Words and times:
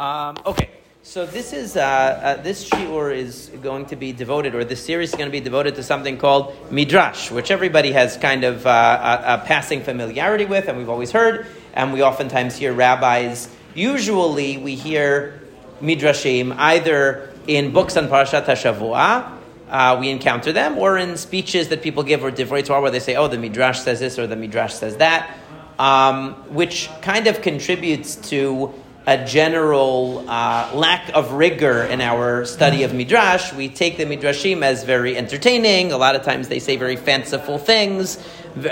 Um, 0.00 0.38
okay, 0.46 0.70
so 1.02 1.26
this 1.26 1.52
is 1.52 1.76
uh, 1.76 1.82
uh, 1.82 2.42
this 2.42 2.66
shiur 2.66 3.14
is 3.14 3.50
going 3.62 3.84
to 3.92 3.96
be 3.96 4.14
devoted, 4.14 4.54
or 4.54 4.64
this 4.64 4.82
series 4.82 5.10
is 5.10 5.14
going 5.14 5.28
to 5.28 5.30
be 5.30 5.40
devoted 5.40 5.74
to 5.74 5.82
something 5.82 6.16
called 6.16 6.56
midrash, 6.72 7.30
which 7.30 7.50
everybody 7.50 7.92
has 7.92 8.16
kind 8.16 8.44
of 8.44 8.66
uh, 8.66 8.70
a, 8.70 9.34
a 9.34 9.38
passing 9.44 9.82
familiarity 9.82 10.46
with, 10.46 10.68
and 10.68 10.78
we've 10.78 10.88
always 10.88 11.12
heard, 11.12 11.46
and 11.74 11.92
we 11.92 12.02
oftentimes 12.02 12.56
hear 12.56 12.72
rabbis. 12.72 13.50
Usually, 13.74 14.56
we 14.56 14.74
hear 14.74 15.38
midrashim 15.82 16.56
either 16.56 17.30
in 17.46 17.70
books 17.70 17.98
on 17.98 18.08
Parashat 18.08 18.46
Hashavua. 18.46 19.36
Uh, 19.68 19.98
we 20.00 20.08
encounter 20.08 20.50
them, 20.50 20.78
or 20.78 20.96
in 20.96 21.18
speeches 21.18 21.68
that 21.68 21.82
people 21.82 22.04
give, 22.04 22.24
or 22.24 22.30
divrei 22.30 22.64
Torah, 22.64 22.80
where 22.80 22.90
they 22.90 23.00
say, 23.00 23.16
"Oh, 23.16 23.28
the 23.28 23.36
midrash 23.36 23.80
says 23.80 24.00
this," 24.00 24.18
or 24.18 24.26
"the 24.26 24.34
midrash 24.34 24.72
says 24.72 24.96
that," 24.96 25.36
um, 25.78 26.32
which 26.54 26.88
kind 27.02 27.26
of 27.26 27.42
contributes 27.42 28.16
to 28.30 28.72
a 29.06 29.24
general 29.24 30.24
uh, 30.28 30.70
lack 30.74 31.10
of 31.14 31.32
rigor 31.32 31.82
in 31.84 32.00
our 32.00 32.44
study 32.44 32.82
of 32.82 32.92
midrash. 32.92 33.52
We 33.52 33.68
take 33.68 33.96
the 33.96 34.04
midrashim 34.04 34.62
as 34.62 34.84
very 34.84 35.16
entertaining. 35.16 35.92
A 35.92 35.96
lot 35.96 36.14
of 36.14 36.22
times 36.22 36.48
they 36.48 36.58
say 36.58 36.76
very 36.76 36.96
fanciful 36.96 37.58
things, 37.58 38.16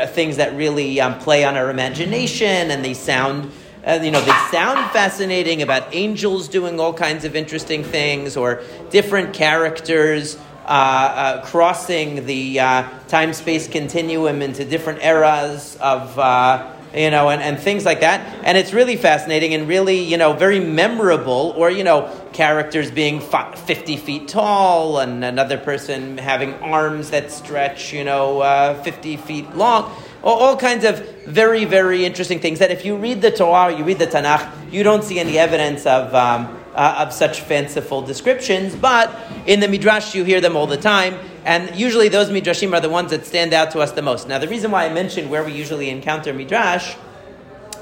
things 0.09 0.37
that 0.37 0.55
really 0.55 1.01
um, 1.01 1.19
play 1.19 1.45
on 1.45 1.57
our 1.57 1.71
imagination, 1.71 2.71
and 2.71 2.85
they 2.85 2.95
sound. 2.95 3.51
Uh, 3.87 3.99
you 4.03 4.11
know, 4.11 4.21
they 4.21 4.33
sound 4.51 4.91
fascinating 4.91 5.63
about 5.63 5.95
angels 5.95 6.49
doing 6.49 6.79
all 6.79 6.93
kinds 6.93 7.25
of 7.25 7.35
interesting 7.35 7.83
things 7.83 8.37
or 8.37 8.63
different 8.91 9.33
characters 9.33 10.37
uh, 10.67 10.71
uh, 10.71 11.47
crossing 11.47 12.27
the 12.27 12.61
uh, 12.61 12.87
time 13.07 13.33
space 13.33 13.67
continuum 13.67 14.43
into 14.43 14.67
different 14.67 15.03
eras 15.03 15.79
of 15.81 16.19
uh, 16.19 16.71
you 16.95 17.11
know, 17.11 17.29
and, 17.29 17.43
and 17.43 17.59
things 17.59 17.85
like 17.85 18.01
that. 18.01 18.21
And 18.45 18.57
it's 18.57 18.73
really 18.73 18.97
fascinating 18.97 19.55
and 19.55 19.69
really, 19.69 19.99
you 19.99 20.17
know, 20.17 20.33
very 20.33 20.61
memorable, 20.61 21.55
or, 21.57 21.71
you 21.71 21.85
know, 21.85 22.11
characters 22.33 22.91
being 22.91 23.21
50 23.21 23.97
feet 23.97 24.29
tall 24.29 24.99
and 24.99 25.25
another 25.25 25.59
person 25.59 26.19
having 26.19 26.55
arms 26.55 27.11
that 27.11 27.31
stretch, 27.31 27.93
you 27.93 28.05
know, 28.05 28.41
uh, 28.41 28.83
50 28.83 29.17
feet 29.19 29.55
long. 29.55 29.95
All, 30.23 30.37
all, 30.37 30.57
kinds 30.57 30.85
of 30.85 30.99
very, 31.27 31.65
very 31.65 32.05
interesting 32.05 32.41
things 32.41 32.59
that 32.59 32.71
if 32.71 32.85
you 32.85 32.97
read 32.97 33.23
the 33.23 33.31
Torah, 33.31 33.77
you 33.77 33.85
read 33.85 33.99
the 33.99 34.07
Tanakh, 34.07 34.73
you 34.73 34.83
don't 34.83 35.05
see 35.05 35.19
any 35.19 35.39
evidence 35.39 35.87
of. 35.87 36.15
Um, 36.15 36.55
uh, 36.75 37.07
of 37.07 37.13
such 37.13 37.41
fanciful 37.41 38.03
descriptions, 38.03 38.77
but 38.77 39.13
in 39.47 39.59
the 39.59 39.67
Midrash 39.67 40.15
you 40.15 40.23
hear 40.23 40.41
them 40.41 40.57
all 40.57 40.69
the 40.69 40.77
time, 40.77 41.19
and 41.49 41.75
usually 41.75 42.11
those 42.11 42.29
Midrashim 42.29 42.75
are 42.75 42.81
the 42.81 42.91
ones 42.91 43.11
that 43.11 43.25
stand 43.25 43.55
out 43.55 43.71
to 43.71 43.81
us 43.81 43.93
the 43.93 44.03
most. 44.03 44.29
Now, 44.29 44.39
the 44.39 44.49
reason 44.49 44.71
why 44.71 44.85
I 44.85 44.93
mentioned 44.93 45.31
where 45.31 45.43
we 45.43 45.53
usually 45.53 45.89
encounter 45.89 46.35
Midrash 46.35 46.95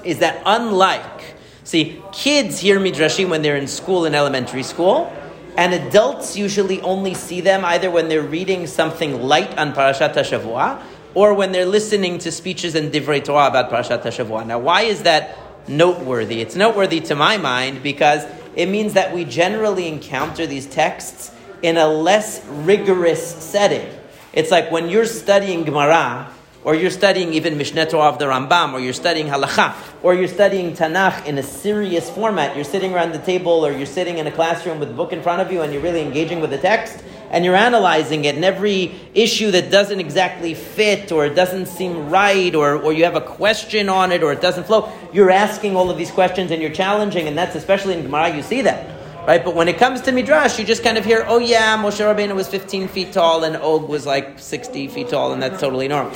is 0.05 0.20
that 0.20 0.41
unlike, 0.47 1.34
see, 1.64 2.00
kids 2.12 2.61
hear 2.61 2.78
Midrashim 2.78 3.28
when 3.28 3.42
they're 3.42 3.56
in 3.56 3.67
school 3.67 4.05
in 4.05 4.14
elementary 4.14 4.62
school, 4.62 5.12
and 5.56 5.75
adults 5.75 6.37
usually 6.37 6.81
only 6.83 7.12
see 7.14 7.41
them 7.41 7.64
either 7.64 7.91
when 7.91 8.09
they're 8.09 8.22
reading 8.22 8.69
something 8.69 9.20
light 9.20 9.59
on 9.59 9.72
Parashat 9.72 10.14
HaShavua, 10.14 10.81
or 11.14 11.34
when 11.34 11.50
they're 11.50 11.67
listening 11.67 12.19
to 12.19 12.31
speeches 12.31 12.77
and 12.77 12.92
Divrei 12.92 13.25
Torah 13.25 13.48
about 13.48 13.69
Parashat 13.69 14.05
HaShavua. 14.05 14.47
Now, 14.47 14.61
why 14.61 14.83
is 14.83 15.03
that 15.03 15.37
noteworthy? 15.67 16.41
It's 16.41 16.55
noteworthy 16.55 17.00
to 17.00 17.17
my 17.17 17.37
mind 17.37 17.83
because 17.83 18.25
it 18.55 18.67
means 18.69 18.92
that 18.92 19.12
we 19.12 19.25
generally 19.25 19.89
encounter 19.89 20.47
these 20.47 20.67
texts 20.67 21.33
in 21.67 21.77
a 21.77 21.89
less 21.89 22.47
rigorous 22.47 23.27
setting. 23.42 23.84
It's 24.33 24.53
like 24.53 24.70
when 24.70 24.89
you're 24.89 25.05
studying 25.05 25.64
Gemara, 25.64 26.31
or 26.62 26.77
you're 26.77 26.91
studying 26.91 27.33
even 27.33 27.59
Mishneh 27.59 27.91
Torah 27.91 28.09
of 28.09 28.20
the 28.20 28.27
Rambam, 28.27 28.72
or 28.72 28.78
you're 28.78 28.92
studying 28.92 29.27
Halacha, 29.27 29.75
or 30.00 30.14
you're 30.14 30.28
studying 30.28 30.75
Tanakh 30.75 31.27
in 31.27 31.39
a 31.39 31.42
serious 31.42 32.09
format. 32.09 32.55
You're 32.55 32.64
sitting 32.64 32.94
around 32.94 33.12
the 33.14 33.19
table, 33.19 33.67
or 33.67 33.72
you're 33.72 33.84
sitting 33.84 34.19
in 34.19 34.28
a 34.28 34.31
classroom 34.31 34.78
with 34.78 34.91
a 34.91 34.94
book 34.94 35.12
in 35.12 35.22
front 35.22 35.42
of 35.42 35.50
you, 35.50 35.62
and 35.62 35.72
you're 35.72 35.83
really 35.83 36.03
engaging 36.03 36.41
with 36.41 36.50
the 36.50 36.59
text, 36.59 37.03
and 37.33 37.44
you're 37.44 37.56
analyzing 37.56 38.25
it, 38.27 38.37
and 38.37 38.44
every 38.44 38.94
issue 39.12 39.50
that 39.50 39.69
doesn't 39.69 39.98
exactly 39.98 40.55
fit, 40.55 41.11
or 41.11 41.27
it 41.27 41.34
doesn't 41.34 41.66
seem 41.66 42.10
right, 42.10 42.54
or, 42.54 42.77
or 42.77 42.93
you 42.93 43.03
have 43.03 43.16
a 43.16 43.21
question 43.21 43.88
on 43.88 44.12
it, 44.12 44.22
or 44.22 44.33
it 44.33 44.41
doesn't 44.41 44.69
flow, 44.69 44.88
you're 45.12 45.33
asking 45.33 45.75
all 45.75 45.91
of 45.91 45.98
these 45.98 46.12
questions, 46.12 46.53
and 46.53 46.62
you're 46.62 46.71
challenging, 46.71 47.27
and 47.27 47.37
that's 47.37 47.56
especially 47.56 47.94
in 47.94 48.03
Gemara, 48.03 48.37
you 48.37 48.43
see 48.43 48.62
that. 48.62 48.96
Right, 49.26 49.44
but 49.44 49.56
when 49.56 49.66
it 49.66 49.78
comes 49.78 50.03
to 50.03 50.12
midrash, 50.12 50.56
you 50.56 50.64
just 50.64 50.84
kind 50.84 50.97
of 50.97 51.04
hear, 51.04 51.25
"Oh 51.26 51.38
yeah, 51.38 51.76
Moshe 51.76 51.98
Rabbeinu 51.98 52.34
was 52.37 52.47
15 52.47 52.87
feet 52.87 53.12
tall 53.12 53.42
and 53.42 53.56
Og 53.56 53.88
was 53.88 54.06
like 54.06 54.38
60 54.38 54.87
feet 54.87 55.09
tall, 55.09 55.32
and 55.32 55.42
that's 55.42 55.60
totally 55.60 55.88
normal." 55.88 56.12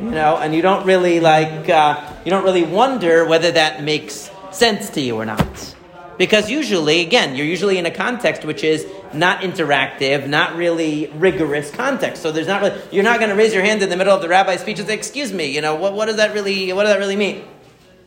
you 0.00 0.10
know, 0.10 0.36
and 0.36 0.54
you 0.54 0.62
don't 0.62 0.84
really 0.84 1.20
like, 1.20 1.68
uh, 1.68 2.00
you 2.24 2.30
don't 2.30 2.44
really 2.44 2.62
wonder 2.62 3.24
whether 3.24 3.50
that 3.52 3.82
makes 3.82 4.30
sense 4.50 4.90
to 4.90 5.00
you 5.00 5.16
or 5.16 5.24
not. 5.24 5.74
Because 6.18 6.50
usually, 6.50 7.00
again, 7.00 7.36
you're 7.36 7.46
usually 7.46 7.76
in 7.76 7.84
a 7.84 7.90
context 7.90 8.44
which 8.44 8.64
is 8.64 8.86
not 9.12 9.40
interactive, 9.40 10.26
not 10.26 10.56
really 10.56 11.08
rigorous 11.14 11.70
context. 11.70 12.22
So 12.22 12.32
there's 12.32 12.46
not 12.46 12.62
really, 12.62 12.80
you're 12.90 13.04
not 13.04 13.18
going 13.18 13.30
to 13.30 13.36
raise 13.36 13.52
your 13.52 13.62
hand 13.62 13.82
in 13.82 13.90
the 13.90 13.96
middle 13.96 14.14
of 14.14 14.22
the 14.22 14.28
rabbi's 14.28 14.60
speech 14.60 14.78
and 14.78 14.88
say, 14.88 14.94
"Excuse 14.94 15.32
me, 15.32 15.46
you 15.46 15.60
know, 15.60 15.74
what, 15.74 15.92
what 15.92 16.06
does 16.06 16.16
that 16.16 16.32
really, 16.32 16.72
what 16.72 16.84
does 16.84 16.92
that 16.92 16.98
really 16.98 17.16
mean?" 17.16 17.44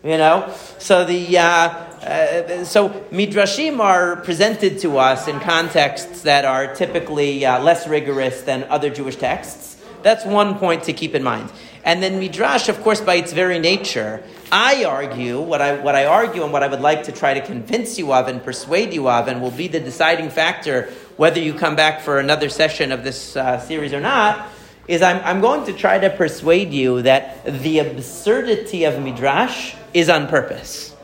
You 0.01 0.17
know, 0.17 0.55
so 0.77 1.03
the 1.03 1.37
uh, 1.37 1.43
uh, 1.43 2.63
so 2.63 2.89
midrashim 3.11 3.81
are 3.81 4.15
presented 4.15 4.79
to 4.79 4.97
us 4.97 5.27
in 5.27 5.41
contexts 5.41 6.21
that 6.21 6.45
are 6.45 6.73
typically 6.73 7.45
uh, 7.45 7.61
less 7.61 7.85
rigorous 7.85 8.43
than 8.43 8.63
other 8.65 8.89
Jewish 8.89 9.17
texts. 9.17 9.75
That's 10.01 10.23
one 10.23 10.57
point 10.57 10.83
to 10.83 10.93
keep 10.93 11.15
in 11.15 11.23
mind. 11.23 11.51
And 11.83 12.01
then 12.01 12.17
midrash, 12.17 12.69
of 12.69 12.81
course, 12.81 13.01
by 13.01 13.15
its 13.15 13.33
very 13.33 13.59
nature, 13.59 14.23
I 14.53 14.85
argue 14.85 15.41
what 15.41 15.61
I 15.61 15.81
what 15.81 15.95
I 15.95 16.05
argue 16.05 16.43
and 16.45 16.53
what 16.53 16.63
I 16.63 16.69
would 16.69 16.79
like 16.79 17.03
to 17.03 17.11
try 17.11 17.33
to 17.33 17.45
convince 17.45 17.99
you 17.99 18.13
of 18.13 18.29
and 18.29 18.41
persuade 18.41 18.93
you 18.93 19.09
of, 19.09 19.27
and 19.27 19.41
will 19.41 19.51
be 19.51 19.67
the 19.67 19.81
deciding 19.81 20.29
factor 20.29 20.89
whether 21.17 21.41
you 21.41 21.53
come 21.53 21.75
back 21.75 21.99
for 21.99 22.19
another 22.19 22.47
session 22.47 22.93
of 22.93 23.03
this 23.03 23.35
uh, 23.35 23.59
series 23.59 23.91
or 23.91 23.99
not. 23.99 24.47
Is 24.87 25.01
I'm, 25.01 25.21
I'm 25.25 25.41
going 25.41 25.65
to 25.65 25.73
try 25.73 25.99
to 25.99 26.09
persuade 26.09 26.71
you 26.71 27.01
that 27.01 27.43
the 27.43 27.79
absurdity 27.79 28.85
of 28.85 28.97
midrash 29.03 29.75
is 29.93 30.09
on 30.09 30.27
purpose, 30.27 30.95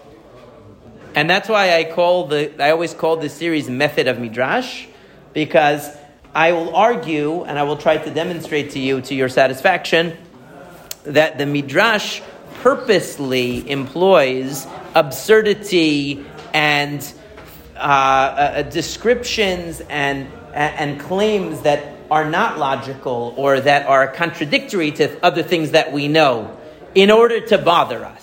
and 1.15 1.29
that's 1.29 1.49
why 1.49 1.77
I 1.77 1.83
call 1.85 2.27
the 2.27 2.63
I 2.63 2.71
always 2.71 2.93
call 2.93 3.17
this 3.17 3.33
series 3.33 3.69
method 3.69 4.07
of 4.07 4.19
midrash 4.19 4.87
because 5.33 5.89
I 6.33 6.51
will 6.51 6.75
argue 6.75 7.43
and 7.43 7.57
I 7.57 7.63
will 7.63 7.77
try 7.77 7.97
to 7.97 8.09
demonstrate 8.09 8.71
to 8.71 8.79
you 8.79 9.01
to 9.01 9.15
your 9.15 9.29
satisfaction 9.29 10.17
that 11.03 11.37
the 11.37 11.45
midrash 11.45 12.21
purposely 12.61 13.69
employs 13.69 14.67
absurdity 14.95 16.25
and 16.53 17.01
uh, 17.75 17.79
uh, 17.79 18.61
descriptions 18.63 19.81
and 19.81 20.31
and 20.53 20.99
claims 20.99 21.61
that 21.61 21.95
are 22.09 22.29
not 22.29 22.57
logical 22.57 23.33
or 23.37 23.59
that 23.59 23.85
are 23.87 24.07
contradictory 24.07 24.91
to 24.91 25.23
other 25.23 25.43
things 25.43 25.71
that 25.71 25.91
we 25.91 26.07
know 26.07 26.57
in 26.93 27.11
order 27.11 27.41
to 27.41 27.57
bother 27.57 28.05
us. 28.05 28.14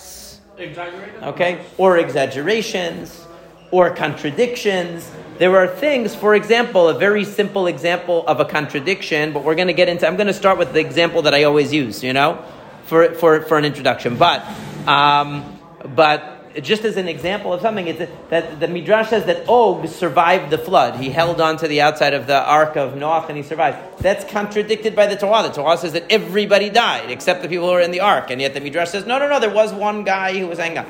Okay? 1.21 1.65
Or 1.77 1.97
exaggerations 1.97 3.25
or 3.71 3.93
contradictions. 3.95 5.09
There 5.39 5.55
are 5.57 5.67
things, 5.67 6.15
for 6.15 6.35
example, 6.35 6.89
a 6.89 6.93
very 6.93 7.25
simple 7.25 7.67
example 7.67 8.25
of 8.27 8.39
a 8.39 8.45
contradiction, 8.45 9.33
but 9.33 9.43
we're 9.43 9.55
going 9.55 9.67
to 9.67 9.73
get 9.73 9.89
into, 9.89 10.07
I'm 10.07 10.15
going 10.15 10.27
to 10.27 10.33
start 10.33 10.57
with 10.57 10.73
the 10.73 10.79
example 10.79 11.23
that 11.23 11.33
I 11.33 11.43
always 11.43 11.73
use, 11.73 12.03
you 12.03 12.13
know? 12.13 12.43
for, 12.85 13.13
for, 13.15 13.41
for 13.41 13.57
an 13.57 13.65
introduction. 13.65 14.17
But, 14.17 14.45
um, 14.87 15.59
but 15.95 16.32
just 16.61 16.85
as 16.85 16.97
an 16.97 17.07
example 17.07 17.53
of 17.53 17.61
something, 17.61 17.87
it's 17.87 18.11
that 18.29 18.59
the 18.59 18.67
Midrash 18.67 19.09
says 19.09 19.25
that 19.25 19.47
Og 19.47 19.87
survived 19.87 20.51
the 20.51 20.57
flood. 20.57 20.95
He 20.95 21.09
held 21.09 21.41
on 21.41 21.57
to 21.57 21.67
the 21.67 21.81
outside 21.81 22.13
of 22.13 22.27
the 22.27 22.43
ark 22.43 22.75
of 22.75 22.93
Noach 22.93 23.27
and 23.29 23.37
he 23.37 23.43
survived. 23.43 23.77
That's 23.99 24.23
contradicted 24.31 24.95
by 24.95 25.07
the 25.07 25.15
Torah. 25.15 25.43
The 25.43 25.53
Torah 25.53 25.77
says 25.77 25.93
that 25.93 26.05
everybody 26.11 26.69
died 26.69 27.09
except 27.09 27.41
the 27.41 27.49
people 27.49 27.67
who 27.67 27.73
were 27.73 27.81
in 27.81 27.91
the 27.91 28.01
ark. 28.01 28.29
And 28.29 28.39
yet 28.39 28.53
the 28.53 28.59
Midrash 28.59 28.89
says, 28.89 29.05
no, 29.05 29.19
no, 29.19 29.27
no, 29.27 29.39
there 29.39 29.53
was 29.53 29.73
one 29.73 30.03
guy 30.03 30.37
who 30.37 30.47
was 30.47 30.59
hanging. 30.59 30.85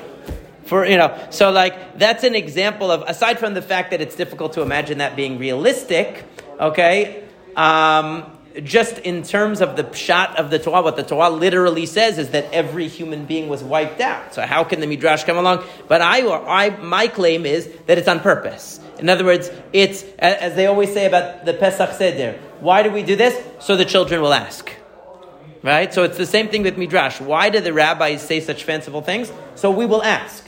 For, 0.66 0.85
you 0.85 0.97
know, 0.97 1.28
so 1.29 1.52
like, 1.52 1.97
that's 1.97 2.23
an 2.23 2.35
example 2.35 2.91
of, 2.91 3.03
aside 3.07 3.40
from 3.40 3.53
the 3.53 3.62
fact 3.62 3.91
that 3.91 4.02
it's 4.02 4.16
difficult 4.16 4.53
to 4.53 4.61
imagine 4.61 4.97
that 4.99 5.16
being 5.16 5.37
realistic, 5.37 6.23
okay, 6.59 7.23
um, 7.55 8.26
just 8.61 9.00
in 9.00 9.23
terms 9.23 9.61
of 9.61 9.76
the 9.76 9.84
pshat 9.84 10.35
of 10.35 10.52
the 10.52 10.59
Torah, 10.59 10.82
what 10.82 10.96
the 10.96 11.03
Torah 11.03 11.29
literally 11.29 11.85
says 11.85 12.17
is 12.20 12.29
that 12.32 12.52
every 12.53 12.88
human 12.88 13.26
being 13.26 13.50
was 13.50 13.64
wiped 13.64 14.00
out. 14.00 14.34
So 14.34 14.46
how 14.46 14.64
can 14.64 14.79
the 14.79 14.88
Midrash 14.88 15.23
come 15.23 15.38
along? 15.38 15.64
But 15.88 16.02
I, 16.02 16.22
I 16.28 16.70
my 16.78 17.08
claim 17.08 17.46
is 17.46 17.67
that 17.88 17.97
it's 17.97 18.08
on 18.08 18.20
purpose. 18.20 18.79
In 19.00 19.09
other 19.09 19.26
words, 19.26 19.50
it's, 19.73 20.03
as 20.20 20.55
they 20.55 20.67
always 20.67 20.94
say 20.94 21.05
about 21.08 21.46
the 21.46 21.53
Pesach 21.53 21.94
Seder, 21.94 22.40
why 22.59 22.84
do 22.84 22.91
we 22.91 23.02
do 23.02 23.16
this? 23.16 23.35
So 23.59 23.76
the 23.76 23.85
children 23.85 24.22
will 24.22 24.34
ask. 24.34 24.72
Right? 25.64 25.94
So 25.94 26.03
it's 26.03 26.17
the 26.17 26.26
same 26.26 26.49
thing 26.49 26.64
with 26.64 26.78
Midrash. 26.78 27.20
Why 27.20 27.49
do 27.49 27.59
the 27.59 27.73
rabbis 27.73 28.22
say 28.22 28.40
such 28.40 28.66
fanciful 28.66 29.02
things? 29.02 29.32
So 29.56 29.72
we 29.72 29.85
will 29.85 30.03
ask. 30.03 30.47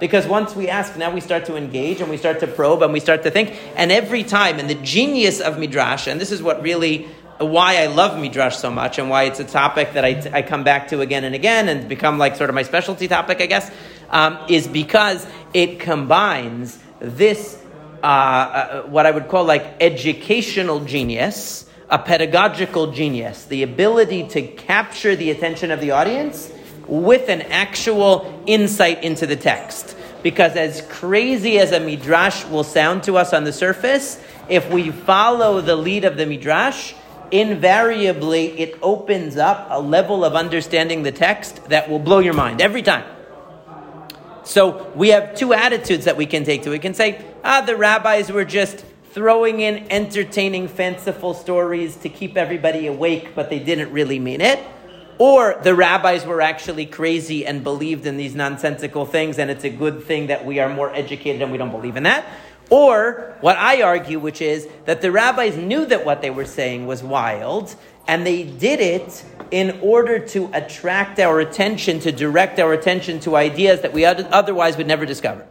Because 0.00 0.26
once 0.26 0.56
we 0.56 0.68
ask, 0.68 0.96
now 0.96 1.12
we 1.12 1.20
start 1.20 1.46
to 1.46 1.56
engage 1.56 2.00
and 2.00 2.10
we 2.10 2.16
start 2.16 2.40
to 2.40 2.46
probe 2.46 2.82
and 2.82 2.92
we 2.92 2.98
start 2.98 3.22
to 3.22 3.30
think. 3.30 3.56
And 3.76 3.92
every 3.92 4.24
time, 4.24 4.58
and 4.58 4.68
the 4.68 4.74
genius 4.74 5.40
of 5.40 5.58
Midrash, 5.58 6.08
and 6.08 6.20
this 6.20 6.32
is 6.32 6.42
what 6.42 6.62
really 6.62 7.08
why 7.38 7.82
I 7.82 7.86
love 7.86 8.18
Midrash 8.20 8.56
so 8.56 8.70
much 8.70 8.98
and 8.98 9.10
why 9.10 9.24
it's 9.24 9.40
a 9.40 9.44
topic 9.44 9.94
that 9.94 10.04
I, 10.04 10.30
I 10.32 10.42
come 10.42 10.64
back 10.64 10.88
to 10.88 11.00
again 11.00 11.24
and 11.24 11.34
again 11.34 11.68
and 11.68 11.88
become 11.88 12.18
like 12.18 12.36
sort 12.36 12.50
of 12.50 12.54
my 12.54 12.62
specialty 12.62 13.08
topic, 13.08 13.40
I 13.40 13.46
guess. 13.46 13.70
um, 14.10 14.38
is 14.48 14.68
because 14.68 15.26
it 15.52 15.80
combines 15.80 16.78
this, 17.00 17.60
uh, 18.02 18.06
uh, 18.06 18.82
what 18.82 19.06
I 19.06 19.10
would 19.10 19.28
call 19.28 19.44
like 19.44 19.76
educational 19.80 20.80
genius, 20.84 21.68
a 21.90 21.98
pedagogical 21.98 22.92
genius, 22.92 23.44
the 23.44 23.62
ability 23.62 24.28
to 24.28 24.42
capture 24.42 25.16
the 25.16 25.30
attention 25.30 25.70
of 25.70 25.80
the 25.80 25.90
audience 25.90 26.50
with 26.86 27.28
an 27.28 27.42
actual 27.42 28.42
insight 28.46 29.02
into 29.02 29.26
the 29.26 29.36
text. 29.36 29.96
Because 30.22 30.56
as 30.56 30.80
crazy 30.82 31.58
as 31.58 31.72
a 31.72 31.80
midrash 31.80 32.44
will 32.46 32.64
sound 32.64 33.02
to 33.02 33.16
us 33.16 33.34
on 33.34 33.44
the 33.44 33.52
surface, 33.52 34.22
if 34.48 34.70
we 34.70 34.90
follow 34.90 35.60
the 35.60 35.76
lead 35.76 36.04
of 36.04 36.16
the 36.16 36.24
midrash, 36.24 36.94
invariably 37.30 38.58
it 38.58 38.78
opens 38.82 39.36
up 39.36 39.66
a 39.70 39.80
level 39.80 40.24
of 40.24 40.34
understanding 40.34 41.02
the 41.02 41.12
text 41.12 41.64
that 41.68 41.88
will 41.88 41.98
blow 41.98 42.18
your 42.18 42.34
mind 42.34 42.60
every 42.60 42.82
time. 42.82 43.04
So 44.44 44.92
we 44.94 45.08
have 45.08 45.34
two 45.34 45.54
attitudes 45.54 46.04
that 46.04 46.16
we 46.16 46.26
can 46.26 46.44
take 46.44 46.62
to. 46.64 46.70
We 46.70 46.78
can 46.78 46.94
say, 46.94 47.24
ah, 47.42 47.62
the 47.62 47.76
rabbis 47.76 48.30
were 48.30 48.44
just 48.44 48.84
throwing 49.12 49.60
in 49.60 49.86
entertaining, 49.90 50.68
fanciful 50.68 51.34
stories 51.34 51.96
to 51.98 52.08
keep 52.08 52.36
everybody 52.36 52.86
awake, 52.86 53.34
but 53.34 53.48
they 53.48 53.58
didn't 53.58 53.92
really 53.92 54.18
mean 54.18 54.40
it. 54.40 54.58
Or 55.18 55.60
the 55.62 55.74
rabbis 55.74 56.26
were 56.26 56.40
actually 56.40 56.86
crazy 56.86 57.46
and 57.46 57.62
believed 57.62 58.04
in 58.04 58.16
these 58.16 58.34
nonsensical 58.34 59.06
things, 59.06 59.38
and 59.38 59.50
it's 59.50 59.62
a 59.64 59.70
good 59.70 60.02
thing 60.02 60.26
that 60.26 60.44
we 60.44 60.58
are 60.58 60.68
more 60.68 60.92
educated 60.92 61.40
and 61.40 61.52
we 61.52 61.58
don't 61.58 61.70
believe 61.70 61.96
in 61.96 62.02
that. 62.02 62.26
Or 62.70 63.36
what 63.40 63.56
I 63.56 63.82
argue, 63.82 64.18
which 64.18 64.40
is 64.40 64.66
that 64.86 65.02
the 65.02 65.12
rabbis 65.12 65.56
knew 65.56 65.84
that 65.86 66.04
what 66.04 66.22
they 66.22 66.30
were 66.30 66.46
saying 66.46 66.86
was 66.86 67.02
wild, 67.02 67.74
and 68.08 68.26
they 68.26 68.42
did 68.42 68.80
it 68.80 69.24
in 69.50 69.78
order 69.82 70.18
to 70.18 70.50
attract 70.52 71.18
our 71.20 71.40
attention, 71.40 72.00
to 72.00 72.12
direct 72.12 72.58
our 72.58 72.72
attention 72.72 73.20
to 73.20 73.36
ideas 73.36 73.82
that 73.82 73.92
we 73.92 74.04
otherwise 74.04 74.76
would 74.76 74.86
never 74.86 75.06
discover. 75.06 75.46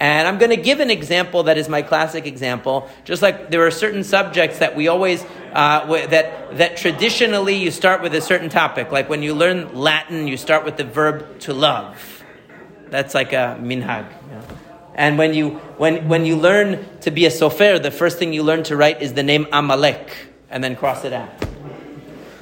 And 0.00 0.26
I'm 0.26 0.38
going 0.38 0.50
to 0.50 0.56
give 0.56 0.80
an 0.80 0.90
example 0.90 1.44
that 1.44 1.56
is 1.56 1.68
my 1.68 1.80
classic 1.80 2.26
example. 2.26 2.88
Just 3.04 3.22
like 3.22 3.50
there 3.50 3.64
are 3.64 3.70
certain 3.70 4.02
subjects 4.02 4.58
that 4.58 4.74
we 4.74 4.88
always, 4.88 5.24
uh, 5.52 5.86
that, 6.08 6.56
that 6.58 6.76
traditionally 6.76 7.54
you 7.54 7.70
start 7.70 8.02
with 8.02 8.12
a 8.16 8.20
certain 8.20 8.48
topic. 8.48 8.90
Like 8.90 9.08
when 9.08 9.22
you 9.22 9.32
learn 9.32 9.72
Latin, 9.76 10.26
you 10.26 10.36
start 10.36 10.64
with 10.64 10.76
the 10.76 10.82
verb 10.82 11.38
to 11.40 11.54
love. 11.54 12.24
That's 12.88 13.14
like 13.14 13.32
a 13.32 13.56
minhag. 13.62 14.06
And 14.94 15.16
when 15.18 15.34
you, 15.34 15.50
when, 15.78 16.08
when 16.08 16.26
you 16.26 16.36
learn 16.36 16.84
to 17.00 17.10
be 17.10 17.26
a 17.26 17.30
sofer, 17.30 17.82
the 17.82 17.90
first 17.90 18.18
thing 18.18 18.32
you 18.32 18.42
learn 18.42 18.62
to 18.64 18.76
write 18.76 19.00
is 19.00 19.14
the 19.14 19.22
name 19.22 19.46
Amalek, 19.52 20.14
and 20.50 20.62
then 20.62 20.76
cross 20.76 21.04
it 21.04 21.12
out. 21.12 21.30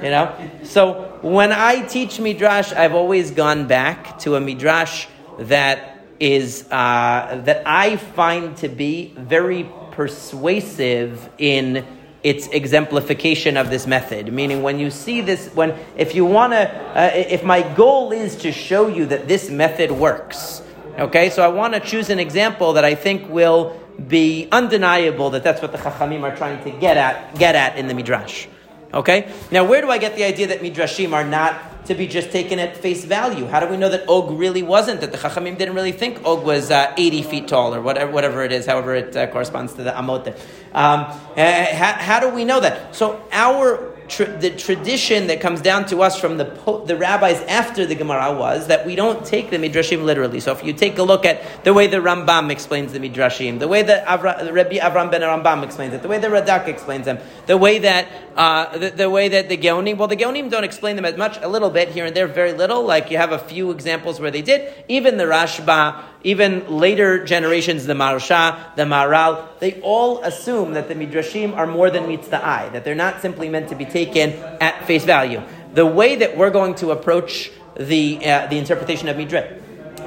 You 0.03 0.11
know? 0.11 0.35
So 0.65 1.19
when 1.23 1.53
I 1.53 1.87
teach 1.87 2.19
Midrash, 2.19 2.73
I've 2.73 2.95
always 2.95 3.31
gone 3.31 3.67
back 3.67 4.19
to 4.21 4.35
a 4.37 4.41
Midrash 4.41 5.07
that 5.39 5.99
is, 6.19 6.67
uh, 6.71 7.41
that 7.45 7.63
I 7.67 7.97
find 7.97 8.57
to 8.59 8.69
be 8.69 9.15
very 9.17 9.69
persuasive 9.93 11.29
in 11.39 11.87
its 12.23 12.49
exemplification 12.49 13.57
of 13.57 13.71
this 13.71 13.87
method. 13.87 14.33
Meaning, 14.33 14.63
when 14.63 14.79
you 14.79 14.91
see 14.91 15.23
this, 15.23 15.49
when 15.55 15.75
if 15.97 16.15
you 16.15 16.25
want 16.25 16.53
to, 16.53 16.71
uh, 16.95 17.11
if 17.15 17.43
my 17.43 17.63
goal 17.75 18.13
is 18.13 18.37
to 18.37 18.53
show 18.53 18.89
you 18.89 19.07
that 19.07 19.27
this 19.27 19.49
method 19.49 19.91
works, 19.91 20.63
Okay, 21.01 21.31
so 21.31 21.43
I 21.43 21.49
want 21.49 21.73
to 21.73 21.81
choose 21.81 22.11
an 22.11 22.19
example 22.19 22.75
that 22.75 22.85
I 22.85 22.95
think 22.95 23.27
will 23.31 23.81
be 24.07 24.49
undeniable 24.53 25.31
that 25.31 25.43
that's 25.43 25.63
what 25.63 25.73
the 25.73 25.79
Chachamim 25.79 26.23
are 26.25 26.37
trying 26.37 26.63
to 26.65 26.79
get 26.79 26.99
at, 26.99 27.39
get 27.39 27.55
at 27.55 27.79
in 27.79 27.89
the 27.89 27.95
Midrash. 27.95 28.47
Okay, 28.93 29.33
now 29.51 29.65
where 29.65 29.81
do 29.81 29.89
I 29.89 29.97
get 29.97 30.15
the 30.17 30.25
idea 30.25 30.49
that 30.49 30.61
Midrashim 30.61 31.15
are 31.15 31.25
not 31.25 31.87
to 31.87 31.95
be 31.95 32.07
just 32.07 32.31
taken 32.31 32.59
at 32.59 32.77
face 32.77 33.07
value? 33.07 33.47
How 33.47 33.61
do 33.61 33.69
we 33.69 33.79
know 33.79 33.89
that 33.89 34.07
Og 34.09 34.39
really 34.39 34.63
wasn't, 34.63 35.01
that 35.01 35.11
the 35.11 35.17
Chachamim 35.17 35.57
didn't 35.57 35.75
really 35.75 35.93
think 35.93 36.23
Og 36.27 36.45
was 36.45 36.71
uh, 36.71 36.93
80 36.99 37.23
feet 37.23 37.49
tall 37.49 37.75
or 37.75 37.81
whatever, 37.81 38.13
whatever 38.13 38.45
it 38.45 38.53
is, 38.53 38.67
however 38.67 38.95
it 38.95 39.17
uh, 39.17 39.27
corresponds 39.29 39.73
to 39.75 39.83
the 39.83 39.93
Amote? 39.93 40.37
Um, 40.75 41.01
uh, 41.01 41.15
how, 41.35 41.93
how 41.93 42.21
do 42.21 42.29
we 42.29 42.45
know 42.45 42.61
that? 42.61 42.95
So 42.95 43.25
our 43.33 43.97
tra- 44.11 44.37
the 44.39 44.51
tradition 44.51 45.29
that 45.29 45.41
comes 45.41 45.61
down 45.61 45.87
to 45.87 46.03
us 46.03 46.19
from 46.19 46.37
the, 46.37 46.45
po- 46.45 46.85
the 46.85 46.97
rabbis 46.97 47.41
after 47.43 47.87
the 47.87 47.95
Gemara 47.95 48.37
was 48.37 48.67
that 48.67 48.85
we 48.85 48.97
don't 48.97 49.25
take 49.25 49.51
the 49.51 49.57
Midrashim 49.57 50.05
literally. 50.05 50.41
So 50.41 50.53
if 50.53 50.65
you 50.65 50.73
take 50.73 50.99
a 50.99 51.03
look 51.03 51.25
at 51.25 51.65
the 51.65 51.73
way 51.73 51.87
the 51.87 51.99
Rambam 51.99 52.51
explains 52.51 52.93
the 52.93 52.99
Midrashim, 52.99 53.59
the 53.59 53.69
way 53.69 53.83
that 53.83 54.07
Avra- 54.07 54.53
Rabbi 54.53 54.79
Avram 54.79 55.11
ben 55.11 55.23
Rambam 55.23 55.63
explains 55.63 55.95
it, 55.95 56.03
the 56.03 56.09
way 56.09 56.19
the 56.19 56.29
Radak 56.29 56.69
explains 56.69 57.07
them, 57.07 57.19
the 57.47 57.57
way 57.57 57.79
that 57.79 58.09
uh, 58.37 58.77
the, 58.77 58.91
the, 58.91 59.11
way 59.11 59.29
that 59.29 59.49
the 59.49 59.57
Geonim, 59.57 59.97
well, 59.97 60.09
the 60.09 60.17
Geonim 60.17 60.51
don't 60.51 60.65
explain 60.65 60.97
them 60.97 61.05
as 61.05 61.17
much, 61.17 61.39
a 61.43 61.49
little 61.49 61.71
bit 61.71 61.89
here 61.89 62.07
and 62.07 62.15
there, 62.15 62.27
very 62.27 62.53
little. 62.53 62.85
Like 62.85 63.11
you 63.11 63.17
have 63.17 63.33
a 63.33 63.39
few 63.39 63.71
examples 63.71 64.21
where 64.21 64.31
they 64.31 64.43
did. 64.43 64.73
Even 64.89 65.17
the 65.17 65.25
Rashba, 65.25 66.03
even 66.23 66.69
later 66.69 67.25
generations, 67.25 67.87
the 67.87 67.95
Maharsha, 67.95 68.75
the 68.77 68.83
Maharal, 68.83 69.59
they 69.59 69.81
all 69.81 70.23
assume 70.23 70.75
that 70.75 70.89
the 70.89 70.95
Midrashim 70.95 71.57
are 71.57 71.67
more 71.67 71.91
than 71.91 72.07
meets 72.07 72.29
the 72.29 72.45
eye, 72.45 72.69
that 72.71 72.85
they're 72.85 72.95
not 72.95 73.23
simply 73.23 73.49
meant 73.49 73.69
to 73.71 73.75
be 73.75 73.85
taken 73.85 74.33
at 74.61 74.87
face 74.87 75.05
value. 75.05 75.43
The 75.75 75.87
way 75.87 76.17
that 76.17 76.37
we're 76.37 76.51
going 76.51 76.75
to 76.77 76.91
approach 76.91 77.51
the, 77.77 78.19
uh, 78.25 78.47
the 78.49 78.59
interpretation 78.59 79.09
of 79.09 79.17
Midrash, 79.17 79.51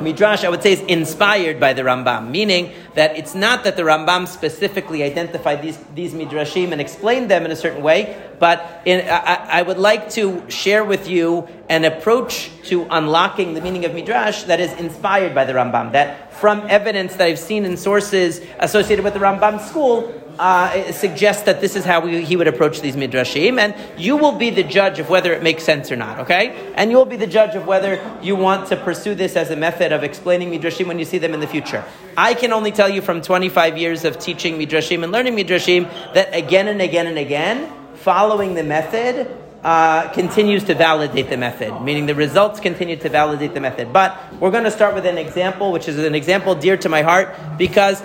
Midrash, 0.04 0.44
I 0.44 0.50
would 0.50 0.62
say, 0.62 0.74
is 0.74 0.82
inspired 0.82 1.60
by 1.60 1.74
the 1.74 1.82
Rambam, 1.82 2.30
meaning 2.30 2.74
that 2.96 3.18
it's 3.18 3.34
not 3.34 3.64
that 3.64 3.76
the 3.76 3.84
Rambam 3.84 4.28
specifically 4.28 5.04
identified 5.04 5.62
these, 5.62 5.80
these 5.96 6.14
Midrashim 6.14 6.72
and 6.72 6.80
explained 6.80 7.32
them 7.32 7.46
in 7.46 7.52
a 7.52 7.56
certain 7.56 7.82
way, 7.82 8.22
but 8.40 8.82
in, 8.86 9.08
I, 9.08 9.60
I, 9.60 9.62
would 9.62 9.78
like 9.78 10.10
to 10.12 10.44
share 10.50 10.84
with 10.84 11.08
you 11.08 11.48
an 11.70 11.86
approach 11.86 12.52
to 12.66 12.86
unlocking 12.90 13.54
the 13.54 13.62
meaning 13.62 13.86
of 13.86 13.94
Midrash 13.94 14.44
that 14.44 14.60
is 14.60 14.74
inspired 14.74 15.34
by 15.34 15.46
the 15.46 15.54
Rambam, 15.54 15.94
that 15.94 16.34
from 16.34 16.66
evidence 16.70 17.16
that 17.16 17.28
I've 17.28 17.40
seen 17.40 17.66
in 17.66 17.78
sources 17.78 18.42
associated 18.60 19.04
with 19.04 19.14
the 19.14 19.20
Rambam 19.20 19.60
school, 19.60 20.23
uh, 20.40 20.92
suggests 20.92 21.44
that 21.44 21.62
this 21.62 21.76
is 21.76 21.86
how 21.86 22.02
we, 22.02 22.24
he 22.24 22.36
would 22.36 22.48
approach 22.48 22.82
these 22.82 22.96
midrashim, 22.96 23.60
and 23.60 23.76
you 24.00 24.18
will 24.18 24.32
be 24.32 24.50
the 24.50 24.64
judge 24.64 25.00
of 25.00 25.10
whether 25.10 25.34
it 25.34 25.44
makes 25.44 25.64
sense 25.64 25.92
or 25.92 25.96
not. 25.96 26.20
Okay, 26.20 26.72
and 26.76 26.92
you 26.92 26.98
will 26.98 27.06
be 27.06 27.18
the 27.18 27.28
judge 27.28 27.56
of 27.56 27.68
whether 27.68 28.02
you 28.22 28.36
want 28.36 28.68
to 28.70 28.78
pursue 28.78 29.16
this 29.16 29.36
as 29.36 29.52
a 29.52 29.56
method 29.56 29.92
of 29.92 30.04
explaining 30.04 30.52
midrashim 30.52 30.88
when 30.88 31.00
you 31.00 31.06
see 31.06 31.18
them 31.18 31.34
in 31.34 31.40
the 31.40 31.48
future. 31.48 31.84
I 32.18 32.34
can 32.34 32.54
only 32.54 32.72
tell 32.72 32.90
you 32.90 33.02
from 33.02 33.22
25 33.22 33.78
years 33.78 34.06
of 34.06 34.20
teaching 34.20 34.58
midrashim 34.58 35.04
and 35.04 35.12
learning 35.12 35.36
midrashim 35.36 35.90
that 36.14 36.34
again 36.36 36.68
and 36.68 36.82
again 36.82 37.08
and 37.08 37.18
again, 37.18 37.72
following 37.96 38.54
the 38.54 38.64
method 38.64 39.28
uh, 39.64 40.10
continues 40.10 40.64
to 40.66 40.76
validate 40.76 41.30
the 41.30 41.38
method, 41.38 41.82
meaning 41.82 42.06
the 42.06 42.16
results 42.16 42.60
continue 42.60 42.98
to 42.98 43.08
validate 43.08 43.54
the 43.54 43.62
method. 43.62 43.94
But 43.94 44.18
we're 44.40 44.52
going 44.52 44.66
to 44.66 44.72
start 44.72 44.94
with 44.94 45.06
an 45.06 45.18
example, 45.18 45.72
which 45.72 45.88
is 45.88 45.98
an 46.00 46.16
example 46.16 46.54
dear 46.54 46.76
to 46.78 46.90
my 46.90 47.02
heart, 47.02 47.34
because 47.58 48.04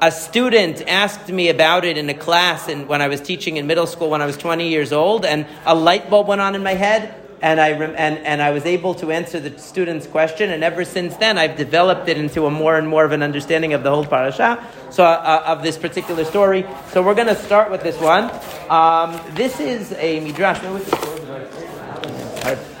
a 0.00 0.10
student 0.10 0.82
asked 0.86 1.28
me 1.28 1.48
about 1.48 1.84
it 1.84 1.96
in 1.96 2.08
a 2.10 2.14
class 2.14 2.68
and 2.68 2.88
when 2.88 3.00
I 3.00 3.08
was 3.08 3.20
teaching 3.20 3.56
in 3.56 3.66
middle 3.66 3.86
school 3.86 4.10
when 4.10 4.20
I 4.22 4.26
was 4.26 4.36
20 4.36 4.68
years 4.68 4.92
old, 4.92 5.24
and 5.24 5.46
a 5.64 5.74
light 5.74 6.10
bulb 6.10 6.28
went 6.28 6.40
on 6.40 6.54
in 6.54 6.62
my 6.62 6.74
head, 6.74 7.14
and 7.42 7.60
I, 7.60 7.72
rem- 7.78 7.94
and, 7.96 8.18
and 8.18 8.42
I 8.42 8.50
was 8.50 8.64
able 8.64 8.94
to 8.96 9.12
answer 9.12 9.38
the 9.40 9.58
student's 9.58 10.06
question, 10.06 10.50
and 10.50 10.64
ever 10.64 10.84
since 10.84 11.16
then 11.16 11.38
I've 11.38 11.56
developed 11.56 12.08
it 12.08 12.18
into 12.18 12.46
a 12.46 12.50
more 12.50 12.76
and 12.76 12.88
more 12.88 13.04
of 13.04 13.12
an 13.12 13.22
understanding 13.22 13.72
of 13.72 13.82
the 13.82 13.90
whole 13.90 14.04
parasha, 14.04 14.66
so 14.90 15.04
uh, 15.04 15.44
of 15.46 15.62
this 15.62 15.76
particular 15.78 16.24
story. 16.24 16.66
So 16.90 17.02
we're 17.02 17.14
going 17.14 17.28
to 17.28 17.34
start 17.34 17.70
with 17.70 17.82
this 17.82 17.98
one. 18.00 18.30
Um, 18.70 19.20
this 19.34 19.60
is 19.60 19.92
a 19.94 20.20
midrash. 20.20 20.58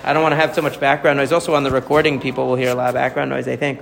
I, 0.04 0.12
don't 0.12 0.22
want 0.22 0.32
to 0.32 0.36
have 0.36 0.54
too 0.54 0.62
much 0.62 0.78
background 0.78 1.18
noise. 1.18 1.32
Also 1.32 1.54
on 1.54 1.64
the 1.64 1.70
recording, 1.70 2.20
people 2.20 2.46
will 2.46 2.54
hear 2.54 2.70
a 2.70 2.74
lot 2.74 2.88
of 2.88 2.94
background 2.94 3.30
noise, 3.30 3.48
I 3.48 3.56
think. 3.56 3.80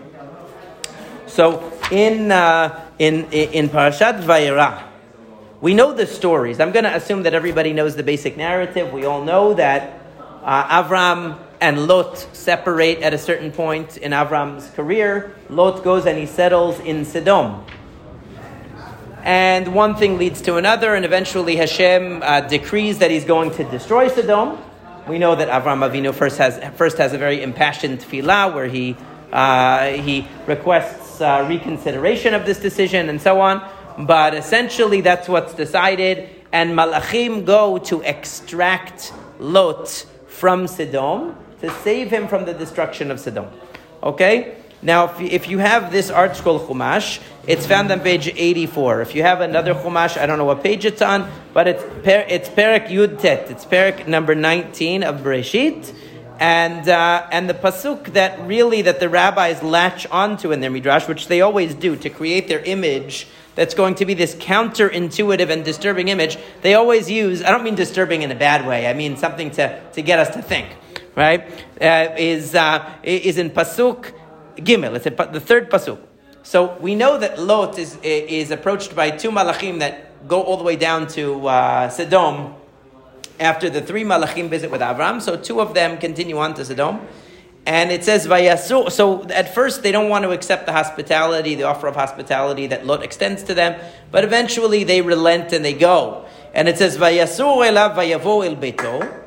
So 1.27 1.74
in, 1.91 2.31
uh, 2.31 2.89
in, 2.99 3.25
in 3.33 3.69
Parashat 3.69 4.23
Vayera, 4.23 4.83
we 5.61 5.75
know 5.75 5.93
the 5.93 6.07
stories. 6.07 6.61
I'm 6.61 6.73
going 6.73 6.85
to 6.85 6.95
assume 6.95 7.23
that 7.23 7.35
everybody 7.35 7.73
knows 7.73 7.97
the 7.97 8.03
basic 8.03 8.37
narrative. 8.37 8.93
We 8.93 9.05
all 9.05 9.25
know 9.25 9.55
that 9.55 10.01
uh, 10.43 10.83
Avram 10.83 11.39
and 11.61 11.87
Lot 11.87 12.19
separate 12.35 12.99
at 12.99 13.15
a 13.15 13.19
certain 13.19 13.51
point 13.51 13.97
in 13.97 14.13
Avram's 14.13 14.69
career. 14.71 15.35
Lot 15.49 15.83
goes 15.83 16.05
and 16.07 16.19
he 16.19 16.27
settles 16.27 16.79
in 16.81 17.05
Sodom. 17.05 17.65
And 19.23 19.75
one 19.75 19.97
thing 19.97 20.19
leads 20.19 20.43
to 20.43 20.57
another, 20.57 20.95
and 20.95 21.03
eventually 21.03 21.57
Hashem 21.57 22.23
uh, 22.23 22.43
decrees 22.43 22.99
that 22.99 23.11
he's 23.11 23.25
going 23.25 23.53
to 23.53 23.65
destroy 23.65 24.09
Sodom. 24.09 24.59
We 25.09 25.19
know 25.19 25.35
that 25.35 25.49
Avram 25.49 25.81
Avinu 25.81 26.13
first 26.13 26.37
has, 26.37 26.63
first 26.77 26.99
has 26.99 27.15
a 27.15 27.19
very 27.19 27.43
impassioned 27.43 28.01
tefillah 28.01 28.55
where 28.55 28.67
he, 28.67 28.97
uh, 29.33 29.93
he 29.93 30.29
requests 30.47 31.04
uh, 31.21 31.47
reconsideration 31.49 32.35
of 32.35 32.47
this 32.47 32.59
decision 32.59 33.09
and 33.09 33.21
so 33.21 33.41
on. 33.41 33.67
But 33.99 34.35
essentially, 34.35 35.01
that's 35.01 35.29
what's 35.29 35.55
decided. 35.55 36.29
And 36.53 36.73
Malachim 36.73 37.45
go 37.45 37.79
to 37.79 38.03
extract 38.03 39.13
Lot 39.39 40.07
from 40.27 40.67
Sodom 40.67 41.37
to 41.61 41.71
save 41.83 42.11
him 42.11 42.29
from 42.29 42.45
the 42.45 42.55
destruction 42.55 43.11
of 43.11 43.21
Sodom. 43.21 43.47
Okay? 44.03 44.57
Now, 44.83 45.07
if 45.07 45.21
you, 45.21 45.27
if 45.29 45.49
you 45.49 45.59
have 45.59 45.91
this 45.91 46.11
ArtScroll 46.11 46.67
Chumash, 46.67 47.19
it's 47.47 47.67
found 47.67 47.91
on 47.91 48.01
page 48.01 48.29
84. 48.29 49.01
If 49.01 49.15
you 49.15 49.23
have 49.23 49.41
another 49.41 49.73
Chumash, 49.73 50.19
I 50.19 50.27
don't 50.27 50.37
know 50.37 50.45
what 50.45 50.63
page 50.63 50.85
it's 50.85 51.01
on, 51.01 51.31
but 51.55 51.67
it's, 51.67 51.83
per, 52.05 52.25
it's 52.29 52.51
Perak 52.51 52.89
Yud 52.89 53.19
Tet. 53.19 53.51
It's 53.51 53.65
Perak 53.65 54.07
number 54.07 54.35
19 54.35 55.03
of 55.03 55.21
Bereshit. 55.21 55.95
And, 56.39 56.89
uh, 56.89 57.29
and 57.31 57.49
the 57.49 57.55
pasuk 57.55 58.13
that 58.15 58.41
really 58.47 58.83
that 58.83 58.99
the 58.99 59.09
rabbis 59.09 59.63
latch 59.63 60.07
onto 60.11 60.51
in 60.51 60.61
their 60.61 60.71
midrash, 60.71 61.07
which 61.07 61.29
they 61.29 61.41
always 61.41 61.75
do 61.75 61.97
to 61.97 62.11
create 62.11 62.49
their 62.49 62.61
image 62.61 63.29
that's 63.55 63.75
going 63.75 63.95
to 63.97 64.05
be 64.05 64.15
this 64.15 64.35
counterintuitive 64.35 65.49
and 65.49 65.65
disturbing 65.65 66.09
image, 66.09 66.37
they 66.63 66.75
always 66.75 67.09
use, 67.09 67.43
I 67.43 67.51
don't 67.51 67.63
mean 67.63 67.77
disturbing 67.77 68.23
in 68.23 68.33
a 68.33 68.35
bad 68.35 68.67
way, 68.67 68.89
I 68.89 68.95
mean 68.95 69.17
something 69.17 69.53
to, 69.53 69.81
to 69.93 70.03
get 70.03 70.19
us 70.19 70.35
to 70.35 70.43
think, 70.43 70.69
right? 71.15 71.49
Uh, 71.81 72.15
is, 72.19 72.57
uh, 72.57 72.93
is 73.05 73.39
in 73.39 73.51
Pasuk 73.51 74.13
Gimel, 74.57 74.97
it's 74.97 75.05
the 75.05 75.41
third 75.41 75.71
Pasuk. 75.71 76.01
So 76.43 76.77
we 76.79 76.97
know 76.97 77.17
that 77.17 77.39
Lot 77.39 77.79
is, 77.79 77.97
is 78.03 78.51
approached 78.51 78.97
by 78.97 79.11
two 79.11 79.31
malachim 79.31 79.79
that 79.79 80.27
go 80.27 80.43
all 80.43 80.57
the 80.57 80.65
way 80.65 80.77
down 80.77 81.07
to 81.09 81.47
uh, 81.47 81.89
Sodom 81.89 82.55
after 83.41 83.69
the 83.69 83.81
three 83.81 84.05
malachim 84.05 84.49
visit 84.49 84.71
with 84.71 84.81
Avram. 84.81 85.21
So 85.21 85.37
two 85.37 85.61
of 85.61 85.75
them 85.75 85.99
continue 85.99 86.39
on 86.39 86.55
to 86.55 86.65
Sodom. 86.65 87.01
And 87.67 87.91
it 87.91 88.05
says 88.05 88.27
vayasu. 88.27 88.91
So 88.91 89.25
at 89.29 89.55
first 89.55 89.83
they 89.83 89.91
don't 89.93 90.11
want 90.11 90.25
to 90.25 90.33
accept 90.33 90.67
the 90.67 90.73
hospitality, 90.73 91.55
the 91.55 91.63
offer 91.65 91.87
of 91.87 91.95
hospitality 91.95 92.67
that 92.67 92.87
Lot 92.87 93.03
extends 93.03 93.43
to 93.45 93.55
them, 93.55 93.81
but 94.11 94.23
eventually 94.23 94.85
they 94.85 95.01
relent 95.01 95.53
and 95.53 95.65
they 95.65 95.73
go. 95.73 96.27
And 96.53 96.69
it 96.69 96.77
says 96.77 96.99
vayasu 96.99 97.67
elav 97.67 97.97
vayavo 97.97 98.47
el 98.47 98.57
beto. 98.57 99.23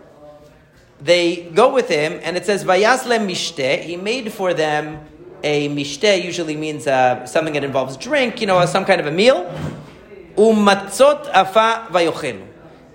They 0.99 1.49
go 1.53 1.73
with 1.73 1.89
him, 1.89 2.19
and 2.23 2.35
it 2.35 2.45
says 2.45 2.63
vayaslem 2.63 3.27
mishte. 3.27 3.81
He 3.81 3.97
made 3.97 4.31
for 4.33 4.53
them 4.53 5.05
a 5.43 5.69
mishte. 5.69 6.23
Usually 6.23 6.55
means 6.55 6.87
uh, 6.87 7.25
something 7.25 7.53
that 7.53 7.63
involves 7.63 7.97
drink, 7.97 8.41
you 8.41 8.47
know, 8.47 8.65
some 8.65 8.85
kind 8.85 8.99
of 8.99 9.07
a 9.07 9.11
meal. 9.11 9.45
Umatzot 10.35 11.29
afa 11.29 11.87
vayochelu. 11.91 12.46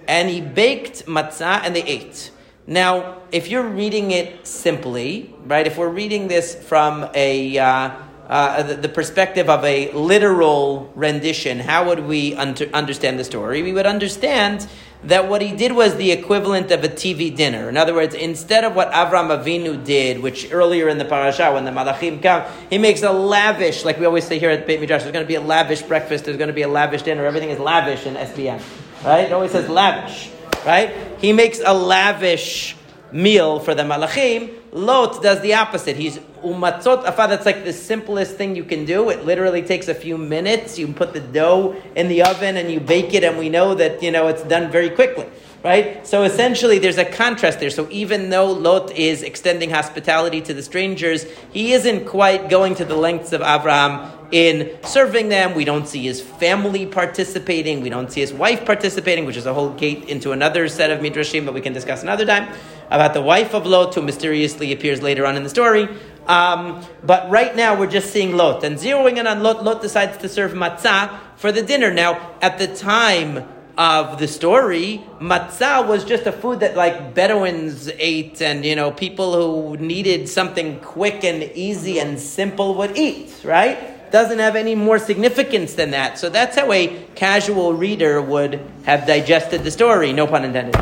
And 0.06 0.28
he 0.28 0.40
baked 0.40 1.06
matzah, 1.06 1.62
and 1.64 1.74
they 1.74 1.84
ate. 1.84 2.30
Now, 2.66 3.18
if 3.32 3.48
you're 3.48 3.68
reading 3.68 4.12
it 4.12 4.46
simply, 4.46 5.34
right, 5.44 5.66
if 5.66 5.76
we're 5.76 5.88
reading 5.88 6.28
this 6.28 6.54
from 6.54 7.10
a 7.14 7.58
uh, 7.58 7.90
uh, 8.28 8.62
the, 8.62 8.88
perspective 8.88 9.50
of 9.50 9.64
a 9.64 9.90
literal 9.92 10.90
rendition, 10.94 11.58
how 11.58 11.88
would 11.88 12.00
we 12.00 12.34
under, 12.36 12.66
understand 12.72 13.18
the 13.18 13.24
story? 13.24 13.62
We 13.62 13.72
would 13.72 13.84
understand 13.84 14.66
that 15.04 15.28
what 15.28 15.42
he 15.42 15.54
did 15.54 15.72
was 15.72 15.96
the 15.96 16.12
equivalent 16.12 16.70
of 16.70 16.84
a 16.84 16.88
TV 16.88 17.34
dinner. 17.34 17.68
In 17.68 17.76
other 17.76 17.92
words, 17.92 18.14
instead 18.14 18.62
of 18.62 18.76
what 18.76 18.92
Avram 18.92 19.36
Avinu 19.36 19.84
did, 19.84 20.22
which 20.22 20.52
earlier 20.52 20.88
in 20.88 20.98
the 20.98 21.04
parasha, 21.04 21.52
when 21.52 21.64
the 21.64 21.72
Malachim 21.72 22.22
come, 22.22 22.44
he 22.70 22.78
makes 22.78 23.02
a 23.02 23.10
lavish, 23.10 23.84
like 23.84 23.98
we 23.98 24.06
always 24.06 24.24
say 24.24 24.38
here 24.38 24.50
at 24.50 24.66
Beit 24.66 24.80
Midrash, 24.80 25.02
there's 25.02 25.12
going 25.12 25.24
to 25.24 25.28
be 25.28 25.34
a 25.34 25.40
lavish 25.40 25.82
breakfast, 25.82 26.24
there's 26.24 26.36
going 26.36 26.48
to 26.48 26.54
be 26.54 26.62
a 26.62 26.68
lavish 26.68 27.02
dinner, 27.02 27.26
everything 27.26 27.50
is 27.50 27.58
lavish 27.58 28.06
in 28.06 28.14
SBM. 28.14 28.62
Right? 29.04 29.26
It 29.26 29.32
always 29.32 29.52
says 29.52 29.68
lavish 29.68 30.30
right? 30.64 30.94
He 31.18 31.32
makes 31.32 31.60
a 31.64 31.74
lavish 31.74 32.76
meal 33.10 33.60
for 33.60 33.74
the 33.74 33.82
malachim. 33.82 34.54
Lot 34.72 35.22
does 35.22 35.40
the 35.40 35.54
opposite. 35.54 35.96
He's 35.96 36.18
umatzot 36.42 37.04
afa. 37.04 37.26
That's 37.28 37.46
like 37.46 37.64
the 37.64 37.72
simplest 37.72 38.36
thing 38.36 38.56
you 38.56 38.64
can 38.64 38.84
do. 38.84 39.10
It 39.10 39.24
literally 39.24 39.62
takes 39.62 39.88
a 39.88 39.94
few 39.94 40.16
minutes. 40.16 40.78
You 40.78 40.88
put 40.88 41.12
the 41.12 41.20
dough 41.20 41.76
in 41.94 42.08
the 42.08 42.22
oven 42.22 42.56
and 42.56 42.70
you 42.70 42.80
bake 42.80 43.12
it, 43.14 43.22
and 43.24 43.38
we 43.38 43.48
know 43.48 43.74
that 43.74 44.02
you 44.02 44.10
know 44.10 44.28
it's 44.28 44.42
done 44.44 44.70
very 44.70 44.90
quickly 44.90 45.26
right? 45.62 46.06
So 46.06 46.24
essentially, 46.24 46.78
there's 46.78 46.98
a 46.98 47.04
contrast 47.04 47.60
there. 47.60 47.70
So 47.70 47.88
even 47.90 48.30
though 48.30 48.50
Lot 48.50 48.92
is 48.92 49.22
extending 49.22 49.70
hospitality 49.70 50.40
to 50.42 50.54
the 50.54 50.62
strangers, 50.62 51.24
he 51.52 51.72
isn't 51.72 52.06
quite 52.06 52.48
going 52.48 52.74
to 52.76 52.84
the 52.84 52.96
lengths 52.96 53.32
of 53.32 53.42
Abraham 53.42 54.10
in 54.32 54.78
serving 54.82 55.28
them. 55.28 55.54
We 55.54 55.64
don't 55.64 55.86
see 55.86 56.02
his 56.02 56.20
family 56.20 56.86
participating. 56.86 57.80
We 57.82 57.90
don't 57.90 58.10
see 58.10 58.20
his 58.20 58.32
wife 58.32 58.64
participating, 58.64 59.26
which 59.26 59.36
is 59.36 59.46
a 59.46 59.54
whole 59.54 59.70
gate 59.70 60.08
into 60.08 60.32
another 60.32 60.68
set 60.68 60.90
of 60.90 61.00
midrashim 61.00 61.44
that 61.44 61.52
we 61.52 61.60
can 61.60 61.72
discuss 61.72 62.02
another 62.02 62.24
time 62.24 62.52
about 62.90 63.14
the 63.14 63.22
wife 63.22 63.54
of 63.54 63.66
Lot, 63.66 63.94
who 63.94 64.02
mysteriously 64.02 64.72
appears 64.72 65.00
later 65.00 65.26
on 65.26 65.36
in 65.36 65.42
the 65.42 65.48
story. 65.48 65.88
Um, 66.26 66.84
but 67.02 67.30
right 67.30 67.54
now, 67.54 67.78
we're 67.78 67.90
just 67.90 68.12
seeing 68.12 68.36
Lot 68.36 68.64
and 68.64 68.76
zeroing 68.76 69.16
in 69.16 69.26
on 69.26 69.42
Lot. 69.42 69.64
Lot 69.64 69.82
decides 69.82 70.16
to 70.18 70.28
serve 70.28 70.52
matzah 70.52 71.18
for 71.36 71.52
the 71.52 71.62
dinner. 71.62 71.92
Now, 71.92 72.34
at 72.40 72.58
the 72.58 72.68
time 72.68 73.48
of 73.78 74.18
the 74.18 74.28
story, 74.28 75.02
matzah 75.18 75.86
was 75.86 76.04
just 76.04 76.26
a 76.26 76.32
food 76.32 76.60
that 76.60 76.76
like 76.76 77.14
Bedouins 77.14 77.90
ate 77.98 78.42
and, 78.42 78.64
you 78.64 78.76
know, 78.76 78.90
people 78.90 79.32
who 79.32 79.76
needed 79.78 80.28
something 80.28 80.78
quick 80.80 81.24
and 81.24 81.42
easy 81.54 81.98
and 81.98 82.20
simple 82.20 82.74
would 82.74 82.96
eat, 82.98 83.34
right? 83.44 84.10
Doesn't 84.10 84.40
have 84.40 84.56
any 84.56 84.74
more 84.74 84.98
significance 84.98 85.74
than 85.74 85.92
that. 85.92 86.18
So 86.18 86.28
that's 86.28 86.56
how 86.56 86.70
a 86.70 87.02
casual 87.14 87.72
reader 87.72 88.20
would 88.20 88.60
have 88.84 89.06
digested 89.06 89.64
the 89.64 89.70
story, 89.70 90.12
no 90.12 90.26
pun 90.26 90.44
intended. 90.44 90.78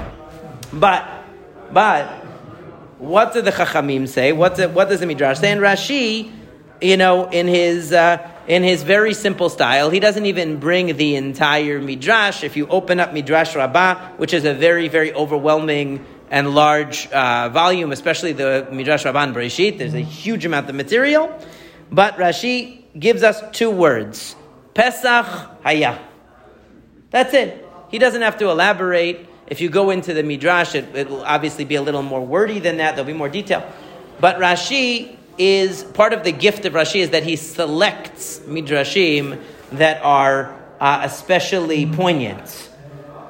But, 0.72 1.08
but, 1.72 2.08
what 2.98 3.32
did 3.32 3.44
the 3.44 3.52
Chachamim 3.52 4.08
say? 4.08 4.32
What's 4.32 4.58
it, 4.58 4.70
what 4.72 4.88
does 4.88 5.00
the 5.00 5.06
Midrash 5.06 5.38
say? 5.38 5.52
And 5.52 5.60
Rashi, 5.60 6.32
you 6.80 6.96
know, 6.96 7.30
in 7.30 7.46
his, 7.46 7.92
uh, 7.92 8.28
in 8.50 8.64
his 8.64 8.82
very 8.82 9.14
simple 9.14 9.48
style. 9.48 9.90
He 9.90 10.00
doesn't 10.00 10.26
even 10.26 10.58
bring 10.58 10.96
the 10.96 11.14
entire 11.14 11.80
midrash. 11.80 12.42
If 12.42 12.56
you 12.56 12.66
open 12.66 12.98
up 12.98 13.12
Midrash 13.12 13.54
Rabbah, 13.54 14.16
which 14.16 14.34
is 14.34 14.44
a 14.44 14.52
very, 14.52 14.88
very 14.88 15.14
overwhelming 15.14 16.04
and 16.32 16.52
large 16.52 17.06
uh, 17.12 17.48
volume, 17.50 17.92
especially 17.92 18.32
the 18.32 18.66
Midrash 18.72 19.04
Rabbah 19.04 19.20
and 19.20 19.36
Bereshit, 19.36 19.78
there's 19.78 19.94
a 19.94 20.00
huge 20.00 20.44
amount 20.44 20.68
of 20.68 20.74
material. 20.74 21.32
But 21.92 22.16
Rashi 22.16 22.82
gives 22.98 23.22
us 23.22 23.40
two 23.52 23.70
words 23.70 24.34
Pesach 24.74 25.26
Haya. 25.62 26.00
That's 27.10 27.32
it. 27.34 27.64
He 27.88 27.98
doesn't 27.98 28.22
have 28.22 28.36
to 28.38 28.50
elaborate. 28.50 29.28
If 29.46 29.60
you 29.60 29.68
go 29.68 29.90
into 29.90 30.12
the 30.12 30.24
Midrash, 30.24 30.74
it, 30.74 31.08
will 31.08 31.22
obviously 31.22 31.64
be 31.64 31.76
a 31.76 31.82
little 31.82 32.02
more 32.02 32.26
wordy 32.26 32.58
than 32.58 32.78
that. 32.78 32.96
There'll 32.96 33.06
be 33.06 33.12
more 33.12 33.28
detail. 33.28 33.64
But 34.18 34.38
Rashi 34.38 35.16
is 35.38 35.84
part 35.84 36.12
of 36.12 36.24
the 36.24 36.32
gift 36.32 36.64
of 36.64 36.72
Rashi 36.72 37.00
is 37.00 37.10
that 37.10 37.22
he 37.22 37.36
selects 37.36 38.40
midrashim 38.40 39.40
that 39.72 40.02
are 40.02 40.56
uh, 40.80 41.02
especially 41.04 41.86
poignant. 41.86 42.70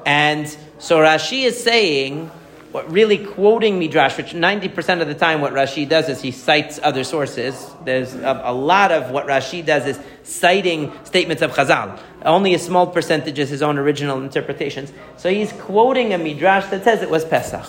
And 0.05 0.47
so 0.79 0.99
Rashi 0.99 1.43
is 1.43 1.61
saying, 1.61 2.31
what 2.71 2.89
really 2.89 3.17
quoting 3.17 3.79
midrash, 3.79 4.17
which 4.17 4.31
90% 4.31 5.01
of 5.01 5.07
the 5.07 5.13
time 5.13 5.41
what 5.41 5.53
Rashi 5.53 5.87
does 5.87 6.07
is 6.07 6.21
he 6.21 6.31
cites 6.31 6.79
other 6.81 7.03
sources. 7.03 7.69
There's 7.83 8.15
a, 8.15 8.41
a, 8.45 8.53
lot 8.53 8.93
of 8.93 9.11
what 9.11 9.27
Rashi 9.27 9.65
does 9.65 9.85
is 9.85 9.99
citing 10.23 10.93
statements 11.03 11.41
of 11.41 11.51
Chazal. 11.51 11.99
Only 12.23 12.53
a 12.53 12.59
small 12.59 12.87
percentage 12.87 13.39
is 13.39 13.49
his 13.49 13.61
own 13.61 13.77
original 13.77 14.21
interpretations. 14.21 14.93
So 15.17 15.29
he's 15.29 15.51
quoting 15.51 16.13
a 16.13 16.17
midrash 16.17 16.69
that 16.71 16.85
says 16.85 17.01
it 17.01 17.09
was 17.09 17.25
Pesach. 17.25 17.67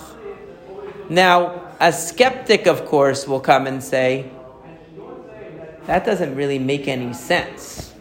Now, 1.09 1.72
a 1.83 1.93
skeptic, 1.93 2.69
of 2.69 2.85
course, 2.87 3.27
will 3.27 3.41
come 3.41 3.67
and 3.67 3.83
say, 3.83 4.31
that 5.87 6.07
doesn't 6.07 6.37
really 6.37 6.61
make 6.61 6.87
any 6.87 7.12
sense. 7.12 7.93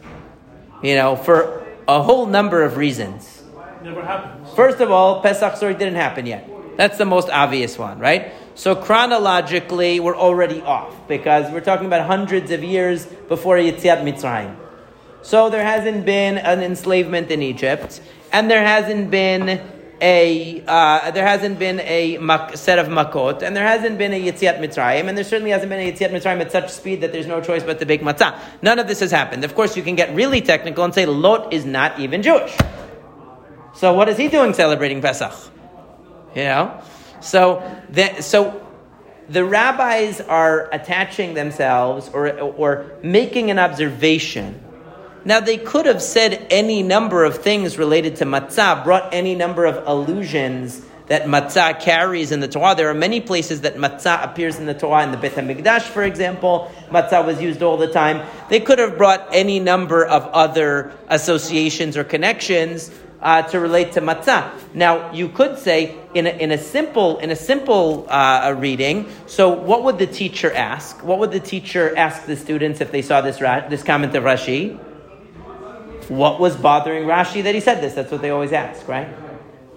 You 0.83 0.95
know, 0.95 1.15
for 1.15 1.65
a 1.87 2.01
whole 2.03 2.27
number 2.27 2.61
of 2.63 2.77
reasons. 2.77 3.41
Never 3.83 4.03
happened. 4.03 4.47
First 4.49 4.81
of 4.81 4.91
all, 4.91 5.21
Pesach 5.21 5.55
story 5.55 5.73
didn't 5.73 5.95
happen 5.95 6.27
yet. 6.27 6.47
That's 6.77 6.99
the 6.99 7.05
most 7.05 7.29
obvious 7.29 7.79
one, 7.79 7.97
right? 7.97 8.31
So 8.53 8.75
chronologically, 8.75 9.99
we're 9.99 10.15
already 10.15 10.61
off 10.61 11.07
because 11.07 11.51
we're 11.51 11.61
talking 11.61 11.87
about 11.87 12.05
hundreds 12.05 12.51
of 12.51 12.63
years 12.63 13.07
before 13.27 13.57
Yetziat 13.57 14.03
Mitzrayim. 14.03 14.55
So 15.23 15.49
there 15.49 15.63
hasn't 15.63 16.05
been 16.05 16.37
an 16.37 16.61
enslavement 16.61 17.31
in 17.31 17.41
Egypt, 17.41 17.99
and 18.31 18.49
there 18.49 18.63
hasn't 18.63 19.09
been 19.09 19.59
a 20.01 20.63
uh, 20.67 21.11
there 21.11 21.25
hasn't 21.25 21.59
been 21.59 21.79
a 21.81 22.17
mak- 22.17 22.57
set 22.57 22.79
of 22.79 22.87
makot, 22.87 23.43
and 23.43 23.55
there 23.55 23.65
hasn't 23.65 23.99
been 23.99 24.11
a 24.13 24.19
yitziat 24.19 24.59
mitzrayim, 24.59 25.07
and 25.07 25.15
there 25.15 25.23
certainly 25.23 25.51
hasn't 25.51 25.69
been 25.69 25.79
a 25.79 25.91
yitziat 25.91 26.09
mitzrayim 26.09 26.41
at 26.41 26.51
such 26.51 26.69
speed 26.69 27.01
that 27.01 27.11
there's 27.11 27.27
no 27.27 27.39
choice 27.39 27.63
but 27.63 27.79
to 27.79 27.85
bake 27.85 28.01
matzah. 28.01 28.37
None 28.63 28.79
of 28.79 28.87
this 28.87 28.99
has 29.01 29.11
happened. 29.11 29.43
Of 29.43 29.53
course, 29.53 29.77
you 29.77 29.83
can 29.83 29.95
get 29.95 30.13
really 30.15 30.41
technical 30.41 30.83
and 30.83 30.93
say 30.93 31.05
Lot 31.05 31.53
is 31.53 31.65
not 31.65 31.99
even 31.99 32.23
Jewish. 32.23 32.57
So 33.75 33.93
what 33.93 34.09
is 34.09 34.17
he 34.17 34.27
doing 34.27 34.53
celebrating 34.53 35.01
Pesach? 35.01 35.33
You 36.35 36.43
know, 36.43 36.81
so 37.21 37.61
the, 37.89 38.21
so 38.21 38.65
the 39.29 39.45
rabbis 39.45 40.19
are 40.21 40.67
attaching 40.73 41.35
themselves 41.35 42.09
or 42.13 42.39
or 42.39 42.97
making 43.03 43.51
an 43.51 43.59
observation 43.59 44.59
now, 45.23 45.39
they 45.39 45.57
could 45.57 45.85
have 45.85 46.01
said 46.01 46.47
any 46.49 46.81
number 46.81 47.23
of 47.23 47.37
things 47.37 47.77
related 47.77 48.15
to 48.17 48.25
matzah, 48.25 48.83
brought 48.83 49.13
any 49.13 49.35
number 49.35 49.65
of 49.65 49.87
allusions 49.87 50.83
that 51.07 51.23
matzah 51.23 51.79
carries 51.79 52.31
in 52.31 52.39
the 52.39 52.47
Torah. 52.47 52.73
There 52.73 52.89
are 52.89 52.95
many 52.95 53.21
places 53.21 53.61
that 53.61 53.75
matzah 53.75 54.23
appears 54.23 54.57
in 54.57 54.65
the 54.65 54.73
Torah. 54.73 55.03
In 55.03 55.11
the 55.11 55.17
Beit 55.17 55.33
HaMikdash, 55.33 55.81
for 55.81 56.03
example, 56.03 56.71
matzah 56.89 57.23
was 57.23 57.39
used 57.39 57.61
all 57.61 57.77
the 57.77 57.91
time. 57.91 58.25
They 58.49 58.59
could 58.61 58.79
have 58.79 58.97
brought 58.97 59.27
any 59.31 59.59
number 59.59 60.05
of 60.05 60.23
other 60.27 60.91
associations 61.09 61.97
or 61.97 62.03
connections 62.03 62.89
uh, 63.21 63.43
to 63.43 63.59
relate 63.59 63.91
to 63.91 64.01
matzah. 64.01 64.51
Now, 64.73 65.11
you 65.11 65.29
could 65.29 65.59
say 65.59 65.99
in 66.15 66.25
a, 66.25 66.31
in 66.31 66.51
a 66.51 66.57
simple 66.57 67.19
in 67.19 67.29
a 67.29 67.35
simple 67.35 68.07
uh, 68.09 68.55
reading. 68.57 69.07
So, 69.27 69.49
what 69.49 69.83
would 69.83 69.99
the 69.99 70.07
teacher 70.07 70.51
ask? 70.51 71.03
What 71.03 71.19
would 71.19 71.31
the 71.31 71.39
teacher 71.39 71.95
ask 71.95 72.25
the 72.25 72.35
students 72.35 72.81
if 72.81 72.91
they 72.91 73.03
saw 73.03 73.21
this 73.21 73.37
this 73.37 73.83
comment 73.83 74.15
of 74.15 74.23
Rashi? 74.23 74.79
What 76.07 76.39
was 76.39 76.55
bothering 76.55 77.05
Rashi 77.05 77.43
that 77.43 77.55
he 77.55 77.61
said 77.61 77.81
this? 77.81 77.93
That's 77.93 78.11
what 78.11 78.21
they 78.21 78.29
always 78.29 78.51
ask, 78.51 78.87
right? 78.87 79.07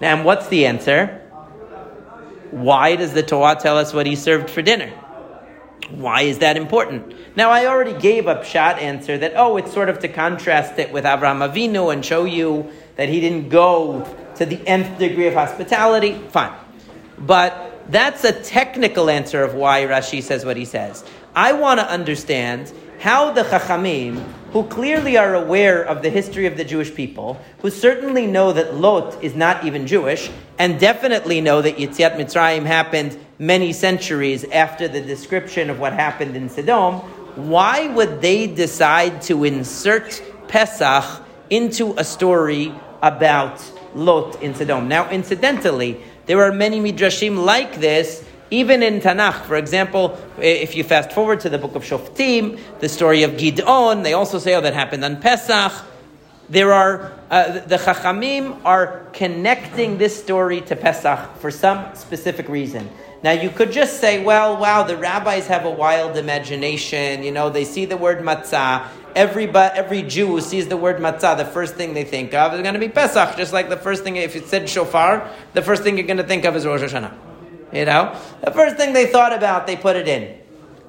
And 0.00 0.25
what's 0.25 0.49
the 0.49 0.66
answer? 0.66 1.21
Why 2.50 2.97
does 2.97 3.12
the 3.12 3.23
Torah 3.23 3.57
tell 3.57 3.78
us 3.78 3.93
what 3.93 4.07
he 4.07 4.16
served 4.16 4.50
for 4.50 4.62
dinner? 4.62 4.90
Why 5.90 6.23
is 6.23 6.38
that 6.38 6.57
important? 6.57 7.14
Now, 7.37 7.50
I 7.50 7.66
already 7.66 7.99
gave 7.99 8.26
a 8.26 8.45
shot 8.45 8.78
answer 8.78 9.19
that, 9.19 9.33
oh, 9.37 9.57
it's 9.57 9.73
sort 9.73 9.88
of 9.88 9.99
to 10.00 10.09
contrast 10.09 10.78
it 10.78 10.93
with 10.93 11.04
Avraham 11.04 11.47
Avinu 11.47 11.93
and 11.93 12.04
show 12.04 12.25
you 12.25 12.71
that 12.97 13.09
he 13.09 13.21
didn't 13.21 13.49
go 13.49 14.07
to 14.37 14.47
the 14.47 14.66
nth 14.66 14.99
degree 14.99 15.26
of 15.26 15.35
hospitality. 15.35 16.19
Fine. 16.28 16.54
But 17.19 17.83
that's 17.88 18.25
a 18.25 18.33
technical 18.33 19.11
answer 19.11 19.43
of 19.43 19.54
why 19.54 19.83
Rashi 19.83 20.23
says 20.23 20.45
what 20.45 20.57
he 20.57 20.64
says. 20.64 21.04
I 21.35 21.52
want 21.52 21.81
to 21.81 21.90
understand 21.90 22.73
how 23.05 23.31
the 23.31 23.43
Chachamim, 23.43 24.17
who 24.55 24.65
clearly 24.65 25.19
are 25.19 25.35
aware 25.35 25.85
of 25.85 26.01
the 26.01 26.09
history 26.09 26.47
of 26.47 26.57
the 26.57 26.65
Jewish 26.65 26.95
people, 26.95 27.39
who 27.61 27.69
certainly 27.69 28.27
know 28.27 28.51
that 28.51 28.77
Lot 28.77 29.23
is 29.23 29.35
not 29.35 29.63
even 29.67 29.87
Jewish, 29.87 30.31
and 30.59 30.81
definitely 30.81 31.43
know 31.43 31.61
that 31.61 31.77
Yetziat 31.77 32.17
Mitzrayim 32.17 32.65
happened 32.65 33.19
many 33.39 33.75
centuries 33.75 34.45
after 34.45 34.89
the 34.89 35.03
description 35.03 35.69
of 35.69 35.79
what 35.79 35.93
happened 35.93 36.35
in 36.35 36.49
Sodom, 36.49 36.95
why 37.51 37.89
would 37.89 38.23
they 38.23 38.47
decide 38.47 39.21
to 39.21 39.45
insert 39.45 40.23
Pesach 40.49 41.05
into 41.51 41.93
a 41.99 42.05
story 42.05 42.73
about 43.03 43.63
Lot 43.95 44.43
in 44.43 44.55
Sodom? 44.55 44.89
Now, 44.89 45.11
incidentally, 45.11 46.01
there 46.25 46.43
are 46.43 46.53
many 46.53 46.81
midrashim 46.81 47.45
like 47.45 47.81
this, 47.81 48.25
even 48.51 48.83
in 48.83 49.01
Tanakh. 49.01 49.45
For 49.45 49.57
example, 49.57 50.19
if 50.39 50.75
you 50.75 50.85
fast 50.85 51.13
forward 51.13 51.41
to 51.41 51.49
the 51.49 51.59
book 51.59 51.75
of 51.75 51.85
Shoftim, 51.85 52.59
the 52.81 52.89
story 52.89 53.23
of 53.23 53.33
Gidon, 53.33 54.03
they 54.03 54.13
also 54.13 54.39
say, 54.39 54.55
oh, 54.55 54.61
that 54.61 54.75
happened 54.75 55.05
on 55.05 55.21
Pesach. 55.21 55.73
There 56.49 56.73
are, 56.73 57.13
uh, 57.31 57.61
the 57.61 57.77
Chachamim 57.77 58.61
are 58.65 59.07
connecting 59.15 59.97
this 59.97 60.23
story 60.23 60.61
to 60.63 60.77
Pesach 60.77 61.37
for 61.39 61.51
some 61.51 61.95
specific 61.95 62.49
reason. 62.49 62.91
Now 63.23 63.33
you 63.33 63.49
could 63.49 63.73
just 63.73 64.01
say, 64.01 64.23
well, 64.23 64.59
wow, 64.59 64.83
the 64.83 64.99
rabbis 64.99 65.47
have 65.47 65.65
a 65.65 65.71
wild 65.71 66.19
imagination. 66.19 67.23
You 67.23 67.33
know, 67.33 67.49
they 67.49 67.65
see 67.65 67.87
the 67.87 67.97
word 67.97 68.19
matzah. 68.19 68.87
Every, 69.17 69.49
every 69.49 70.03
Jew 70.03 70.27
who 70.27 70.43
sees 70.43 70.69
the 70.69 70.77
word 70.77 70.99
matzah, 70.99 71.39
the 71.39 71.47
first 71.47 71.77
thing 71.77 71.95
they 71.95 72.05
think 72.05 72.35
of 72.35 72.53
is 72.53 72.61
going 72.61 72.75
to 72.75 72.81
be 72.81 72.91
Pesach. 72.91 73.39
Just 73.39 73.55
like 73.55 73.71
the 73.71 73.79
first 73.79 74.05
thing, 74.05 74.17
if 74.17 74.37
it 74.37 74.47
said 74.49 74.69
shofar, 74.69 75.31
the 75.55 75.63
first 75.63 75.83
thing 75.83 75.97
you're 75.97 76.07
going 76.07 76.19
to 76.19 76.25
think 76.25 76.45
of 76.45 76.55
is 76.55 76.67
Rosh 76.67 76.83
Hashanah. 76.83 77.34
You 77.75 77.85
know, 77.85 78.19
the 78.43 78.52
first 78.52 78.76
thing 78.76 78.93
they 78.93 79.07
thought 79.07 79.33
about, 79.33 79.66
they 79.66 79.76
put 79.76 79.97
it 79.97 80.09
in. 80.09 80.38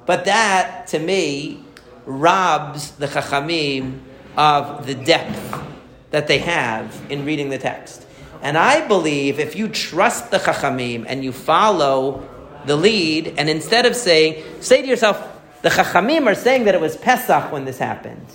But 0.06 0.26
that, 0.26 0.88
to 0.88 1.00
me, 1.00 1.64
robs 2.06 2.92
the 2.92 3.08
chachamim 3.08 4.00
of 4.38 4.86
the 4.86 4.96
depth 4.96 5.64
that 6.12 6.28
they 6.28 6.38
have 6.38 6.96
in 7.10 7.26
reading 7.26 7.50
the 7.50 7.58
text. 7.58 8.06
And 8.42 8.58
I 8.58 8.88
believe 8.88 9.40
if 9.40 9.56
you 9.56 9.68
trust 9.68 10.32
the 10.32 10.38
Chachamim 10.38 11.06
and 11.08 11.24
you 11.24 11.32
follow 11.32 12.30
the 12.66 12.76
lead, 12.76 13.34
and 13.38 13.50
instead 13.50 13.86
of 13.86 13.96
saying, 13.96 14.44
say 14.62 14.82
to 14.82 14.88
yourself, 14.88 15.22
the 15.62 15.70
Chachamim 15.70 16.28
are 16.28 16.36
saying 16.36 16.66
that 16.66 16.76
it 16.76 16.82
was 16.82 16.96
Pesach 16.96 17.52
when 17.52 17.66
this 17.66 17.80
happened. 17.80 18.26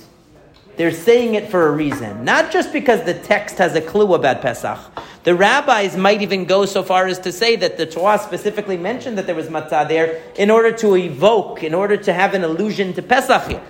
They're 0.76 0.92
saying 0.92 1.34
it 1.34 1.50
for 1.50 1.68
a 1.68 1.70
reason, 1.70 2.24
not 2.24 2.50
just 2.50 2.72
because 2.72 3.04
the 3.04 3.14
text 3.14 3.58
has 3.58 3.74
a 3.74 3.80
clue 3.80 4.14
about 4.14 4.40
Pesach. 4.40 4.78
The 5.22 5.34
rabbis 5.34 5.96
might 5.96 6.22
even 6.22 6.46
go 6.46 6.64
so 6.64 6.82
far 6.82 7.06
as 7.06 7.18
to 7.20 7.32
say 7.32 7.56
that 7.56 7.76
the 7.76 7.84
Torah 7.84 8.18
specifically 8.18 8.78
mentioned 8.78 9.18
that 9.18 9.26
there 9.26 9.34
was 9.34 9.48
matzah 9.48 9.86
there 9.86 10.22
in 10.36 10.50
order 10.50 10.72
to 10.78 10.96
evoke, 10.96 11.62
in 11.62 11.74
order 11.74 11.96
to 11.98 12.12
have 12.12 12.32
an 12.32 12.42
allusion 12.42 12.94
to 12.94 13.02
Pesach 13.02 13.48
here. 13.48 13.62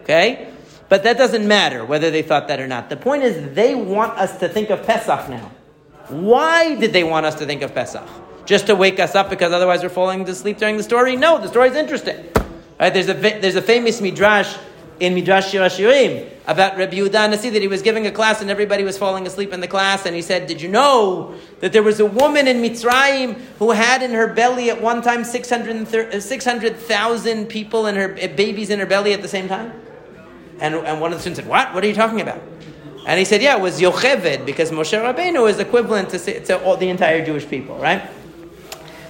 Okay? 0.00 0.50
But 0.88 1.04
that 1.04 1.16
doesn't 1.16 1.46
matter 1.46 1.84
whether 1.84 2.10
they 2.10 2.22
thought 2.22 2.48
that 2.48 2.58
or 2.58 2.66
not. 2.66 2.90
The 2.90 2.96
point 2.96 3.22
is, 3.22 3.54
they 3.54 3.74
want 3.74 4.18
us 4.18 4.38
to 4.38 4.48
think 4.48 4.70
of 4.70 4.84
Pesach 4.84 5.28
now. 5.28 5.50
Why 6.08 6.74
did 6.74 6.92
they 6.92 7.04
want 7.04 7.26
us 7.26 7.36
to 7.36 7.46
think 7.46 7.62
of 7.62 7.74
Pesach? 7.74 8.06
Just 8.44 8.66
to 8.66 8.74
wake 8.74 9.00
us 9.00 9.14
up 9.14 9.30
because 9.30 9.52
otherwise 9.52 9.82
we're 9.82 9.88
falling 9.88 10.24
to 10.24 10.34
sleep 10.34 10.58
during 10.58 10.76
the 10.76 10.82
story? 10.82 11.16
No, 11.16 11.38
the 11.38 11.48
story 11.48 11.68
is 11.68 11.76
interesting. 11.76 12.16
Right, 12.78 12.92
there's, 12.92 13.08
a, 13.08 13.14
there's 13.14 13.56
a 13.56 13.62
famous 13.62 14.00
midrash 14.00 14.56
in 15.00 15.14
Midrash 15.14 15.50
Shir 15.50 15.60
Hashirim 15.60 16.30
about 16.46 16.76
Rabbi 16.78 16.96
Yehuda 16.96 17.30
Nasi 17.30 17.50
that 17.50 17.60
he 17.60 17.68
was 17.68 17.82
giving 17.82 18.06
a 18.06 18.10
class 18.10 18.40
and 18.40 18.50
everybody 18.50 18.84
was 18.84 18.96
falling 18.96 19.26
asleep 19.26 19.52
in 19.52 19.60
the 19.60 19.68
class 19.68 20.06
and 20.06 20.14
he 20.14 20.22
said, 20.22 20.46
did 20.46 20.62
you 20.62 20.68
know 20.68 21.34
that 21.60 21.72
there 21.72 21.82
was 21.82 22.00
a 22.00 22.06
woman 22.06 22.46
in 22.48 22.58
Mitzrayim 22.62 23.34
who 23.58 23.72
had 23.72 24.02
in 24.02 24.12
her 24.12 24.32
belly 24.32 24.70
at 24.70 24.80
one 24.80 25.02
time 25.02 25.24
600,000 25.24 26.20
600, 26.20 27.48
people 27.48 27.86
and 27.86 27.96
her 27.96 28.16
eh, 28.18 28.28
babies 28.28 28.70
in 28.70 28.78
her 28.78 28.86
belly 28.86 29.12
at 29.12 29.22
the 29.22 29.28
same 29.28 29.48
time? 29.48 29.72
And, 30.60 30.74
and 30.74 31.00
one 31.00 31.12
of 31.12 31.18
the 31.18 31.20
students 31.20 31.40
said, 31.40 31.48
what? 31.48 31.74
What 31.74 31.84
are 31.84 31.88
you 31.88 31.94
talking 31.94 32.20
about? 32.20 32.40
And 33.06 33.18
he 33.18 33.24
said, 33.24 33.42
yeah, 33.42 33.56
it 33.56 33.62
was 33.62 33.80
Yocheved, 33.80 34.44
because 34.46 34.70
Moshe 34.72 34.98
Rabbeinu 34.98 35.48
is 35.48 35.60
equivalent 35.60 36.10
to, 36.10 36.44
to 36.46 36.62
all 36.64 36.76
the 36.76 36.88
entire 36.88 37.24
Jewish 37.24 37.48
people, 37.48 37.76
right? 37.78 38.02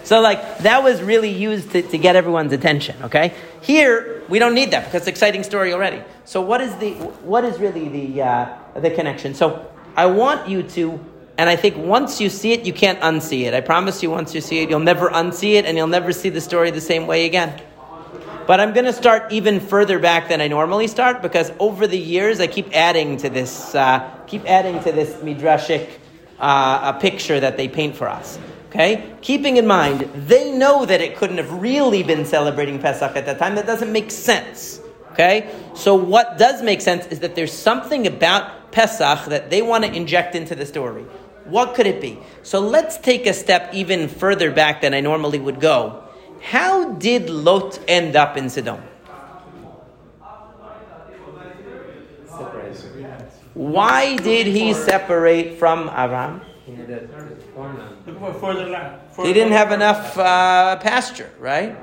So, 0.05 0.21
like, 0.21 0.59
that 0.59 0.85
was 0.85 1.03
really 1.03 1.31
used 1.31 1.71
to, 1.73 1.83
to 1.83 1.99
get 1.99 2.15
everyone's 2.15 2.53
attention, 2.53 2.97
okay? 3.05 3.35
Here, 3.63 4.16
we 4.29 4.39
don't 4.39 4.55
need 4.55 4.71
that 4.73 4.85
because 4.85 5.03
it's 5.03 5.07
an 5.07 5.13
exciting 5.13 5.43
story 5.43 5.73
already. 5.73 6.03
So, 6.25 6.41
what 6.41 6.61
is, 6.61 6.75
the, 6.77 6.95
what 7.23 7.45
is 7.45 7.59
really 7.59 7.89
the, 7.89 8.23
uh, 8.23 8.59
the 8.81 8.91
connection? 8.91 9.35
So, 9.35 9.71
I 9.97 10.07
want 10.07 10.49
you 10.49 10.63
to, 10.63 11.01
and 11.39 11.49
I 11.49 11.57
think 11.57 11.77
once 11.77 12.21
you 12.21 12.29
see 12.29 12.53
it, 12.53 12.67
you 12.67 12.73
can't 12.73 13.01
unsee 13.01 13.47
it. 13.47 13.55
I 13.55 13.61
promise 13.61 14.03
you, 14.03 14.11
once 14.11 14.35
you 14.35 14.41
see 14.41 14.59
it, 14.63 14.69
you'll 14.69 14.81
never 14.81 15.09
unsee 15.09 15.55
it 15.55 15.65
and 15.65 15.77
you'll 15.77 15.87
never 15.87 16.13
see 16.13 16.29
the 16.29 16.41
story 16.41 16.71
the 16.71 16.81
same 16.81 17.07
way 17.07 17.25
again. 17.25 17.61
But 18.47 18.61
I'm 18.61 18.73
going 18.73 18.85
to 18.85 18.93
start 18.93 19.33
even 19.33 19.59
further 19.59 19.99
back 19.99 20.29
than 20.29 20.41
I 20.41 20.49
normally 20.49 20.87
start 20.87 21.21
because 21.21 21.51
over 21.59 21.87
the 21.87 21.99
years 21.99 22.39
I 22.39 22.47
keep 22.47 22.77
adding 22.77 23.17
to 23.19 23.29
this, 23.29 23.75
uh, 23.75 24.09
keep 24.27 24.45
adding 24.49 24.83
to 24.85 24.93
this 24.93 25.15
midrashic 25.17 25.89
uh, 26.39 26.93
picture 26.95 27.41
that 27.41 27.57
they 27.57 27.69
paint 27.69 27.97
for 27.97 28.09
us. 28.09 28.39
Okay, 28.77 29.17
keeping 29.23 29.57
in 29.57 29.67
mind 29.67 30.01
they 30.15 30.53
know 30.53 30.85
that 30.85 31.01
it 31.01 31.17
couldn't 31.17 31.39
have 31.39 31.51
really 31.51 32.03
been 32.03 32.27
celebrating 32.27 32.79
Pesach 32.79 33.17
at 33.17 33.25
that 33.25 33.39
time. 33.39 33.55
That 33.55 33.65
doesn't 33.65 33.91
make 33.91 34.11
sense. 34.11 34.81
Okay, 35.13 35.51
so 35.75 35.95
what 35.95 36.37
does 36.37 36.63
make 36.63 36.83
sense 36.83 37.07
is 37.07 37.21
that 37.21 37.35
there's 37.35 37.53
something 37.53 38.07
about 38.07 38.73
Pesach 38.73 39.25
that 39.27 39.49
they 39.49 39.63
want 39.63 39.85
to 39.85 39.93
inject 39.93 40.35
into 40.35 40.55
the 40.55 40.67
story. 40.67 41.05
What 41.47 41.75
could 41.75 41.87
it 41.87 42.03
be? 42.03 42.19
So 42.43 42.61
let's 42.61 42.99
take 42.99 43.27
a 43.27 43.33
step 43.33 43.73
even 43.73 44.09
further 44.09 44.51
back 44.51 44.83
than 44.83 44.93
I 44.93 45.01
normally 45.01 45.39
would 45.39 45.59
go 45.59 46.03
how 46.43 46.93
did 46.93 47.31
Lot 47.31 47.81
end 47.89 48.15
up 48.15 48.37
in 48.37 48.49
Sodom? 48.51 48.83
Why 53.55 54.17
did 54.17 54.47
he 54.47 54.75
separate 54.75 55.59
from 55.59 55.89
Avram? 55.89 56.43
He 56.67 56.73
didn't 59.33 59.53
have 59.53 59.71
enough 59.71 60.19
uh, 60.19 60.77
pasture, 60.77 61.31
right? 61.39 61.77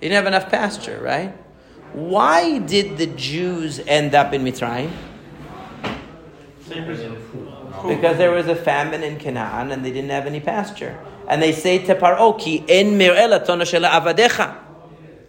He 0.00 0.08
didn't 0.08 0.16
have 0.16 0.26
enough 0.26 0.50
pasture, 0.50 1.00
right? 1.02 1.34
Why 1.94 2.58
did 2.58 2.98
the 2.98 3.06
Jews 3.06 3.80
end 3.86 4.14
up 4.14 4.34
in 4.34 4.44
Mitzrayim? 4.44 4.90
Because 7.88 8.18
there 8.18 8.30
was 8.30 8.46
a 8.46 8.56
famine 8.56 9.02
in 9.02 9.18
Canaan 9.18 9.72
and 9.72 9.82
they 9.82 9.90
didn't 9.90 10.10
have 10.10 10.26
any 10.26 10.40
pasture 10.40 10.98
and 11.28 11.42
they 11.42 11.52
say 11.52 11.78
to 11.78 11.94
Paro, 11.94 12.38
Ki 12.38 12.64
en 12.68 12.98
avadecha. 12.98 14.58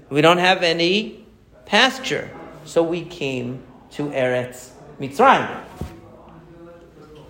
We 0.10 0.22
don't 0.22 0.38
have 0.38 0.64
any 0.64 1.26
pasture. 1.66 2.30
So 2.66 2.84
we 2.84 3.04
came 3.06 3.64
to 3.92 4.10
Eretz 4.10 4.72
Mitzrayim. 5.00 5.93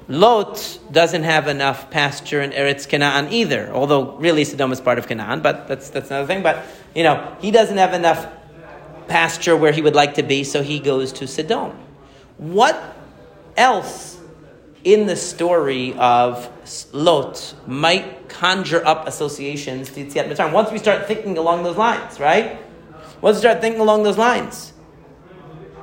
Lot 0.08 0.80
doesn't 0.92 1.24
have 1.24 1.48
enough 1.48 1.90
pasture 1.90 2.42
in 2.42 2.52
Eretz 2.52 2.88
Canaan 2.88 3.32
either, 3.32 3.72
although 3.72 4.18
really 4.18 4.44
Sodom 4.44 4.72
is 4.72 4.82
part 4.82 4.98
of 4.98 5.08
Canaan, 5.08 5.42
but 5.42 5.68
that's, 5.68 5.90
that's 5.90 6.10
another 6.10 6.28
thing. 6.28 6.44
But, 6.44 6.64
you 6.94 7.04
know, 7.04 7.36
he 7.40 7.52
doesn't 7.52 7.78
have 7.78 7.94
enough 7.94 8.28
pasture 9.08 9.56
where 9.56 9.72
he 9.72 9.82
would 9.82 9.96
like 9.96 10.16
to 10.16 10.24
be, 10.24 10.44
so 10.44 10.62
he 10.62 10.80
goes 10.80 11.14
to 11.14 11.28
Sodom. 11.28 11.72
What 12.38 12.82
else 13.56 14.20
in 14.84 15.06
the 15.06 15.16
story 15.16 15.94
of 15.94 16.50
Lot 16.94 17.56
might 17.68 18.28
conjure 18.30 18.86
up 18.86 19.08
associations 19.08 19.90
to 19.92 20.06
Yetziat 20.06 20.30
Mitzrayim. 20.30 20.52
Once 20.52 20.72
we 20.72 20.78
start 20.78 21.08
thinking 21.08 21.38
along 21.38 21.64
those 21.64 21.78
lines, 21.78 22.20
right? 22.20 22.60
Once 23.22 23.38
we 23.38 23.42
start 23.42 23.62
thinking 23.62 23.80
along 23.80 24.04
those 24.04 24.18
lines. 24.18 24.74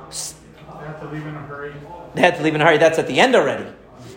They 0.09 0.85
had 0.85 0.99
to 0.99 1.07
leave 1.07 1.25
in 1.25 1.35
a 1.35 1.39
hurry. 1.39 1.73
They 2.13 2.21
had 2.21 2.35
to 2.35 2.43
leave 2.43 2.55
in 2.55 2.61
a 2.61 2.65
hurry. 2.65 2.77
That's 2.77 2.99
at 2.99 3.07
the 3.07 3.19
end 3.19 3.35
already. 3.35 3.65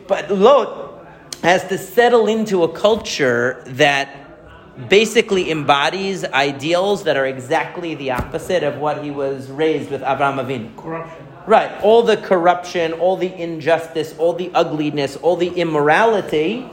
But 0.07 0.31
Lot 0.31 1.07
has 1.43 1.67
to 1.69 1.79
settle 1.79 2.27
into 2.27 2.63
a 2.63 2.69
culture 2.69 3.63
that 3.67 4.89
basically 4.89 5.51
embodies 5.51 6.25
ideals 6.25 7.05
that 7.05 7.17
are 7.17 7.27
exactly 7.27 7.95
the 7.95 8.11
opposite 8.11 8.63
of 8.63 8.79
what 8.79 9.05
he 9.05 9.11
was 9.11 9.49
raised 9.51 9.91
with 9.91 10.01
Avraham 10.03 10.45
Avinu. 10.45 10.77
Corruption. 10.77 11.27
Right. 11.47 11.71
All 11.83 12.03
the 12.03 12.17
corruption, 12.17 12.95
all 12.95 13.17
the 13.17 13.33
injustice, 13.33 14.15
all 14.19 14.33
the 14.33 14.51
ugliness, 14.55 15.17
all 15.17 15.37
the 15.37 15.49
immorality. 15.49 16.69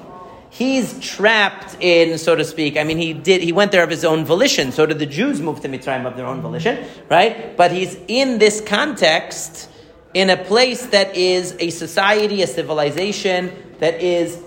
He's 0.50 1.00
trapped 1.00 1.78
in, 1.80 2.18
so 2.18 2.36
to 2.36 2.44
speak. 2.44 2.78
I 2.78 2.84
mean, 2.84 2.98
he 2.98 3.14
did. 3.14 3.42
He 3.42 3.52
went 3.52 3.72
there 3.72 3.84
of 3.84 3.90
his 3.90 4.04
own 4.04 4.26
volition. 4.26 4.72
So 4.72 4.86
did 4.86 5.00
the 5.00 5.06
Jews 5.06 5.40
move 5.40 5.62
to 5.62 5.70
Mitzrayim 5.70 6.06
of 6.06 6.18
their 6.18 6.26
own 6.26 6.42
volition, 6.42 6.86
right? 7.10 7.56
But 7.56 7.72
he's 7.72 7.98
in 8.08 8.38
this 8.38 8.60
context, 8.62 9.70
in 10.14 10.30
a 10.30 10.38
place 10.38 10.86
that 10.88 11.16
is 11.16 11.56
a 11.60 11.70
society, 11.70 12.42
a 12.42 12.48
civilization 12.48 13.52
that 13.80 14.02
is 14.02 14.42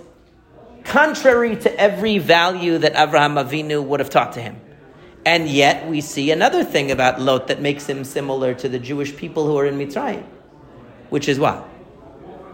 contrary 0.85 1.57
to 1.57 1.81
every 1.81 2.19
value 2.19 2.79
that 2.79 2.95
Avraham 2.95 3.43
Avinu 3.43 3.83
would 3.83 4.01
have 4.01 4.11
taught 4.11 4.35
to 4.35 4.41
him. 4.41 4.61
And 5.25 5.49
yet 5.49 5.89
we 5.89 6.03
see 6.03 6.31
another 6.31 6.65
thing 6.65 6.91
about 6.91 7.21
Lot 7.21 7.49
that 7.49 7.61
makes 7.61 7.87
him 7.87 8.05
similar 8.05 8.53
to 8.55 8.69
the 8.69 8.79
Jewish 8.79 9.17
people 9.17 9.47
who 9.47 9.57
are 9.59 9.67
in 9.67 9.79
Mitzrayim, 9.79 10.25
which 11.09 11.29
is 11.29 11.39
what? 11.39 11.67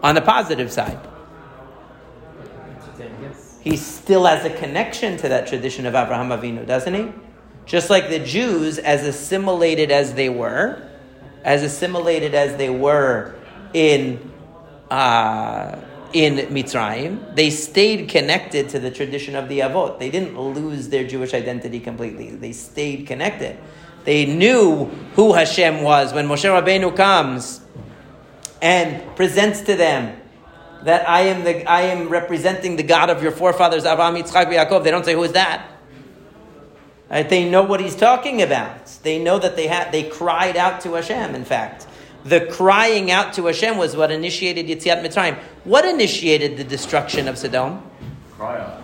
On 0.02 0.14
the 0.14 0.20
positive 0.20 0.70
side. 0.70 0.98
He 3.60 3.76
still 3.76 4.24
has 4.24 4.44
a 4.44 4.50
connection 4.50 5.16
to 5.18 5.28
that 5.28 5.48
tradition 5.48 5.84
of 5.84 5.94
Avraham 5.94 6.38
Avinu, 6.38 6.66
doesn't 6.66 6.94
he? 6.94 7.12
Just 7.66 7.90
like 7.90 8.08
the 8.08 8.20
Jews, 8.20 8.78
as 8.78 9.04
assimilated 9.04 9.90
as 9.90 10.14
they 10.14 10.28
were, 10.28 10.89
as 11.44 11.62
assimilated 11.62 12.34
as 12.34 12.56
they 12.56 12.70
were 12.70 13.34
in 13.72 14.32
uh, 14.90 15.78
in 16.12 16.36
Mitzrayim, 16.48 17.36
they 17.36 17.50
stayed 17.50 18.08
connected 18.08 18.68
to 18.70 18.80
the 18.80 18.90
tradition 18.90 19.36
of 19.36 19.48
the 19.48 19.60
Avot. 19.60 20.00
They 20.00 20.10
didn't 20.10 20.38
lose 20.38 20.88
their 20.88 21.06
Jewish 21.06 21.34
identity 21.34 21.78
completely. 21.78 22.30
They 22.30 22.52
stayed 22.52 23.06
connected. 23.06 23.58
They 24.04 24.26
knew 24.26 24.86
who 25.14 25.34
Hashem 25.34 25.82
was 25.82 26.12
when 26.12 26.26
Moshe 26.26 26.44
Rabbeinu 26.44 26.96
comes 26.96 27.60
and 28.60 29.14
presents 29.14 29.60
to 29.62 29.76
them 29.76 30.20
that 30.84 31.08
I 31.08 31.22
am 31.22 31.44
the 31.44 31.70
I 31.70 31.82
am 31.82 32.08
representing 32.08 32.76
the 32.76 32.82
God 32.82 33.10
of 33.10 33.22
your 33.22 33.32
forefathers 33.32 33.84
Avraham, 33.84 34.20
Yitzchak, 34.20 34.46
Yaakov. 34.46 34.82
They 34.82 34.90
don't 34.90 35.04
say 35.04 35.14
who 35.14 35.22
is 35.22 35.32
that. 35.32 35.69
Right? 37.10 37.28
They 37.28 37.48
know 37.50 37.62
what 37.62 37.80
he's 37.80 37.96
talking 37.96 38.40
about. 38.40 38.86
They 39.02 39.18
know 39.18 39.38
that 39.38 39.56
they 39.56 39.66
had 39.66 39.90
they 39.90 40.04
cried 40.04 40.56
out 40.56 40.80
to 40.82 40.94
Hashem. 40.94 41.34
In 41.34 41.44
fact, 41.44 41.88
the 42.24 42.46
crying 42.46 43.10
out 43.10 43.32
to 43.34 43.46
Hashem 43.46 43.76
was 43.76 43.96
what 43.96 44.10
initiated 44.12 44.66
Yitziat 44.66 45.02
Mitzrayim. 45.02 45.36
What 45.64 45.84
initiated 45.84 46.56
the 46.56 46.64
destruction 46.64 47.26
of 47.26 47.36
Sodom? 47.36 47.82
Cry 48.32 48.60
out. 48.60 48.80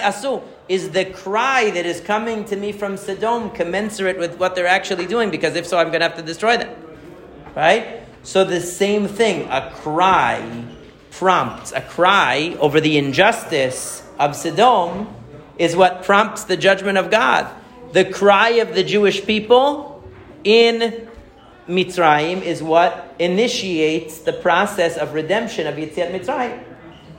asu 0.00 0.42
is 0.68 0.90
the 0.90 1.04
cry 1.04 1.70
that 1.70 1.86
is 1.86 2.00
coming 2.00 2.44
to 2.46 2.56
me 2.56 2.72
from 2.72 2.96
Sodom 2.96 3.50
commensurate 3.50 4.18
with 4.18 4.38
what 4.38 4.54
they're 4.54 4.66
actually 4.66 5.06
doing? 5.06 5.30
Because 5.30 5.54
if 5.56 5.66
so, 5.66 5.78
I'm 5.78 5.88
going 5.88 6.00
to 6.00 6.08
have 6.08 6.16
to 6.16 6.22
destroy 6.22 6.56
them. 6.56 6.74
Right? 7.54 8.00
So 8.22 8.44
the 8.44 8.60
same 8.60 9.06
thing, 9.06 9.48
a 9.50 9.70
cry 9.70 10.64
prompts, 11.10 11.72
a 11.72 11.82
cry 11.82 12.56
over 12.58 12.80
the 12.80 12.98
injustice 12.98 14.03
of 14.18 14.36
Sodom 14.36 15.14
is 15.58 15.76
what 15.76 16.04
prompts 16.04 16.44
the 16.44 16.56
judgment 16.56 16.98
of 16.98 17.10
God 17.10 17.52
the 17.94 18.04
cry 18.04 18.50
of 18.54 18.74
the 18.74 18.82
Jewish 18.82 19.24
people 19.24 20.02
in 20.42 21.08
Mitzrayim 21.68 22.42
is 22.42 22.60
what 22.60 23.14
initiates 23.20 24.18
the 24.18 24.32
process 24.32 24.96
of 24.96 25.14
redemption 25.14 25.68
of 25.68 25.76
Yetziat 25.76 26.10
Mitzrayim. 26.10 26.62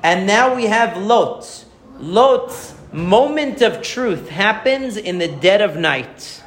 And 0.04 0.28
now 0.28 0.54
we 0.54 0.66
have 0.66 0.98
Lot. 0.98 1.66
Lot's 1.98 2.76
moment 2.92 3.62
of 3.62 3.82
truth 3.82 4.28
happens 4.28 4.98
in 4.98 5.18
the 5.18 5.30
dead 5.30 5.62
of 5.62 5.78
night. 5.78 6.44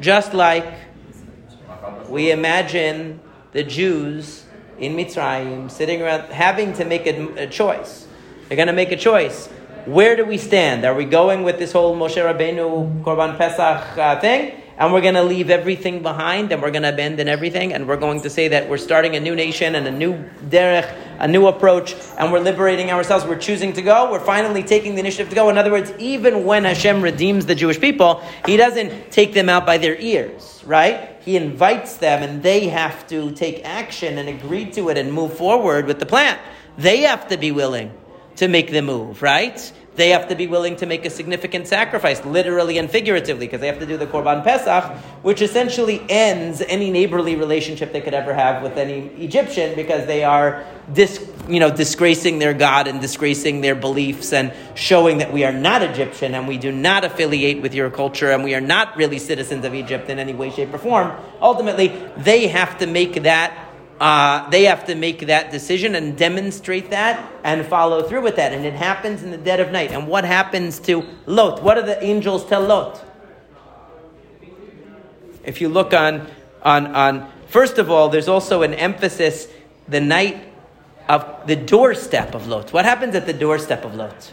Just 0.00 0.34
like 0.34 0.74
we 2.08 2.32
imagine 2.32 3.20
the 3.52 3.62
Jews 3.62 4.44
in 4.76 4.96
Mitzrayim 4.96 5.70
sitting 5.70 6.02
around 6.02 6.32
having 6.32 6.72
to 6.72 6.84
make 6.84 7.06
a, 7.06 7.44
a 7.44 7.46
choice. 7.46 8.03
They're 8.48 8.56
going 8.56 8.68
to 8.68 8.74
make 8.74 8.92
a 8.92 8.96
choice. 8.96 9.48
Where 9.86 10.16
do 10.16 10.24
we 10.24 10.38
stand? 10.38 10.84
Are 10.84 10.94
we 10.94 11.04
going 11.04 11.44
with 11.44 11.58
this 11.58 11.72
whole 11.72 11.96
Moshe 11.96 12.16
Rabbeinu 12.16 13.02
Korban 13.02 13.38
Pesach 13.38 13.98
uh, 13.98 14.20
thing? 14.20 14.60
And 14.76 14.92
we're 14.92 15.02
going 15.02 15.14
to 15.14 15.22
leave 15.22 15.50
everything 15.50 16.02
behind 16.02 16.50
and 16.52 16.60
we're 16.60 16.72
going 16.72 16.82
to 16.82 16.88
abandon 16.88 17.28
everything 17.28 17.72
and 17.72 17.86
we're 17.86 17.96
going 17.96 18.20
to 18.22 18.30
say 18.30 18.48
that 18.48 18.68
we're 18.68 18.76
starting 18.76 19.14
a 19.14 19.20
new 19.20 19.36
nation 19.36 19.76
and 19.76 19.86
a 19.86 19.90
new 19.90 20.14
derech, 20.48 20.92
a 21.20 21.28
new 21.28 21.46
approach, 21.46 21.94
and 22.18 22.32
we're 22.32 22.40
liberating 22.40 22.90
ourselves. 22.90 23.24
We're 23.24 23.38
choosing 23.38 23.72
to 23.74 23.82
go. 23.82 24.10
We're 24.10 24.24
finally 24.24 24.62
taking 24.64 24.94
the 24.94 25.00
initiative 25.00 25.28
to 25.28 25.34
go. 25.36 25.48
In 25.48 25.56
other 25.56 25.70
words, 25.70 25.92
even 25.98 26.44
when 26.44 26.64
Hashem 26.64 27.02
redeems 27.02 27.46
the 27.46 27.54
Jewish 27.54 27.80
people, 27.80 28.22
He 28.46 28.56
doesn't 28.56 29.12
take 29.12 29.32
them 29.32 29.48
out 29.48 29.64
by 29.64 29.78
their 29.78 29.96
ears, 29.96 30.62
right? 30.66 31.22
He 31.22 31.36
invites 31.36 31.98
them 31.98 32.22
and 32.22 32.42
they 32.42 32.68
have 32.68 33.06
to 33.08 33.30
take 33.30 33.64
action 33.64 34.18
and 34.18 34.28
agree 34.28 34.70
to 34.72 34.88
it 34.88 34.98
and 34.98 35.12
move 35.12 35.34
forward 35.34 35.86
with 35.86 36.00
the 36.00 36.06
plan. 36.06 36.36
They 36.76 37.02
have 37.02 37.28
to 37.28 37.36
be 37.36 37.52
willing 37.52 37.92
to 38.36 38.48
make 38.48 38.70
the 38.70 38.82
move, 38.82 39.22
right? 39.22 39.72
They 39.96 40.10
have 40.10 40.28
to 40.28 40.34
be 40.34 40.48
willing 40.48 40.74
to 40.76 40.86
make 40.86 41.04
a 41.04 41.10
significant 41.10 41.68
sacrifice, 41.68 42.24
literally 42.24 42.78
and 42.78 42.90
figuratively, 42.90 43.46
because 43.46 43.60
they 43.60 43.68
have 43.68 43.78
to 43.78 43.86
do 43.86 43.96
the 43.96 44.06
Korban 44.06 44.42
Pesach, 44.42 44.84
which 45.22 45.40
essentially 45.40 46.04
ends 46.08 46.60
any 46.62 46.90
neighborly 46.90 47.36
relationship 47.36 47.92
they 47.92 48.00
could 48.00 48.14
ever 48.14 48.34
have 48.34 48.62
with 48.62 48.76
any 48.76 49.06
Egyptian, 49.22 49.76
because 49.76 50.06
they 50.06 50.24
are 50.24 50.64
dis, 50.92 51.24
you 51.48 51.60
know, 51.60 51.70
disgracing 51.70 52.40
their 52.40 52.54
God 52.54 52.88
and 52.88 53.00
disgracing 53.00 53.60
their 53.60 53.76
beliefs 53.76 54.32
and 54.32 54.52
showing 54.74 55.18
that 55.18 55.32
we 55.32 55.44
are 55.44 55.52
not 55.52 55.82
Egyptian 55.82 56.34
and 56.34 56.48
we 56.48 56.58
do 56.58 56.72
not 56.72 57.04
affiliate 57.04 57.62
with 57.62 57.72
your 57.72 57.88
culture 57.88 58.32
and 58.32 58.42
we 58.42 58.54
are 58.56 58.60
not 58.60 58.96
really 58.96 59.20
citizens 59.20 59.64
of 59.64 59.74
Egypt 59.74 60.10
in 60.10 60.18
any 60.18 60.34
way, 60.34 60.50
shape, 60.50 60.74
or 60.74 60.78
form. 60.78 61.12
Ultimately, 61.40 61.88
they 62.16 62.48
have 62.48 62.78
to 62.78 62.86
make 62.88 63.22
that 63.22 63.73
uh, 64.04 64.50
they 64.50 64.64
have 64.64 64.84
to 64.84 64.94
make 64.94 65.20
that 65.28 65.50
decision 65.50 65.94
and 65.94 66.14
demonstrate 66.14 66.90
that 66.90 67.32
and 67.42 67.64
follow 67.64 68.06
through 68.06 68.20
with 68.20 68.36
that. 68.36 68.52
And 68.52 68.66
it 68.66 68.74
happens 68.74 69.22
in 69.22 69.30
the 69.30 69.38
dead 69.38 69.60
of 69.60 69.72
night. 69.72 69.92
And 69.92 70.06
what 70.06 70.26
happens 70.26 70.78
to 70.80 71.08
Lot? 71.24 71.62
What 71.62 71.76
do 71.76 71.82
the 71.82 72.04
angels 72.04 72.44
tell 72.44 72.60
Lot? 72.60 73.02
If 75.42 75.62
you 75.62 75.70
look 75.70 75.94
on, 75.94 76.26
on, 76.62 76.88
on 76.88 77.32
first 77.46 77.78
of 77.78 77.90
all, 77.90 78.10
there's 78.10 78.28
also 78.28 78.60
an 78.60 78.74
emphasis 78.74 79.48
the 79.88 80.02
night 80.02 80.52
of 81.08 81.46
the 81.46 81.56
doorstep 81.56 82.34
of 82.34 82.46
Lot. 82.46 82.74
What 82.74 82.84
happens 82.84 83.14
at 83.14 83.24
the 83.24 83.32
doorstep 83.32 83.86
of 83.86 83.94
Lot? 83.94 84.30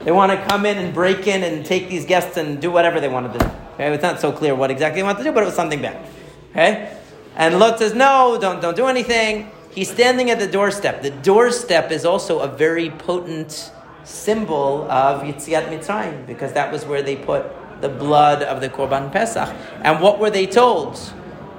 They 0.00 0.12
want 0.12 0.30
to 0.32 0.46
come 0.46 0.66
in 0.66 0.76
and 0.76 0.92
break 0.92 1.26
in 1.26 1.42
and 1.42 1.64
take 1.64 1.88
these 1.88 2.04
guests 2.04 2.36
and 2.36 2.60
do 2.60 2.70
whatever 2.70 3.00
they 3.00 3.08
want 3.08 3.32
to 3.32 3.38
do. 3.38 3.46
Okay? 3.76 3.94
It's 3.94 4.02
not 4.02 4.20
so 4.20 4.30
clear 4.30 4.54
what 4.54 4.70
exactly 4.70 5.00
they 5.00 5.06
want 5.06 5.16
to 5.16 5.24
do, 5.24 5.32
but 5.32 5.42
it 5.42 5.46
was 5.46 5.54
something 5.54 5.80
bad. 5.80 6.06
Okay? 6.50 6.97
And 7.38 7.58
Lot 7.60 7.78
says, 7.78 7.94
no, 7.94 8.36
don't, 8.40 8.60
don't 8.60 8.76
do 8.76 8.86
anything. 8.86 9.50
He's 9.70 9.90
standing 9.90 10.28
at 10.30 10.40
the 10.40 10.48
doorstep. 10.48 11.02
The 11.02 11.10
doorstep 11.10 11.92
is 11.92 12.04
also 12.04 12.40
a 12.40 12.48
very 12.48 12.90
potent 12.90 13.70
symbol 14.02 14.90
of 14.90 15.22
Yitziat 15.22 15.68
Mitzrayim 15.68 16.26
because 16.26 16.52
that 16.54 16.72
was 16.72 16.84
where 16.84 17.00
they 17.00 17.14
put 17.14 17.46
the 17.80 17.88
blood 17.88 18.42
of 18.42 18.60
the 18.60 18.68
Korban 18.68 19.12
Pesach. 19.12 19.48
And 19.82 20.00
what 20.00 20.18
were 20.18 20.30
they 20.30 20.46
told? 20.46 20.98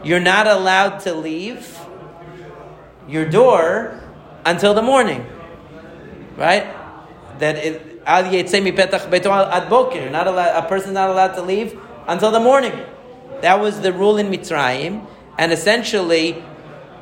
You're 0.04 0.20
not 0.20 0.48
allowed 0.48 1.00
to 1.00 1.14
leave 1.14 1.80
your 3.08 3.30
door 3.30 4.02
until 4.46 4.74
the 4.74 4.82
morning. 4.82 5.26
Right? 6.36 6.68
That 7.40 7.56
it, 7.56 8.02
not 10.10 10.28
allowed, 10.28 10.64
a 10.64 10.68
person's 10.68 10.94
not 10.94 11.10
allowed 11.10 11.36
to 11.36 11.42
leave 11.42 11.80
until 12.08 12.32
the 12.32 12.40
morning. 12.40 12.74
That 13.42 13.62
was 13.62 13.80
the 13.82 13.94
rule 13.94 14.18
in 14.18 14.30
Mitzrayim. 14.30 15.06
And 15.40 15.54
essentially, 15.54 16.44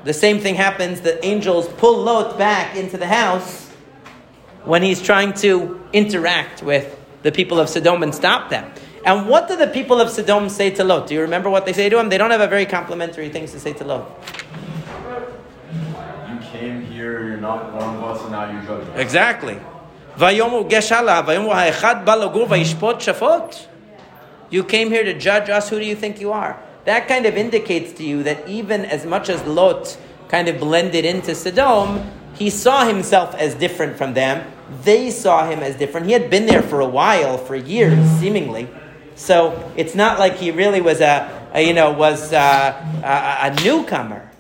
the 0.04 0.14
same 0.14 0.40
thing 0.40 0.54
happens. 0.54 1.02
The 1.02 1.26
angels 1.26 1.68
pull 1.68 1.98
Lot 2.04 2.38
back 2.38 2.76
into 2.76 2.96
the 2.96 3.08
house 3.08 3.68
when 4.64 4.84
he's 4.84 5.02
trying 5.02 5.34
to 5.42 5.82
interact 5.92 6.62
with 6.62 7.00
the 7.24 7.32
people 7.32 7.60
of 7.60 7.68
Sodom 7.68 8.04
and 8.04 8.14
stop 8.14 8.52
them. 8.52 8.72
And 9.04 9.28
what 9.28 9.48
do 9.48 9.56
the 9.56 9.66
people 9.66 10.00
of 10.00 10.12
Sodom 10.12 10.50
say 10.50 10.70
to 10.70 10.84
Lot? 10.84 11.08
Do 11.08 11.16
you 11.16 11.22
remember 11.22 11.50
what 11.50 11.66
they 11.66 11.74
say 11.74 11.90
to 11.90 11.98
him? 11.98 12.10
They 12.10 12.20
don't 12.20 12.30
have 12.30 12.42
a 12.42 12.48
very 12.48 12.68
complimentary 12.68 13.30
things 13.30 13.54
to 13.54 13.60
say 13.60 13.74
to 13.74 13.84
Lot. 13.84 14.08
You 16.30 16.38
came 16.52 16.86
here, 16.86 17.28
you're 17.28 17.38
not 17.38 17.74
one 17.74 17.96
of 17.96 18.04
us, 18.04 18.22
and 18.22 18.32
now 18.34 18.52
you're 18.52 18.62
judging. 18.62 18.94
Exactly. 18.94 19.60
You 24.50 24.64
came 24.64 24.90
here 24.92 25.04
to 25.04 25.14
judge 25.18 25.50
us. 25.50 25.70
Who 25.70 25.80
do 25.80 25.86
you 25.86 25.96
think 25.96 26.22
you 26.22 26.32
are? 26.32 26.67
That 26.88 27.10
kind 27.10 27.26
of 27.26 27.36
indicates 27.36 27.92
to 27.94 28.04
you 28.06 28.24
that 28.24 28.48
even 28.48 28.86
as 28.86 29.06
much 29.06 29.28
as 29.28 29.44
Lot 29.44 29.98
kind 30.30 30.48
of 30.48 30.58
blended 30.58 31.04
into 31.04 31.36
Sodom, 31.36 32.10
he 32.34 32.50
saw 32.50 32.88
himself 32.88 33.36
as 33.36 33.56
different 33.56 33.98
from 33.98 34.14
them. 34.14 34.50
They 34.84 35.12
saw 35.12 35.50
him 35.50 35.60
as 35.60 35.76
different. 35.76 36.08
He 36.08 36.14
had 36.14 36.30
been 36.30 36.46
there 36.46 36.62
for 36.62 36.80
a 36.80 36.88
while, 36.88 37.38
for 37.38 37.58
years, 37.58 38.00
seemingly. 38.20 38.70
So 39.16 39.70
it's 39.76 39.96
not 39.96 40.18
like 40.18 40.38
he 40.38 40.52
really 40.52 40.80
was 40.80 41.02
a, 41.02 41.50
a 41.54 41.62
you 41.62 41.74
know, 41.74 41.92
was 41.92 42.32
a, 42.32 42.38
a, 43.04 43.52
a 43.52 43.64
newcomer 43.66 44.32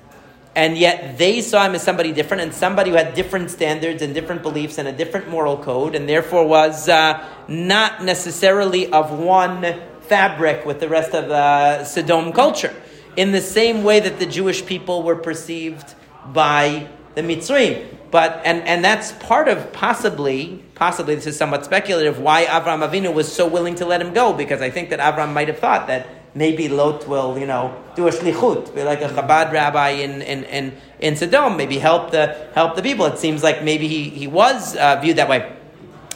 and 0.58 0.76
yet 0.76 1.20
they 1.20 1.42
saw 1.42 1.64
him 1.68 1.76
as 1.76 1.84
somebody 1.84 2.12
different 2.12 2.42
and 2.42 2.52
somebody 2.52 2.90
who 2.90 2.96
had 2.96 3.14
different 3.14 3.52
standards 3.52 4.02
and 4.02 4.16
different 4.16 4.42
beliefs 4.42 4.80
and 4.80 4.88
a 4.88 4.92
different 4.92 5.30
moral 5.30 5.56
code 5.56 5.94
and 5.94 6.10
therefore 6.10 6.48
was 6.48 6.90
uh, 6.90 7.24
not 7.48 8.04
necessarily 8.04 8.92
of 8.92 9.12
one 9.12 9.62
fabric 10.10 10.66
with 10.66 10.80
the 10.80 10.90
rest 10.90 11.14
of 11.14 11.28
the 11.30 11.84
Sodom 11.84 12.32
culture. 12.34 12.74
In 13.16 13.32
the 13.32 13.42
same 13.42 13.84
way 13.84 14.00
that 14.00 14.20
the 14.20 14.26
Jewish 14.26 14.66
people 14.66 15.04
were 15.04 15.16
perceived 15.16 15.96
by 16.34 16.88
the 17.16 17.22
Mitzrayim. 17.22 17.96
But 18.12 18.42
and, 18.46 18.62
and 18.64 18.86
that's 18.86 19.12
part 19.14 19.48
of 19.48 19.74
possibly, 19.74 20.64
possibly 20.76 21.16
this 21.16 21.28
is 21.28 21.36
somewhat 21.36 21.66
speculative, 21.66 22.20
why 22.20 22.46
Avram 22.46 22.88
Avinu 22.88 23.14
was 23.14 23.32
so 23.32 23.48
willing 23.48 23.76
to 23.76 23.86
let 23.86 24.02
him 24.02 24.14
go, 24.14 24.34
because 24.34 24.62
I 24.62 24.70
think 24.70 24.92
that 24.92 25.00
Avram 25.00 25.34
might 25.34 25.48
have 25.48 25.60
thought 25.60 25.88
that 25.88 26.08
maybe 26.36 26.70
Lot 26.70 27.08
will, 27.08 27.38
you 27.38 27.48
know, 27.48 27.76
do 27.96 28.08
a 28.08 28.12
shlichut, 28.12 28.74
be 28.76 28.84
like 28.84 29.02
a 29.02 29.10
Chabad 29.10 29.52
rabbi 29.52 29.90
in, 29.90 30.22
in, 30.22 30.44
in, 30.46 30.78
in 31.00 31.16
Sodom, 31.16 31.58
maybe 31.58 31.80
help 31.80 32.12
the, 32.12 32.48
help 32.54 32.76
the 32.76 32.84
people. 32.84 33.08
It 33.08 33.18
seems 33.18 33.42
like 33.42 33.64
maybe 33.64 33.88
he, 33.88 34.10
he 34.10 34.28
was 34.28 34.76
uh, 34.78 35.00
viewed 35.02 35.18
that 35.18 35.28
way. 35.28 35.52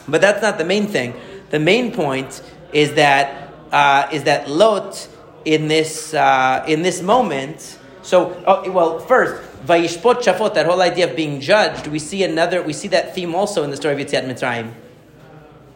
But 0.08 0.20
that's 0.20 0.40
not 0.40 0.56
the 0.58 0.64
main 0.64 0.86
thing. 0.86 1.14
The 1.50 1.58
main 1.58 1.92
point 1.92 2.42
is 2.72 2.94
that, 2.94 3.41
uh, 3.72 4.08
is 4.12 4.24
that 4.24 4.48
Lot, 4.48 5.08
in 5.44 5.66
this, 5.68 6.14
uh, 6.14 6.64
in 6.68 6.82
this 6.82 7.02
moment, 7.02 7.78
so, 8.02 8.42
oh, 8.46 8.70
well, 8.70 8.98
first, 8.98 9.42
Vayishpot 9.64 10.22
Shafot, 10.22 10.54
that 10.54 10.66
whole 10.66 10.82
idea 10.82 11.08
of 11.08 11.16
being 11.16 11.40
judged, 11.40 11.86
we 11.86 11.98
see 11.98 12.24
another, 12.24 12.62
we 12.62 12.72
see 12.72 12.88
that 12.88 13.14
theme 13.14 13.34
also 13.34 13.62
in 13.62 13.70
the 13.70 13.76
story 13.76 13.94
of 13.94 14.00
Yetziat 14.00 14.26
Mitzrayim. 14.26 14.72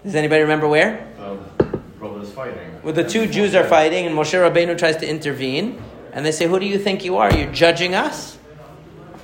Does 0.05 0.15
anybody 0.15 0.43
remember 0.43 0.69
where? 0.69 1.13
The 1.59 1.65
brothers 1.99 2.31
fighting. 2.33 2.83
Where 2.83 2.93
the 2.93 3.05
two 3.05 3.27
Jews 3.27 3.55
are 3.55 3.65
fighting, 3.65 4.07
and 4.07 4.15
Moshe 4.15 4.35
Rabbeinu 4.35 4.77
tries 4.77 4.97
to 4.99 5.09
intervene, 5.09 5.83
and 6.13 6.25
they 6.25 6.33
say, 6.33 6.47
"Who 6.47 6.61
do 6.61 6.67
you 6.67 6.79
think 6.79 7.05
you 7.05 7.17
are? 7.17 7.33
You're 7.33 7.53
judging 7.53 7.95
us." 7.95 8.39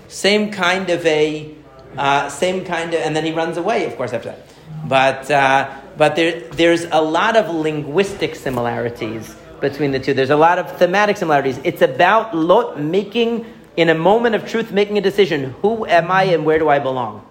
Same 0.08 0.50
kind 0.50 0.90
of 0.90 1.06
a, 1.06 1.54
uh, 1.96 2.28
same 2.28 2.64
kind 2.64 2.94
of, 2.94 3.00
and 3.00 3.14
then 3.14 3.24
he 3.24 3.32
runs 3.32 3.56
away, 3.56 3.86
of 3.86 3.96
course, 3.96 4.12
after 4.12 4.30
that. 4.30 4.40
But 4.84 5.30
uh, 5.30 5.70
but 5.96 6.16
there 6.16 6.40
there's 6.50 6.84
a 6.84 7.00
lot 7.00 7.36
of 7.36 7.54
linguistic 7.54 8.34
similarities 8.34 9.34
between 9.60 9.92
the 9.92 10.00
two. 10.00 10.14
There's 10.14 10.30
a 10.30 10.36
lot 10.36 10.58
of 10.58 10.76
thematic 10.78 11.16
similarities. 11.16 11.58
It's 11.64 11.82
about 11.82 12.34
Lot 12.34 12.80
making, 12.80 13.46
in 13.76 13.88
a 13.88 13.94
moment 13.94 14.34
of 14.34 14.46
truth, 14.48 14.72
making 14.72 14.98
a 14.98 15.00
decision: 15.00 15.54
Who 15.62 15.86
am 15.86 16.10
I, 16.10 16.24
and 16.24 16.44
where 16.44 16.58
do 16.58 16.68
I 16.68 16.78
belong? 16.78 17.26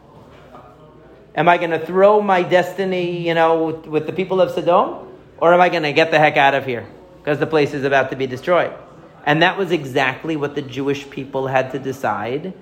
Am 1.33 1.47
I 1.47 1.57
going 1.57 1.71
to 1.71 1.85
throw 1.85 2.21
my 2.21 2.43
destiny, 2.43 3.25
you 3.25 3.33
know, 3.33 3.65
with, 3.67 3.85
with 3.87 4.05
the 4.05 4.13
people 4.13 4.41
of 4.41 4.51
Sodom? 4.51 5.07
Or 5.37 5.53
am 5.53 5.61
I 5.61 5.69
going 5.69 5.83
to 5.83 5.93
get 5.93 6.11
the 6.11 6.19
heck 6.19 6.37
out 6.37 6.53
of 6.53 6.65
here? 6.65 6.85
Because 7.17 7.39
the 7.39 7.47
place 7.47 7.73
is 7.73 7.83
about 7.83 8.09
to 8.11 8.15
be 8.15 8.27
destroyed. 8.27 8.73
And 9.25 9.41
that 9.41 9.57
was 9.57 9.71
exactly 9.71 10.35
what 10.35 10.55
the 10.55 10.61
Jewish 10.61 11.09
people 11.09 11.47
had 11.47 11.71
to 11.71 11.79
decide 11.79 12.53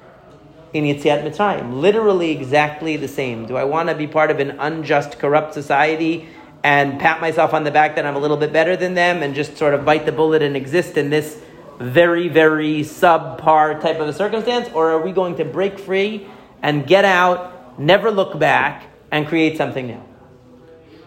in 0.74 0.84
Yetziat 0.84 1.24
Mitzrayim. 1.24 1.80
Literally 1.80 2.32
exactly 2.32 2.98
the 2.98 3.08
same. 3.08 3.46
Do 3.46 3.58
I 3.58 3.64
want 3.64 3.90
to 3.90 3.96
be 3.96 4.08
part 4.08 4.32
of 4.32 4.40
an 4.40 4.52
unjust, 4.60 5.20
corrupt 5.20 5.54
society 5.54 6.28
and 6.64 7.00
pat 7.00 7.22
myself 7.22 7.54
on 7.54 7.64
the 7.64 7.72
back 7.72 7.96
that 7.96 8.06
I'm 8.06 8.16
a 8.16 8.20
little 8.20 8.38
bit 8.38 8.52
better 8.52 8.76
than 8.76 8.94
them 8.94 9.24
and 9.24 9.34
just 9.34 9.58
sort 9.58 9.74
of 9.74 9.86
bite 9.86 10.06
the 10.06 10.12
bullet 10.12 10.42
and 10.42 10.58
exist 10.58 10.98
in 10.98 11.10
this 11.10 11.42
very, 11.80 12.28
very 12.28 12.82
subpar 12.82 13.80
type 13.82 14.00
of 14.00 14.08
a 14.10 14.14
circumstance? 14.14 14.70
Or 14.74 14.92
are 14.92 15.02
we 15.02 15.14
going 15.14 15.38
to 15.38 15.46
break 15.46 15.80
free 15.80 16.28
and 16.62 16.86
get 16.86 17.06
out 17.06 17.56
never 17.80 18.12
look 18.12 18.38
back, 18.38 18.86
and 19.12 19.28
create 19.28 19.58
something 19.58 19.88
new. 19.88 20.04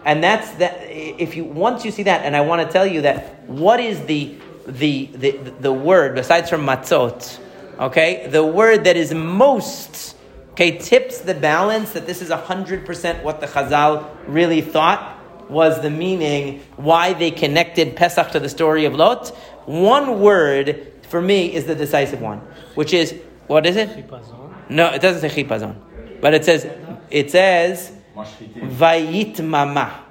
And 0.04 0.24
that's 0.24 0.50
that. 0.52 0.80
If 0.88 1.36
you 1.36 1.44
once 1.44 1.84
you 1.84 1.92
see 1.92 2.02
that, 2.04 2.24
and 2.24 2.34
I 2.34 2.40
want 2.40 2.66
to 2.66 2.72
tell 2.72 2.86
you 2.86 3.02
that 3.02 3.48
what 3.48 3.78
is 3.78 4.04
the 4.06 4.34
the 4.66 5.06
the, 5.06 5.30
the 5.60 5.72
word 5.72 6.16
besides 6.16 6.50
from 6.50 6.66
matzot, 6.66 7.38
okay, 7.78 8.26
the 8.28 8.44
word 8.44 8.84
that 8.84 8.96
is 8.96 9.12
most 9.14 10.16
okay 10.52 10.78
tips 10.78 11.20
the 11.20 11.34
balance 11.34 11.92
that 11.92 12.06
this 12.06 12.22
is 12.22 12.30
hundred 12.30 12.84
percent 12.84 13.24
what 13.24 13.40
the 13.40 13.46
Chazal 13.46 14.08
really 14.26 14.60
thought 14.60 15.18
was 15.50 15.80
the 15.82 15.90
meaning 15.90 16.62
why 16.76 17.12
they 17.12 17.30
connected 17.30 17.96
Pesach 17.96 18.30
to 18.32 18.40
the 18.40 18.48
story 18.48 18.84
of 18.84 18.94
Lot. 18.94 19.28
One 19.66 20.20
word 20.20 20.92
for 21.08 21.20
me 21.20 21.52
is 21.52 21.66
the 21.66 21.74
decisive 21.74 22.20
one, 22.20 22.38
which 22.74 22.92
is 22.92 23.14
what 23.46 23.66
is 23.66 23.76
it? 23.76 24.10
No, 24.68 24.92
it 24.92 25.02
doesn't 25.02 25.28
say 25.28 25.44
chipazon. 25.44 25.76
But 26.20 26.34
it 26.34 26.44
says, 26.44 26.66
it 27.10 27.30
says, 27.30 27.92
Vayit 28.14 29.44
mama. 29.44 30.04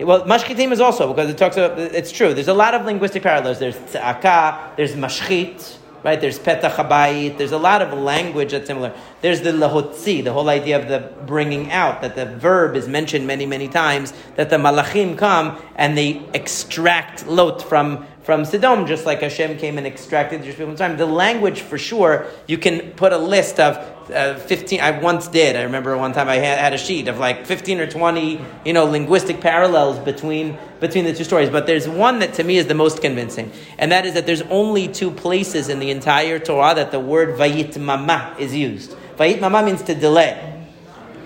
Well, 0.00 0.24
mashchitim 0.24 0.72
is 0.72 0.80
also 0.80 1.12
because 1.12 1.30
it 1.30 1.38
talks 1.38 1.56
about. 1.56 1.78
It's 1.78 2.10
true. 2.10 2.34
There's 2.34 2.48
a 2.48 2.54
lot 2.54 2.74
of 2.74 2.84
linguistic 2.84 3.22
parallels. 3.22 3.58
There's 3.58 3.76
tzaka. 3.76 4.76
There's 4.76 4.94
mashchit. 4.94 5.76
Right. 6.04 6.20
There's 6.20 6.38
petach 6.38 6.74
habayit. 6.74 7.38
There's 7.38 7.52
a 7.52 7.58
lot 7.58 7.80
of 7.80 7.96
language 7.96 8.52
that's 8.52 8.66
similar. 8.66 8.92
There's 9.20 9.42
the 9.42 9.52
lahotzi, 9.52 10.24
the 10.24 10.32
whole 10.32 10.48
idea 10.48 10.80
of 10.80 10.88
the 10.88 11.12
bringing 11.26 11.70
out. 11.70 12.00
That 12.00 12.16
the 12.16 12.26
verb 12.26 12.74
is 12.74 12.88
mentioned 12.88 13.26
many, 13.26 13.46
many 13.46 13.68
times. 13.68 14.12
That 14.36 14.50
the 14.50 14.56
malachim 14.56 15.16
come 15.16 15.62
and 15.76 15.96
they 15.96 16.22
extract 16.34 17.26
lot 17.26 17.62
from 17.62 18.06
from 18.22 18.44
Sodom, 18.44 18.86
just 18.86 19.04
like 19.04 19.20
Hashem 19.20 19.58
came 19.58 19.78
and 19.78 19.86
extracted 19.86 20.40
the 20.40 20.44
Jewish 20.44 20.56
people 20.56 20.70
from 20.70 20.76
time. 20.76 20.96
The 20.96 21.06
language, 21.06 21.60
for 21.60 21.76
sure, 21.76 22.26
you 22.46 22.56
can 22.56 22.92
put 22.92 23.12
a 23.12 23.18
list 23.18 23.58
of 23.58 23.91
uh, 24.10 24.34
15. 24.34 24.80
I 24.80 24.98
once 24.98 25.28
did. 25.28 25.56
I 25.56 25.62
remember 25.62 25.96
one 25.96 26.12
time 26.12 26.28
I 26.28 26.36
had, 26.36 26.58
had, 26.58 26.72
a 26.72 26.78
sheet 26.78 27.08
of 27.08 27.18
like 27.18 27.46
15 27.46 27.80
or 27.80 27.86
20, 27.86 28.40
you 28.64 28.72
know, 28.72 28.84
linguistic 28.84 29.40
parallels 29.40 29.98
between 29.98 30.56
between 30.80 31.04
the 31.04 31.14
two 31.14 31.24
stories. 31.24 31.50
But 31.50 31.66
there's 31.66 31.88
one 31.88 32.18
that 32.20 32.34
to 32.34 32.44
me 32.44 32.56
is 32.56 32.66
the 32.66 32.74
most 32.74 33.00
convincing, 33.00 33.52
and 33.78 33.92
that 33.92 34.06
is 34.06 34.14
that 34.14 34.26
there's 34.26 34.42
only 34.42 34.88
two 34.88 35.10
places 35.10 35.68
in 35.68 35.78
the 35.78 35.90
entire 35.90 36.38
Torah 36.38 36.74
that 36.74 36.90
the 36.90 37.00
word 37.00 37.36
vayit 37.36 37.78
mama 37.78 38.34
is 38.38 38.54
used. 38.54 38.92
Vayit 39.16 39.40
mama 39.40 39.62
means 39.62 39.82
to 39.82 39.94
delay, 39.94 40.64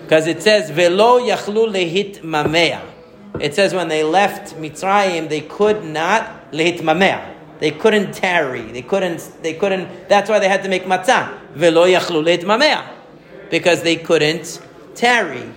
because 0.03 0.27
it 0.27 0.41
says 0.41 0.69
velo 0.69 1.19
yachlu 1.19 1.71
lehit 1.71 2.21
mamea. 2.21 2.81
It 3.39 3.55
says 3.55 3.73
when 3.73 3.87
they 3.87 4.03
left 4.03 4.55
Mitzrayim, 4.55 5.29
they 5.29 5.41
could 5.41 5.83
not 5.83 6.51
lehit 6.51 6.79
mamea. 6.79 7.36
They 7.59 7.71
couldn't 7.71 8.13
tarry. 8.13 8.61
They 8.61 8.81
couldn't. 8.81 9.41
They 9.41 9.53
couldn't. 9.53 10.09
That's 10.09 10.29
why 10.29 10.39
they 10.39 10.47
had 10.47 10.63
to 10.63 10.69
make 10.69 10.83
matzah. 10.83 11.37
Velo 11.53 11.85
yachlu 11.85 12.23
lehit 12.23 12.43
mamea, 12.43 12.87
because 13.49 13.83
they 13.83 13.95
couldn't 13.95 14.61
tarry. 14.95 15.51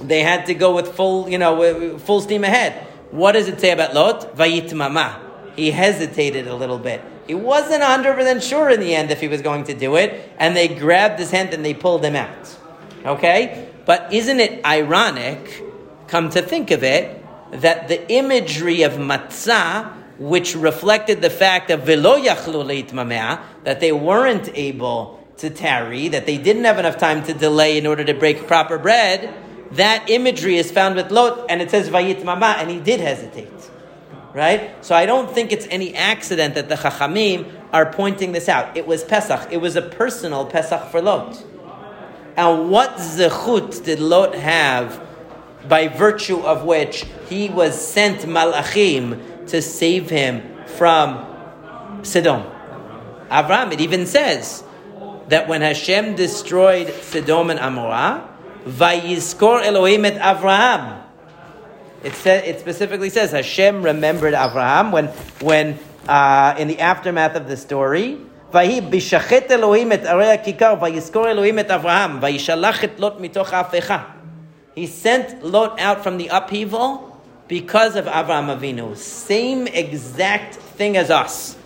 They 0.00 0.22
had 0.22 0.46
to 0.46 0.54
go 0.54 0.74
with 0.74 0.92
full, 0.92 1.28
you 1.28 1.38
know, 1.38 1.98
full 1.98 2.20
steam 2.20 2.44
ahead. 2.44 2.86
What 3.10 3.32
does 3.32 3.48
it 3.48 3.60
say 3.60 3.72
about 3.72 3.94
Lot? 3.94 4.36
Vayit 4.36 4.72
mama. 4.72 5.20
He 5.56 5.72
hesitated 5.72 6.46
a 6.46 6.54
little 6.54 6.78
bit. 6.78 7.02
He 7.26 7.34
wasn't 7.34 7.82
100% 7.82 8.42
sure 8.42 8.70
in 8.70 8.80
the 8.80 8.94
end 8.94 9.10
if 9.10 9.20
he 9.20 9.28
was 9.28 9.42
going 9.42 9.64
to 9.64 9.74
do 9.74 9.96
it, 9.96 10.32
and 10.38 10.56
they 10.56 10.68
grabbed 10.68 11.18
his 11.18 11.30
hand 11.30 11.52
and 11.52 11.64
they 11.64 11.74
pulled 11.74 12.04
him 12.04 12.16
out. 12.16 12.56
Okay? 13.04 13.68
But 13.84 14.12
isn't 14.12 14.40
it 14.40 14.64
ironic 14.64 15.62
come 16.06 16.30
to 16.30 16.42
think 16.42 16.70
of 16.70 16.82
it, 16.82 17.24
that 17.52 17.88
the 17.88 18.10
imagery 18.12 18.82
of 18.82 18.92
matzah, 18.92 19.92
which 20.20 20.54
reflected 20.54 21.22
the 21.22 21.30
fact 21.30 21.70
of 21.70 21.86
that 21.86 23.80
they 23.80 23.90
weren't 23.90 24.50
able 24.54 25.26
to 25.38 25.48
tarry, 25.48 26.08
that 26.08 26.26
they 26.26 26.36
didn't 26.36 26.64
have 26.64 26.78
enough 26.78 26.98
time 26.98 27.24
to 27.24 27.32
delay 27.32 27.78
in 27.78 27.86
order 27.86 28.04
to 28.04 28.12
break 28.12 28.46
proper 28.46 28.76
bread, 28.76 29.34
that 29.72 30.10
imagery 30.10 30.56
is 30.56 30.70
found 30.70 30.94
with 30.96 31.10
Lot, 31.10 31.46
and 31.48 31.62
it 31.62 31.70
says 31.70 31.88
vayit 31.88 32.22
mama, 32.22 32.56
and 32.58 32.68
he 32.70 32.78
did 32.78 33.00
hesitate. 33.00 33.48
Right? 34.34 34.84
So 34.84 34.94
I 34.94 35.06
don't 35.06 35.30
think 35.30 35.52
it's 35.52 35.66
any 35.70 35.94
accident 35.94 36.54
that 36.54 36.68
the 36.68 36.74
Chachamim 36.74 37.50
are 37.72 37.90
pointing 37.90 38.32
this 38.32 38.46
out. 38.48 38.76
It 38.76 38.86
was 38.86 39.02
Pesach. 39.02 39.50
It 39.50 39.56
was 39.56 39.74
a 39.74 39.82
personal 39.82 40.44
Pesach 40.44 40.90
for 40.90 41.00
Lot. 41.00 41.42
And 42.36 42.70
what 42.70 42.96
zechut 42.96 43.82
did 43.84 44.00
Lot 44.00 44.34
have 44.34 45.02
by 45.66 45.88
virtue 45.88 46.40
of 46.40 46.64
which 46.64 47.06
he 47.28 47.48
was 47.48 47.80
sent 47.80 48.20
malachim 48.20 49.39
to 49.49 49.61
save 49.61 50.09
him 50.09 50.41
from 50.77 51.23
Sodom. 52.03 52.43
Avram, 53.29 53.71
it 53.71 53.81
even 53.81 54.05
says 54.05 54.63
that 55.29 55.47
when 55.47 55.61
Hashem 55.61 56.15
destroyed 56.15 56.93
Sodom 57.01 57.49
and 57.49 57.59
Amorah, 57.59 58.27
Vayizkor 58.65 59.63
Elohim 59.63 60.05
et 60.05 60.19
Avraham. 60.19 61.03
It, 62.03 62.13
says, 62.13 62.43
it 62.45 62.59
specifically 62.59 63.09
says 63.09 63.31
Hashem 63.31 63.83
remembered 63.83 64.33
Avraham 64.33 64.91
when, 64.91 65.07
when 65.41 65.79
uh, 66.07 66.55
in 66.57 66.67
the 66.67 66.79
aftermath 66.79 67.35
of 67.35 67.47
the 67.47 67.57
story, 67.57 68.17
ויהי 68.53 68.81
בשחט 68.81 69.51
אלוהים 69.51 69.91
את 69.91 70.05
ערי 70.05 70.31
הכיכר, 70.31 70.73
ויזכור 70.81 71.27
אלוהים 71.27 71.59
את 71.59 71.71
אברהם, 71.71 72.19
וישלח 72.21 72.83
את 72.83 72.99
לוט 72.99 73.19
מתוך 73.19 73.53
ההפכה. 73.53 73.97
He 74.75 74.87
sent 74.87 75.43
Lot 75.43 75.79
out 75.79 76.03
from 76.03 76.17
the 76.17 76.29
upheaval 76.29 77.08
because 77.50 77.96
of 77.96 78.04
Avraham 78.04 78.56
Avinu. 78.56 78.96
Same 78.96 79.66
exact 79.66 80.54
thing 80.54 80.96
as 80.96 81.10
us. 81.10 81.56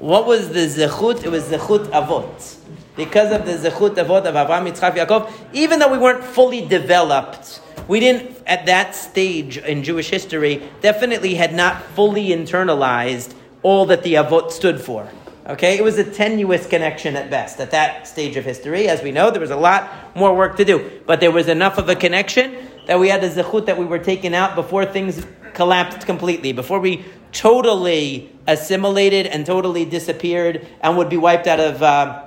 What 0.00 0.26
was 0.26 0.48
the 0.48 0.66
zechut? 0.66 1.22
It 1.22 1.30
was 1.30 1.44
zechut 1.44 1.86
avot. 1.90 2.56
Because 2.96 3.30
of 3.30 3.46
the 3.46 3.52
zechut 3.52 3.94
avot 3.94 4.24
of 4.24 4.34
Avraham, 4.34 4.68
Yitzchak, 4.68 4.96
Yaakov, 4.96 5.32
even 5.52 5.78
though 5.78 5.92
we 5.92 5.98
weren't 5.98 6.24
fully 6.24 6.66
developed, 6.66 7.60
we 7.86 8.00
didn't, 8.00 8.36
at 8.48 8.66
that 8.66 8.96
stage 8.96 9.58
in 9.58 9.84
Jewish 9.84 10.10
history, 10.10 10.68
definitely 10.80 11.36
had 11.36 11.54
not 11.54 11.84
fully 11.94 12.30
internalized 12.30 13.32
all 13.62 13.86
that 13.86 14.02
the 14.02 14.14
avot 14.14 14.50
stood 14.50 14.80
for. 14.80 15.08
Okay, 15.46 15.78
it 15.78 15.84
was 15.84 15.98
a 15.98 16.04
tenuous 16.04 16.66
connection 16.66 17.14
at 17.14 17.30
best 17.30 17.60
at 17.60 17.70
that 17.70 18.08
stage 18.08 18.36
of 18.36 18.44
history. 18.44 18.88
As 18.88 19.04
we 19.04 19.12
know, 19.12 19.30
there 19.30 19.40
was 19.40 19.52
a 19.52 19.56
lot 19.56 20.16
more 20.16 20.34
work 20.34 20.56
to 20.56 20.64
do, 20.64 21.00
but 21.06 21.20
there 21.20 21.30
was 21.30 21.46
enough 21.46 21.78
of 21.78 21.88
a 21.88 21.94
connection 21.94 22.56
that 22.88 22.98
we 22.98 23.08
had 23.08 23.22
a 23.22 23.30
zechut 23.30 23.66
that 23.66 23.78
we 23.78 23.84
were 23.84 23.98
taken 23.98 24.34
out 24.34 24.56
before 24.56 24.84
things 24.84 25.24
collapsed 25.52 26.06
completely, 26.06 26.52
before 26.52 26.80
we 26.80 27.04
totally 27.32 28.34
assimilated 28.46 29.26
and 29.26 29.44
totally 29.44 29.84
disappeared 29.84 30.66
and 30.80 30.96
would 30.96 31.08
be 31.08 31.16
wiped 31.16 31.46
out 31.46 31.60
of. 31.60 31.82
Uh, 31.82 32.24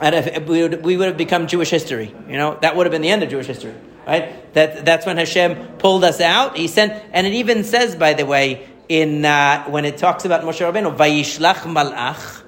out 0.00 0.12
of 0.12 0.48
we, 0.48 0.62
would, 0.62 0.84
we 0.84 0.96
would 0.96 1.06
have 1.06 1.16
become 1.16 1.46
Jewish 1.46 1.70
history. 1.70 2.12
You 2.28 2.36
know 2.36 2.58
that 2.62 2.74
would 2.74 2.84
have 2.84 2.90
been 2.90 3.02
the 3.02 3.10
end 3.10 3.22
of 3.22 3.30
Jewish 3.30 3.46
history, 3.46 3.74
right? 4.04 4.52
That 4.54 4.84
that's 4.84 5.06
when 5.06 5.16
Hashem 5.16 5.78
pulled 5.78 6.02
us 6.02 6.20
out. 6.20 6.56
He 6.56 6.66
sent, 6.66 7.00
and 7.12 7.28
it 7.28 7.34
even 7.34 7.62
says, 7.62 7.94
by 7.94 8.14
the 8.14 8.26
way, 8.26 8.66
in 8.88 9.24
uh, 9.24 9.64
when 9.66 9.84
it 9.84 9.96
talks 9.96 10.24
about 10.24 10.42
Moshe 10.42 10.60
Rabbeinu, 10.60 10.96
Vayishlach 10.96 11.62
Malach, 11.72 12.42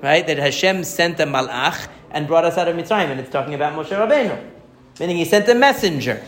right? 0.00 0.24
That 0.24 0.38
Hashem 0.38 0.84
sent 0.84 1.18
a 1.18 1.24
Malach 1.24 1.88
and 2.12 2.28
brought 2.28 2.44
us 2.44 2.56
out 2.56 2.68
of 2.68 2.76
Mitzrayim, 2.76 3.10
and 3.10 3.18
it's 3.18 3.30
talking 3.30 3.54
about 3.54 3.72
Moshe 3.74 3.88
Rabbeinu, 3.88 4.40
meaning 5.00 5.16
He 5.16 5.24
sent 5.24 5.48
a 5.48 5.56
messenger. 5.56 6.22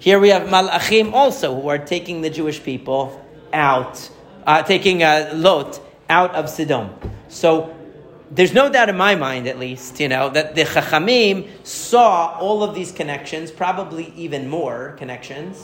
Here 0.00 0.18
we 0.18 0.30
have 0.30 0.48
Malachim 0.48 1.12
also, 1.12 1.60
who 1.60 1.68
are 1.68 1.76
taking 1.76 2.22
the 2.22 2.30
Jewish 2.30 2.62
people 2.62 3.22
out, 3.52 4.08
uh, 4.46 4.62
taking 4.62 5.02
a 5.02 5.30
Lot 5.34 5.78
out 6.08 6.34
of 6.34 6.48
Sodom. 6.48 6.88
So 7.28 7.76
there's 8.30 8.54
no 8.54 8.70
doubt 8.70 8.88
in 8.88 8.96
my 8.96 9.14
mind, 9.14 9.46
at 9.46 9.58
least, 9.58 10.00
you 10.00 10.08
know, 10.08 10.30
that 10.30 10.54
the 10.54 10.62
Chachamim 10.62 11.50
saw 11.66 12.38
all 12.38 12.62
of 12.62 12.74
these 12.74 12.92
connections, 12.92 13.50
probably 13.50 14.10
even 14.16 14.48
more 14.48 14.94
connections 14.96 15.62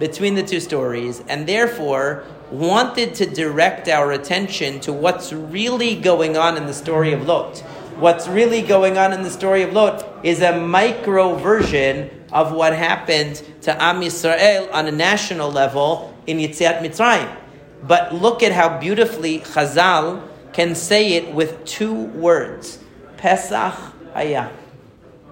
between 0.00 0.34
the 0.34 0.42
two 0.42 0.58
stories, 0.58 1.22
and 1.28 1.46
therefore 1.46 2.24
wanted 2.50 3.14
to 3.14 3.26
direct 3.26 3.86
our 3.86 4.10
attention 4.10 4.80
to 4.80 4.92
what's 4.92 5.32
really 5.32 5.94
going 5.94 6.36
on 6.36 6.56
in 6.56 6.66
the 6.66 6.74
story 6.74 7.12
of 7.12 7.28
Lot. 7.28 7.62
What's 7.96 8.28
really 8.28 8.60
going 8.60 8.98
on 8.98 9.14
in 9.14 9.22
the 9.22 9.30
story 9.30 9.62
of 9.62 9.72
Lot 9.72 10.06
is 10.22 10.42
a 10.42 10.60
micro 10.60 11.34
version 11.36 12.10
of 12.30 12.52
what 12.52 12.74
happened 12.74 13.42
to 13.62 13.82
Am 13.82 14.02
Yisrael 14.02 14.70
on 14.70 14.86
a 14.86 14.92
national 14.92 15.50
level 15.50 16.14
in 16.26 16.36
Yetziat 16.36 16.80
Mitzrayim. 16.80 17.34
But 17.82 18.14
look 18.14 18.42
at 18.42 18.52
how 18.52 18.78
beautifully 18.78 19.38
Chazal 19.38 20.22
can 20.52 20.74
say 20.74 21.14
it 21.14 21.32
with 21.32 21.64
two 21.64 21.94
words. 21.94 22.78
Pesach 23.16 23.72
Hayah. 24.14 24.52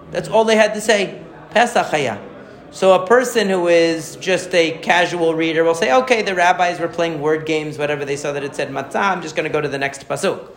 That's 0.09 0.27
all 0.27 0.43
they 0.43 0.55
had 0.55 0.73
to 0.73 0.81
say. 0.81 1.23
Pesach 1.51 1.85
Hayah. 1.85 2.19
So 2.71 2.93
a 2.99 3.05
person 3.05 3.47
who 3.47 3.67
is 3.67 4.15
just 4.15 4.55
a 4.55 4.79
casual 4.79 5.35
reader 5.35 5.63
will 5.63 5.75
say, 5.75 5.93
okay, 5.93 6.23
the 6.23 6.33
rabbis 6.33 6.79
were 6.79 6.87
playing 6.87 7.21
word 7.21 7.45
games, 7.45 7.77
whatever 7.77 8.05
they 8.05 8.17
saw 8.17 8.31
that 8.31 8.43
it 8.43 8.55
said 8.55 8.69
matzah, 8.69 9.11
I'm 9.11 9.21
just 9.21 9.35
going 9.35 9.47
to 9.47 9.53
go 9.53 9.61
to 9.61 9.69
the 9.69 9.77
next 9.77 10.09
pasuk. 10.09 10.49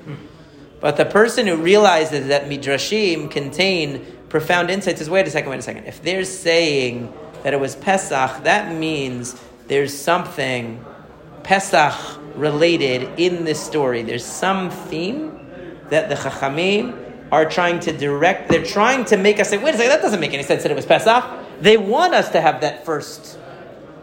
But 0.80 0.96
the 0.96 1.04
person 1.04 1.46
who 1.46 1.56
realizes 1.56 2.28
that 2.28 2.44
midrashim 2.44 3.30
contain 3.30 4.06
profound 4.28 4.70
insights 4.70 4.98
says, 4.98 5.10
wait 5.10 5.26
a 5.26 5.30
second, 5.30 5.50
wait 5.50 5.58
a 5.58 5.62
second. 5.62 5.84
If 5.84 6.02
they're 6.02 6.24
saying 6.24 7.12
that 7.42 7.52
it 7.52 7.60
was 7.60 7.74
Pesach, 7.76 8.44
that 8.44 8.74
means 8.74 9.40
there's 9.66 9.96
something 9.96 10.84
Pesach 11.42 11.94
related 12.34 13.18
in 13.18 13.44
this 13.44 13.60
story. 13.60 14.02
There's 14.02 14.24
some 14.24 14.70
theme 14.70 15.46
that 15.90 16.08
the 16.08 16.14
Chachamim 16.14 17.06
are 17.32 17.44
trying 17.44 17.80
to 17.80 17.92
direct. 17.92 18.48
They're 18.48 18.64
trying 18.64 19.04
to 19.06 19.16
make 19.16 19.40
us 19.40 19.50
say, 19.50 19.58
wait 19.58 19.74
a 19.74 19.78
second, 19.78 19.90
that 19.90 20.02
doesn't 20.02 20.20
make 20.20 20.32
any 20.32 20.42
sense 20.42 20.62
that 20.62 20.70
it 20.70 20.76
was 20.76 20.86
Pesach. 20.86 21.24
They 21.60 21.76
want 21.76 22.14
us 22.14 22.30
to 22.30 22.40
have 22.40 22.60
that 22.60 22.84
first, 22.84 23.38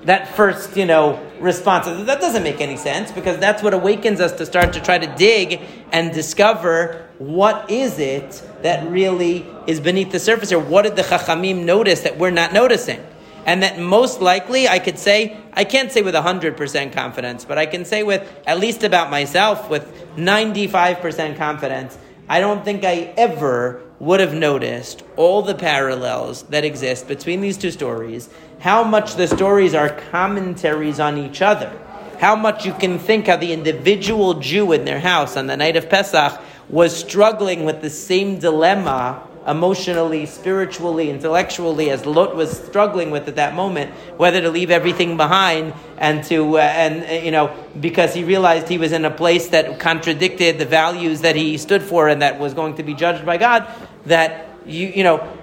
that 0.06 0.36
first, 0.36 0.78
you 0.78 0.86
know, 0.86 1.20
response. 1.40 1.86
That 1.86 2.22
doesn't 2.22 2.44
make 2.44 2.62
any 2.62 2.78
sense 2.78 3.12
because 3.12 3.40
that's 3.40 3.62
what 3.62 3.74
awakens 3.74 4.20
us 4.20 4.32
to 4.34 4.46
start 4.46 4.74
to 4.74 4.82
try 4.82 4.98
to 4.98 5.08
dig 5.16 5.62
and 5.92 6.14
discover 6.14 7.10
what 7.18 7.70
is 7.72 8.00
it 8.00 8.42
that 8.62 8.88
really 8.90 9.46
is 9.68 9.80
beneath 9.80 10.12
the 10.12 10.20
surface 10.20 10.52
or 10.52 10.60
what 10.60 10.84
did 10.84 10.96
the 10.96 11.02
Chachamim 11.02 11.66
notice 11.66 12.02
that 12.02 12.18
we're 12.18 12.32
not 12.32 12.54
noticing? 12.54 13.04
And 13.46 13.62
that 13.62 13.80
most 13.80 14.22
likely, 14.22 14.68
I 14.68 14.80
could 14.80 14.98
say, 14.98 15.38
I 15.54 15.66
can't 15.66 15.92
say 15.92 16.02
with 16.02 16.16
100% 16.16 16.94
confidence, 16.94 17.46
but 17.46 17.58
I 17.58 17.68
can 17.68 17.86
say 17.86 18.02
with, 18.02 18.28
at 18.48 18.60
least 18.60 18.84
about 18.84 19.12
myself, 19.12 19.70
with 19.70 20.16
95% 20.16 21.38
confidence, 21.38 21.98
I 22.28 22.40
don't 22.40 22.66
think 22.66 22.84
I 22.84 23.14
ever 23.18 23.84
would 24.00 24.20
have 24.20 24.34
noticed 24.34 25.04
all 25.16 25.42
the 25.44 25.56
parallels 25.56 26.44
that 26.44 26.66
exist 26.66 27.08
between 27.08 27.42
these 27.42 27.58
two 27.58 27.72
stories, 27.72 28.30
how 28.60 28.84
much 28.84 29.16
the 29.16 29.28
stories 29.28 29.74
are 29.74 29.90
commentaries 30.12 31.00
on 31.00 31.18
each 31.18 31.42
other, 31.42 31.72
how 32.20 32.36
much 32.36 32.66
you 32.66 32.74
can 32.74 32.98
think 33.00 33.28
how 33.28 33.38
the 33.38 33.54
individual 33.54 34.36
Jew 34.36 34.72
in 34.72 34.86
their 34.86 35.00
house 35.00 35.38
on 35.38 35.48
the 35.48 35.58
night 35.58 35.76
of 35.76 35.90
Pesach 35.90 36.40
was 36.70 36.96
struggling 36.96 37.66
with 37.66 37.82
the 37.82 37.90
same 37.90 38.40
dilemma 38.40 39.22
emotionally, 39.48 40.26
spiritually, 40.26 41.10
intellectually, 41.10 41.92
as 41.92 42.06
Lot 42.06 42.36
was 42.36 42.52
struggling 42.66 43.12
with 43.12 43.28
at 43.28 43.36
that 43.36 43.54
moment, 43.54 43.92
whether 44.18 44.42
to 44.42 44.50
leave 44.50 44.72
everything 44.72 45.18
behind 45.18 45.74
and 45.98 46.24
to, 46.26 46.58
uh, 46.58 46.62
and 46.62 47.04
uh, 47.04 47.24
you 47.24 47.32
know, 47.32 47.56
because 47.80 48.14
he 48.14 48.24
realized 48.24 48.68
he 48.68 48.78
was 48.78 48.92
in 48.92 49.06
a 49.06 49.12
place 49.12 49.50
that 49.50 49.80
contradicted 49.80 50.58
the 50.58 50.66
values 50.66 51.22
that 51.22 51.36
he 51.36 51.58
stood 51.58 51.84
for 51.84 52.10
and 52.10 52.22
that 52.22 52.40
was 52.40 52.54
going 52.54 52.76
to 52.76 52.84
be 52.84 52.94
judged 52.94 53.26
by 53.26 53.38
God, 53.38 53.68
that 54.08 54.50
you, 54.66 54.88
you 54.88 55.04
know, 55.04 55.38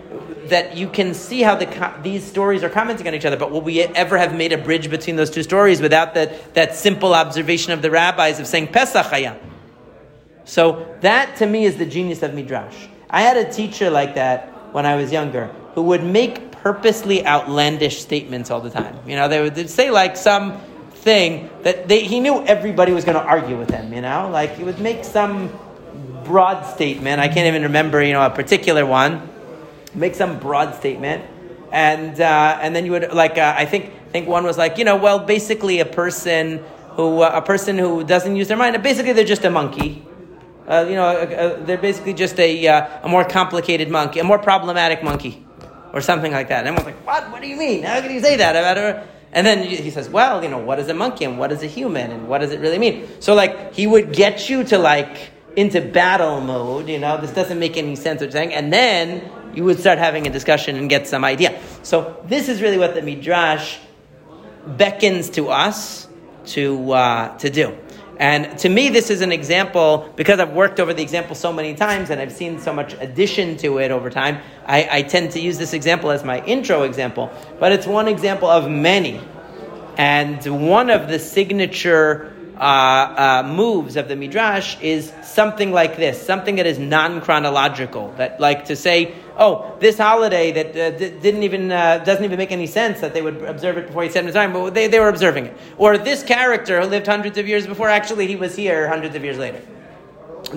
that 0.48 0.76
you 0.76 0.88
can 0.88 1.14
see 1.14 1.42
how 1.42 1.54
the, 1.54 1.94
these 2.02 2.24
stories 2.24 2.62
are 2.62 2.70
commenting 2.70 3.06
on 3.08 3.14
each 3.14 3.24
other, 3.24 3.36
but 3.36 3.50
will 3.50 3.60
we 3.60 3.80
ever 3.80 4.18
have 4.18 4.34
made 4.34 4.52
a 4.52 4.58
bridge 4.58 4.90
between 4.90 5.16
those 5.16 5.30
two 5.30 5.42
stories 5.42 5.80
without 5.80 6.14
that, 6.14 6.54
that 6.54 6.74
simple 6.74 7.14
observation 7.14 7.72
of 7.72 7.82
the 7.82 7.90
rabbis 7.90 8.40
of 8.40 8.46
saying 8.46 8.68
Pesach 8.68 9.06
Hayah? 9.06 9.38
So 10.44 10.96
that 11.00 11.36
to 11.36 11.46
me 11.46 11.64
is 11.64 11.76
the 11.76 11.86
genius 11.86 12.22
of 12.22 12.34
Midrash. 12.34 12.86
I 13.08 13.22
had 13.22 13.36
a 13.36 13.50
teacher 13.50 13.90
like 13.90 14.14
that 14.16 14.48
when 14.72 14.86
I 14.86 14.96
was 14.96 15.12
younger 15.12 15.46
who 15.74 15.82
would 15.82 16.04
make 16.04 16.50
purposely 16.52 17.26
outlandish 17.26 18.00
statements 18.00 18.50
all 18.50 18.60
the 18.60 18.70
time. 18.70 18.98
You 19.06 19.16
know, 19.16 19.28
they 19.28 19.40
would 19.40 19.70
say 19.70 19.90
like 19.90 20.16
some 20.16 20.60
thing 20.92 21.50
that 21.62 21.88
they, 21.88 22.04
he 22.04 22.20
knew 22.20 22.44
everybody 22.44 22.92
was 22.92 23.04
going 23.04 23.16
to 23.16 23.24
argue 23.24 23.58
with 23.58 23.70
him, 23.70 23.92
you 23.92 24.00
know? 24.00 24.30
Like 24.30 24.56
he 24.56 24.64
would 24.64 24.80
make 24.80 25.04
some 25.04 25.50
broad 26.24 26.64
statement. 26.64 27.20
I 27.20 27.28
can't 27.28 27.48
even 27.48 27.62
remember, 27.62 28.02
you 28.02 28.12
know, 28.12 28.24
a 28.24 28.30
particular 28.30 28.86
one. 28.86 29.28
Make 29.94 30.14
some 30.14 30.38
broad 30.38 30.74
statement. 30.74 31.24
And, 31.70 32.20
uh, 32.20 32.58
and 32.60 32.76
then 32.76 32.84
you 32.84 32.92
would, 32.92 33.12
like, 33.12 33.38
uh, 33.38 33.54
I 33.56 33.64
think, 33.64 33.92
think 34.10 34.28
one 34.28 34.44
was 34.44 34.58
like, 34.58 34.78
you 34.78 34.84
know, 34.84 34.96
well, 34.96 35.18
basically 35.18 35.80
a 35.80 35.86
person 35.86 36.62
who, 36.90 37.22
uh, 37.22 37.30
a 37.34 37.42
person 37.42 37.78
who 37.78 38.04
doesn't 38.04 38.36
use 38.36 38.48
their 38.48 38.56
mind, 38.58 38.80
basically 38.82 39.12
they're 39.12 39.24
just 39.24 39.44
a 39.44 39.50
monkey 39.50 40.04
uh, 40.66 40.86
you 40.88 40.94
know, 40.94 41.06
uh, 41.06 41.10
uh, 41.10 41.64
they're 41.64 41.78
basically 41.78 42.14
just 42.14 42.38
a, 42.38 42.66
a 42.66 43.08
more 43.08 43.24
complicated 43.24 43.90
monkey, 43.90 44.20
a 44.20 44.24
more 44.24 44.38
problematic 44.38 45.02
monkey, 45.02 45.44
or 45.92 46.00
something 46.00 46.32
like 46.32 46.48
that. 46.48 46.60
And 46.60 46.68
everyone's 46.68 46.86
like, 46.86 47.06
what? 47.06 47.30
What 47.32 47.42
do 47.42 47.48
you 47.48 47.56
mean? 47.56 47.82
How 47.82 48.00
can 48.00 48.10
you 48.10 48.20
say 48.20 48.36
that 48.36 48.54
about 48.54 48.76
her? 48.76 49.06
And 49.32 49.46
then 49.46 49.66
he 49.66 49.90
says, 49.90 50.08
well, 50.08 50.42
you 50.42 50.48
know, 50.48 50.58
what 50.58 50.78
is 50.78 50.88
a 50.88 50.94
monkey 50.94 51.24
and 51.24 51.38
what 51.38 51.52
is 51.52 51.62
a 51.62 51.66
human 51.66 52.10
and 52.10 52.28
what 52.28 52.38
does 52.42 52.52
it 52.52 52.60
really 52.60 52.78
mean? 52.78 53.08
So, 53.20 53.34
like, 53.34 53.74
he 53.74 53.86
would 53.86 54.12
get 54.12 54.48
you 54.50 54.62
to, 54.64 54.78
like, 54.78 55.30
into 55.56 55.80
battle 55.80 56.40
mode, 56.40 56.88
you 56.88 56.98
know, 56.98 57.20
this 57.20 57.32
doesn't 57.32 57.58
make 57.58 57.76
any 57.76 57.96
sense 57.96 58.20
what 58.20 58.26
you're 58.26 58.32
saying. 58.32 58.54
And 58.54 58.72
then 58.72 59.22
you 59.54 59.64
would 59.64 59.78
start 59.78 59.98
having 59.98 60.26
a 60.26 60.30
discussion 60.30 60.76
and 60.76 60.88
get 60.88 61.06
some 61.06 61.24
idea. 61.24 61.60
So, 61.82 62.22
this 62.26 62.48
is 62.48 62.62
really 62.62 62.78
what 62.78 62.94
the 62.94 63.02
Midrash 63.02 63.78
beckons 64.66 65.30
to 65.30 65.48
us 65.48 66.08
to, 66.46 66.92
uh, 66.92 67.38
to 67.38 67.50
do. 67.50 67.76
And 68.18 68.56
to 68.58 68.68
me, 68.68 68.88
this 68.88 69.10
is 69.10 69.20
an 69.20 69.32
example, 69.32 70.12
because 70.16 70.38
I've 70.38 70.52
worked 70.52 70.78
over 70.78 70.94
the 70.94 71.02
example 71.02 71.34
so 71.34 71.52
many 71.52 71.74
times 71.74 72.10
and 72.10 72.20
I've 72.20 72.32
seen 72.32 72.60
so 72.60 72.72
much 72.72 72.94
addition 73.00 73.56
to 73.58 73.78
it 73.78 73.90
over 73.90 74.10
time, 74.10 74.38
I, 74.66 74.88
I 74.90 75.02
tend 75.02 75.32
to 75.32 75.40
use 75.40 75.58
this 75.58 75.72
example 75.72 76.10
as 76.10 76.22
my 76.22 76.44
intro 76.44 76.82
example. 76.82 77.32
But 77.58 77.72
it's 77.72 77.86
one 77.86 78.06
example 78.08 78.48
of 78.48 78.70
many. 78.70 79.20
And 79.96 80.68
one 80.68 80.90
of 80.90 81.08
the 81.08 81.18
signature 81.18 82.32
uh, 82.56 83.42
uh, 83.44 83.52
moves 83.52 83.96
of 83.96 84.08
the 84.08 84.14
Midrash 84.14 84.80
is 84.80 85.12
something 85.24 85.72
like 85.72 85.96
this, 85.96 86.24
something 86.24 86.56
that 86.56 86.66
is 86.66 86.78
non 86.78 87.20
chronological. 87.22 88.12
That, 88.18 88.38
like 88.38 88.66
to 88.66 88.76
say, 88.76 89.14
oh, 89.36 89.76
this 89.80 89.98
holiday 89.98 90.52
that 90.52 90.68
uh, 90.76 90.98
didn't 90.98 91.42
even 91.42 91.70
uh, 91.70 91.98
doesn't 91.98 92.24
even 92.24 92.38
make 92.38 92.52
any 92.52 92.66
sense 92.66 93.00
that 93.00 93.14
they 93.14 93.22
would 93.22 93.42
observe 93.42 93.76
it 93.78 93.86
before 93.86 94.02
he 94.02 94.10
said 94.10 94.30
time, 94.32 94.52
but 94.52 94.74
they, 94.74 94.86
they 94.88 95.00
were 95.00 95.08
observing 95.08 95.46
it. 95.46 95.56
Or 95.78 95.98
this 95.98 96.22
character 96.22 96.80
who 96.80 96.86
lived 96.86 97.06
hundreds 97.06 97.38
of 97.38 97.48
years 97.48 97.66
before, 97.66 97.88
actually 97.88 98.26
he 98.26 98.36
was 98.36 98.56
here 98.56 98.88
hundreds 98.88 99.14
of 99.14 99.24
years 99.24 99.38
later, 99.38 99.60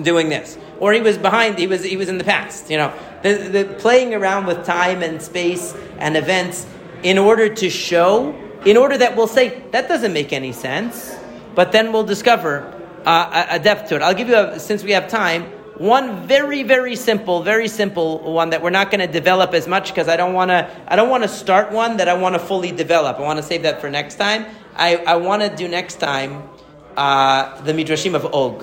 doing 0.02 0.28
this. 0.28 0.58
Or 0.78 0.92
he 0.92 1.00
was 1.00 1.18
behind, 1.18 1.58
he 1.58 1.66
was 1.66 1.82
he 1.82 1.96
was 1.96 2.08
in 2.08 2.18
the 2.18 2.24
past. 2.24 2.70
You 2.70 2.78
know, 2.78 2.92
the, 3.22 3.34
the 3.34 3.64
playing 3.78 4.14
around 4.14 4.46
with 4.46 4.64
time 4.64 5.02
and 5.02 5.20
space 5.20 5.74
and 5.98 6.16
events 6.16 6.66
in 7.02 7.18
order 7.18 7.54
to 7.54 7.70
show, 7.70 8.34
in 8.64 8.76
order 8.76 8.98
that 8.98 9.16
we'll 9.16 9.26
say 9.26 9.62
that 9.72 9.88
doesn't 9.88 10.12
make 10.12 10.32
any 10.32 10.52
sense, 10.52 11.16
but 11.54 11.72
then 11.72 11.92
we'll 11.92 12.04
discover 12.04 12.72
uh, 13.04 13.46
a 13.50 13.58
depth 13.58 13.88
to 13.88 13.96
it. 13.96 14.02
I'll 14.02 14.14
give 14.14 14.28
you 14.28 14.36
a, 14.36 14.58
since 14.58 14.82
we 14.82 14.92
have 14.92 15.08
time 15.08 15.52
one 15.78 16.26
very, 16.26 16.62
very 16.62 16.96
simple, 16.96 17.42
very 17.42 17.68
simple 17.68 18.32
one 18.32 18.50
that 18.50 18.62
we're 18.62 18.70
not 18.70 18.90
going 18.90 19.00
to 19.00 19.06
develop 19.06 19.52
as 19.52 19.68
much 19.68 19.88
because 19.88 20.08
I 20.08 20.16
don't 20.16 20.32
want 20.32 20.50
to. 20.50 20.70
I 20.88 20.96
don't 20.96 21.10
want 21.10 21.22
to 21.22 21.28
start 21.28 21.70
one 21.70 21.98
that 21.98 22.08
I 22.08 22.14
want 22.14 22.34
to 22.34 22.38
fully 22.38 22.72
develop. 22.72 23.18
I 23.18 23.22
want 23.22 23.38
to 23.38 23.42
save 23.42 23.62
that 23.62 23.80
for 23.80 23.90
next 23.90 24.14
time. 24.14 24.46
I, 24.74 24.96
I 24.96 25.16
want 25.16 25.42
to 25.42 25.54
do 25.54 25.68
next 25.68 25.96
time 25.96 26.48
uh, 26.96 27.60
the 27.62 27.72
midrashim 27.72 28.14
of 28.14 28.24
Og, 28.34 28.62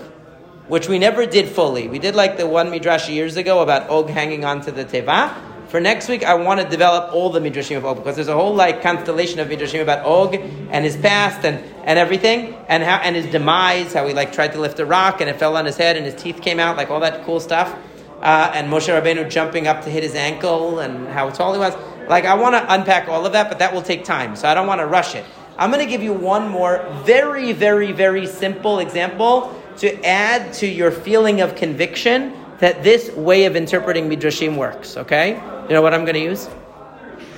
which 0.68 0.89
we 0.89 0.97
never 0.97 1.26
did 1.26 1.49
fully. 1.49 1.88
We 1.88 1.99
did 1.99 2.16
like 2.16 2.38
the 2.38 2.47
one 2.47 2.72
midrash 2.72 3.09
years 3.09 3.38
ago 3.38 3.61
about 3.61 3.89
Og 3.89 4.09
hanging 4.09 4.43
onto 4.43 4.72
the 4.72 4.86
teva. 4.86 5.36
For 5.68 5.80
next 5.80 6.07
week, 6.07 6.24
I 6.24 6.36
want 6.36 6.61
to 6.61 6.70
develop 6.70 7.14
all 7.14 7.30
the 7.30 7.39
midrashim 7.39 7.78
of 7.78 7.86
Og 7.86 7.97
because 7.97 8.16
there's 8.16 8.28
a 8.28 8.36
whole 8.36 8.53
like 8.55 8.82
constellation 8.82 9.39
of 9.39 9.47
midrashim 9.47 9.82
about 9.82 10.05
Og 10.05 10.36
and 10.36 10.84
his 10.86 10.97
past 10.97 11.45
and, 11.45 11.64
and 11.86 11.99
everything 11.99 12.55
and 12.67 12.81
how 12.84 12.97
and 12.97 13.15
his 13.15 13.25
demise, 13.27 13.93
how 13.93 14.07
he 14.07 14.13
like 14.13 14.31
tried 14.31 14.53
to 14.53 14.59
lift 14.59 14.79
a 14.79 14.86
rock 14.86 15.21
and 15.21 15.29
it 15.29 15.38
fell 15.38 15.57
on 15.57 15.65
his 15.65 15.77
head 15.77 15.97
and 15.97 16.05
his 16.05 16.15
teeth 16.15 16.41
came 16.41 16.59
out, 16.59 16.77
like 16.77 16.89
all 16.89 16.99
that 17.01 17.23
cool 17.25 17.39
stuff. 17.39 17.77
Uh, 18.21 18.51
and 18.53 18.71
Moshe 18.71 18.88
Rabbeinu 18.88 19.29
jumping 19.29 19.67
up 19.67 19.84
to 19.84 19.89
hit 19.89 20.01
his 20.01 20.15
ankle 20.15 20.79
and 20.79 21.07
how 21.09 21.29
tall 21.29 21.53
he 21.53 21.59
was. 21.59 21.75
Like 22.07 22.25
I 22.25 22.36
want 22.36 22.55
to 22.55 22.73
unpack 22.73 23.09
all 23.09 23.25
of 23.25 23.34
that, 23.34 23.49
but 23.49 23.59
that 23.59 23.73
will 23.73 23.81
take 23.81 24.05
time, 24.05 24.36
so 24.36 24.47
I 24.47 24.53
don't 24.53 24.67
want 24.67 24.79
to 24.79 24.88
rush 24.88 25.15
it. 25.15 25.25
I'm 25.57 25.71
going 25.71 25.86
to 25.86 25.89
give 25.89 26.01
you 26.01 26.13
one 26.13 26.47
more 26.47 26.88
very, 27.03 27.51
very, 27.51 27.91
very 27.91 28.25
simple 28.25 28.79
example 28.79 29.53
to 29.77 30.03
add 30.05 30.53
to 30.53 30.67
your 30.67 30.89
feeling 30.89 31.41
of 31.41 31.55
conviction 31.55 32.34
that 32.59 32.81
this 32.81 33.11
way 33.11 33.45
of 33.45 33.55
interpreting 33.55 34.09
midrashim 34.09 34.57
works. 34.57 34.97
Okay, 34.97 35.31
you 35.67 35.73
know 35.73 35.81
what 35.81 35.93
I'm 35.93 36.05
going 36.05 36.15
to 36.15 36.21
use? 36.21 36.49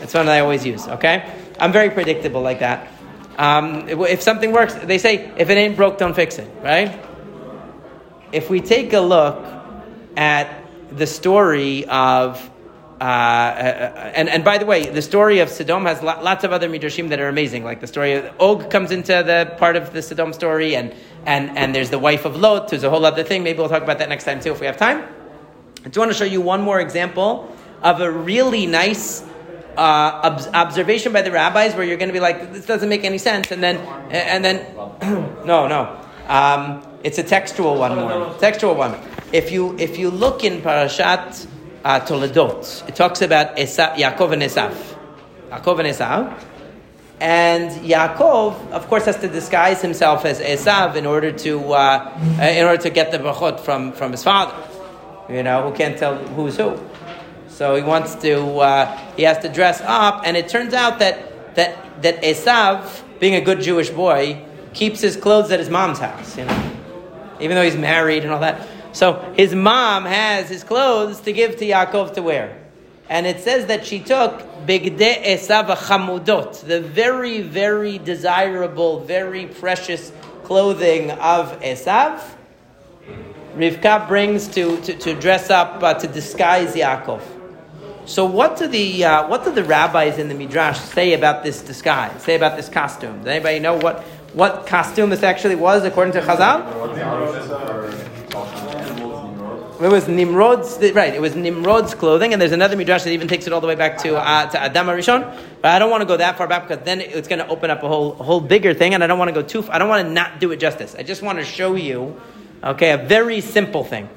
It's 0.01 0.13
one 0.13 0.27
that 0.27 0.33
I 0.33 0.39
always 0.39 0.65
use. 0.65 0.87
Okay, 0.87 1.33
I'm 1.59 1.71
very 1.71 1.89
predictable 1.89 2.41
like 2.41 2.59
that. 2.59 2.87
Um, 3.38 3.88
if 3.89 4.21
something 4.21 4.51
works, 4.51 4.73
they 4.75 4.97
say 4.97 5.31
if 5.38 5.49
it 5.49 5.57
ain't 5.57 5.75
broke, 5.75 5.97
don't 5.97 6.15
fix 6.15 6.38
it. 6.38 6.49
Right? 6.61 6.99
If 8.31 8.49
we 8.49 8.61
take 8.61 8.93
a 8.93 8.99
look 8.99 9.45
at 10.17 10.63
the 10.91 11.07
story 11.07 11.86
of 11.86 12.51
uh, 12.99 13.03
uh, 13.03 14.11
and, 14.15 14.29
and 14.29 14.45
by 14.45 14.57
the 14.57 14.65
way, 14.65 14.89
the 14.89 15.01
story 15.01 15.39
of 15.39 15.49
Sodom 15.49 15.86
has 15.86 16.01
lots 16.01 16.45
of 16.45 16.53
other 16.53 16.69
midrashim 16.69 17.09
that 17.09 17.19
are 17.19 17.27
amazing. 17.27 17.65
Like 17.65 17.81
the 17.81 17.88
story 17.88 18.13
of 18.13 18.33
Og 18.39 18.71
comes 18.71 18.91
into 18.91 19.11
the 19.11 19.53
part 19.57 19.75
of 19.75 19.91
the 19.91 20.01
Sodom 20.01 20.31
story, 20.31 20.77
and, 20.77 20.95
and, 21.25 21.57
and 21.57 21.75
there's 21.75 21.89
the 21.89 21.99
wife 21.99 22.23
of 22.23 22.38
Lot, 22.38 22.71
who's 22.71 22.86
a 22.86 22.89
whole 22.89 23.05
other 23.05 23.23
thing. 23.23 23.43
Maybe 23.43 23.59
we'll 23.59 23.67
talk 23.67 23.83
about 23.83 23.99
that 23.99 24.07
next 24.07 24.23
time 24.23 24.39
too 24.39 24.53
if 24.53 24.61
we 24.61 24.65
have 24.65 24.77
time. 24.77 25.03
I 25.83 25.89
just 25.89 25.97
want 25.97 26.11
to 26.11 26.17
show 26.17 26.23
you 26.23 26.39
one 26.39 26.61
more 26.61 26.79
example 26.79 27.53
of 27.83 27.99
a 27.99 28.09
really 28.09 28.65
nice 28.65 29.23
uh, 29.78 30.21
ob- 30.23 30.55
observation 30.55 31.11
by 31.13 31.21
the 31.21 31.32
rabbis 31.32 31.76
where 31.76 31.84
you're 31.84 31.97
going 31.97 32.09
to 32.09 32.13
be 32.13 32.19
like, 32.19 32.53
this 32.53 32.65
doesn't 32.65 32.89
make 32.89 33.03
any 33.03 33.17
sense, 33.17 33.51
and 33.51 33.61
then 33.61 33.78
and 34.09 34.43
then 34.43 34.76
no, 35.45 35.67
no, 35.67 35.99
um, 36.28 36.82
it's 37.03 37.17
a 37.17 37.23
textual 37.23 37.78
one 37.78 37.95
more, 37.95 38.34
textual 38.39 38.76
one. 38.76 38.97
If 39.32 39.51
you 39.51 39.78
if 39.78 39.97
you 39.97 40.09
look 40.09 40.43
in 40.43 40.61
Parashat 40.61 41.47
uh, 41.86 41.99
Toledot. 41.99 42.89
It 42.89 42.95
talks 42.95 43.21
about 43.21 43.55
Esav, 43.57 43.95
Yaakov 43.95 44.34
and 44.34 44.41
Esav. 44.41 44.76
Yaakov 45.49 45.80
and 45.80 45.88
Esav. 45.88 46.43
And 47.21 47.71
Yaakov, 47.86 48.71
of 48.71 48.88
course, 48.88 49.05
has 49.05 49.17
to 49.19 49.30
disguise 49.30 49.82
himself 49.82 50.26
as 50.26 50.41
Esav 50.41 50.95
in 50.95 51.05
order 51.05 51.32
to 51.32 51.73
uh, 51.73 52.11
in 52.41 52.65
order 52.65 52.82
to 52.82 52.89
get 52.89 53.11
the 53.11 53.19
brachot 53.19 53.59
from, 53.59 53.93
from 53.93 54.11
his 54.11 54.23
father. 54.23 54.53
You 55.30 55.43
know, 55.43 55.69
who 55.69 55.78
can't 55.78 55.97
tell 55.97 56.17
who's 56.17 56.57
who. 56.57 56.78
So 57.55 57.75
he 57.75 57.83
wants 57.83 58.15
to 58.15 58.57
uh, 58.57 58.97
he 59.15 59.23
has 59.23 59.37
to 59.39 59.47
dress 59.47 59.79
up, 59.85 60.23
and 60.25 60.35
it 60.35 60.49
turns 60.49 60.73
out 60.73 60.99
that 60.99 61.55
that 61.55 62.01
that 62.01 62.21
Esav, 62.21 63.01
being 63.21 63.35
a 63.35 63.39
good 63.39 63.61
Jewish 63.61 63.89
boy, 63.89 64.43
keeps 64.73 64.99
his 64.99 65.15
clothes 65.15 65.51
at 65.51 65.59
his 65.59 65.69
mom's 65.69 65.99
house. 65.99 66.37
You 66.37 66.43
know, 66.43 66.71
even 67.39 67.55
though 67.55 67.63
he's 67.63 67.77
married 67.77 68.23
and 68.23 68.33
all 68.33 68.41
that. 68.41 68.67
So 68.91 69.33
his 69.37 69.55
mom 69.55 70.03
has 70.03 70.49
his 70.49 70.65
clothes 70.65 71.21
to 71.21 71.31
give 71.31 71.55
to 71.59 71.65
Yaakov 71.65 72.15
to 72.15 72.21
wear. 72.21 72.61
And 73.07 73.25
it 73.25 73.39
says 73.39 73.67
that 73.67 73.85
she 73.85 73.99
took 73.99 74.39
Bigde 74.65 75.23
Esav 75.23 75.67
Chamudot, 75.77 76.59
the 76.67 76.81
very, 76.81 77.41
very 77.41 77.99
desirable, 77.99 78.99
very 78.99 79.45
precious 79.45 80.11
clothing 80.43 81.11
of 81.11 81.57
Esav. 81.61 82.21
Rivka 83.55 84.09
brings 84.09 84.49
to, 84.49 84.81
to, 84.81 84.97
to 84.97 85.13
dress 85.13 85.49
up, 85.49 85.81
uh, 85.81 85.93
to 85.93 86.07
disguise 86.07 86.75
Yaakov. 86.75 87.34
So 88.05 88.25
what 88.25 88.57
do 88.57 88.67
the 88.67 89.03
uh, 89.03 89.27
what 89.27 89.43
do 89.43 89.51
the 89.51 89.63
rabbis 89.63 90.19
in 90.19 90.27
the 90.27 90.35
midrash 90.35 90.79
say 90.79 91.13
about 91.13 91.43
this 91.43 91.61
disguise? 91.61 92.21
Say 92.21 92.35
about 92.35 92.55
this 92.55 92.69
costume? 92.69 93.19
Does 93.19 93.27
anybody 93.27 93.59
know 93.59 93.77
what 93.77 94.03
what 94.33 94.67
costume 94.67 95.09
this 95.09 95.23
actually 95.23 95.55
was 95.55 95.83
according 95.83 96.13
to 96.13 96.21
Chazal? 96.21 96.61
It 99.81 99.89
was 99.89 100.07
Nimrod's, 100.07 100.77
right? 100.93 101.13
It 101.13 101.19
was 101.19 101.35
Nimrod's 101.35 101.93
clothing, 101.95 102.31
and 102.31 102.41
there's 102.41 102.53
another 102.53 102.77
midrash 102.77 103.03
that 103.03 103.11
even 103.11 103.27
takes 103.27 103.45
it 103.45 103.51
all 103.51 103.59
the 103.59 103.67
way 103.67 103.75
back 103.75 103.97
to 104.03 104.15
uh, 104.15 104.45
to 104.51 104.61
Adam 104.61 104.87
HaRishon. 104.87 105.37
But 105.61 105.71
I 105.71 105.79
don't 105.79 105.89
want 105.89 106.01
to 106.01 106.05
go 106.05 106.15
that 106.15 106.37
far 106.37 106.47
back 106.47 106.67
because 106.67 106.85
then 106.85 107.01
it's 107.01 107.27
going 107.27 107.39
to 107.39 107.47
open 107.47 107.71
up 107.71 107.81
a 107.83 107.87
whole 107.87 108.13
whole 108.13 108.39
bigger 108.39 108.73
thing, 108.73 108.93
and 108.93 109.03
I 109.03 109.07
don't 109.07 109.19
want 109.19 109.29
to 109.29 109.33
go 109.33 109.41
too. 109.41 109.65
I 109.69 109.79
don't 109.79 109.89
want 109.89 110.07
to 110.07 110.13
not 110.13 110.39
do 110.39 110.51
it 110.51 110.57
justice. 110.57 110.95
I 110.97 111.03
just 111.03 111.21
want 111.23 111.39
to 111.39 111.43
show 111.43 111.75
you, 111.75 112.21
okay, 112.63 112.91
a 112.91 112.97
very 112.97 113.41
simple 113.41 113.83
thing. 113.83 114.07